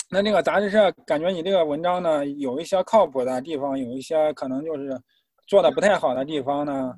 [0.09, 4.99] 那那个杂志社感觉你这个文章呢，有一些靠谱的地方，有一些可能就是
[5.47, 6.93] 做的不太好的地方呢，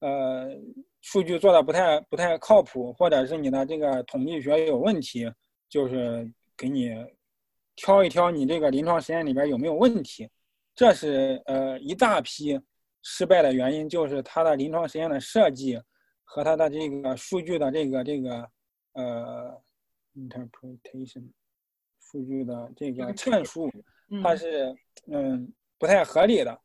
[0.00, 0.48] 呃。
[1.04, 5.28] 数据做的不太不太靠谱，或者是你的这个统计学有问题，
[5.68, 6.94] 就是给你
[7.74, 10.30] 挑一挑你这个临床实验里边有没有问题。
[10.76, 12.56] 这是呃一大批
[13.02, 15.76] 失败的原因，就是它的临床实验的设计
[16.22, 18.48] 和它的这个数据的这个这个
[18.92, 19.60] 呃
[20.14, 21.28] interpretation
[22.12, 23.68] 数据的这个阐述，
[24.22, 24.72] 它是
[25.10, 26.60] 嗯不太合理的，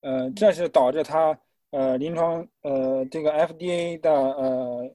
[0.00, 1.38] 呃，这是导致它。
[1.74, 4.94] 呃，临床呃，这个 FDA 的呃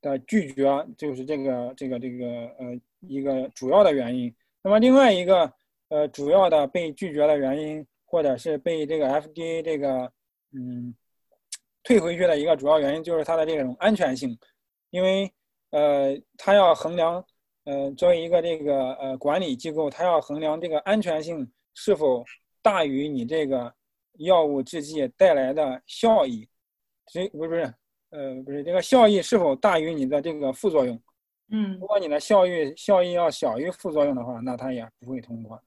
[0.00, 0.64] 的拒绝
[0.96, 2.26] 就是这个这个这个
[2.60, 4.32] 呃一个主要的原因。
[4.62, 5.52] 那么另外一个
[5.88, 10.12] 呃主要的被拒绝的原因，或者是被这个 FDA 这个
[10.52, 10.94] 嗯
[11.82, 14.38] 退回去的一个主要原因，就是它的这种安全性，
[14.90, 15.28] 因为
[15.70, 17.24] 呃它要衡量
[17.66, 22.24] 呃作为一个这个呃管理机构，它要衡量这个安全性是否
[22.62, 23.72] 大于你这个。
[24.20, 26.48] 药物制剂带来的效益，
[27.08, 27.74] 所以不是不是，
[28.08, 30.98] 呃，不是这个效益是否大于你的这个副作用？
[31.50, 35.62] 嗯，如果你的效益效益要小于副作用的话，那它也不会通过。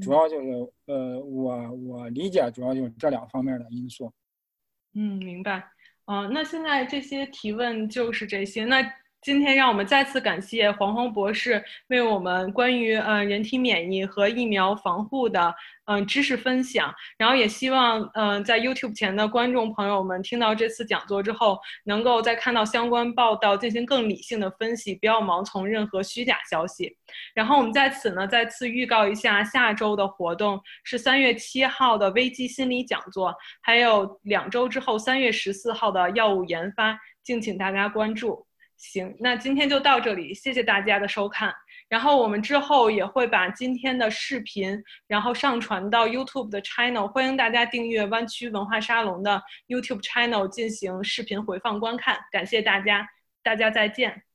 [0.00, 4.10] 主要就是，呃，我我理解主要就是这两方面的因素。
[4.94, 5.62] 嗯，明白。
[6.06, 8.64] 啊，那现在这些提问就是这些。
[8.64, 8.82] 那。
[9.26, 15.52] 今天让我们再次感谢黄黄博士为我们关于嗯人体免疫和疫苗防护的
[15.86, 26.96] 嗯知识分享，然后也希望嗯在 YouTube 前的观众朋友们听到这次讲座之后，能够在看到相关报道进行更理性的分析，不要盲从任何虚假消息。
[27.34, 38.45] 然后我们在此呢再次预告一下下周的活动是三月七号的危机心理讲座，还有两周之后三月十四号的药物研发，敬请大家关注。
[38.76, 41.52] 行，那今天就到这里，谢谢大家的收看。
[41.88, 44.76] 然后我们之后也会把今天的视频，
[45.06, 52.18] 然后上传到 YouTube 的 channel，欢迎大家订阅湾区文化沙龙的 YouTube channel 进行视频回放观看。
[52.30, 53.08] 感谢大家，
[53.42, 54.25] 大家再见。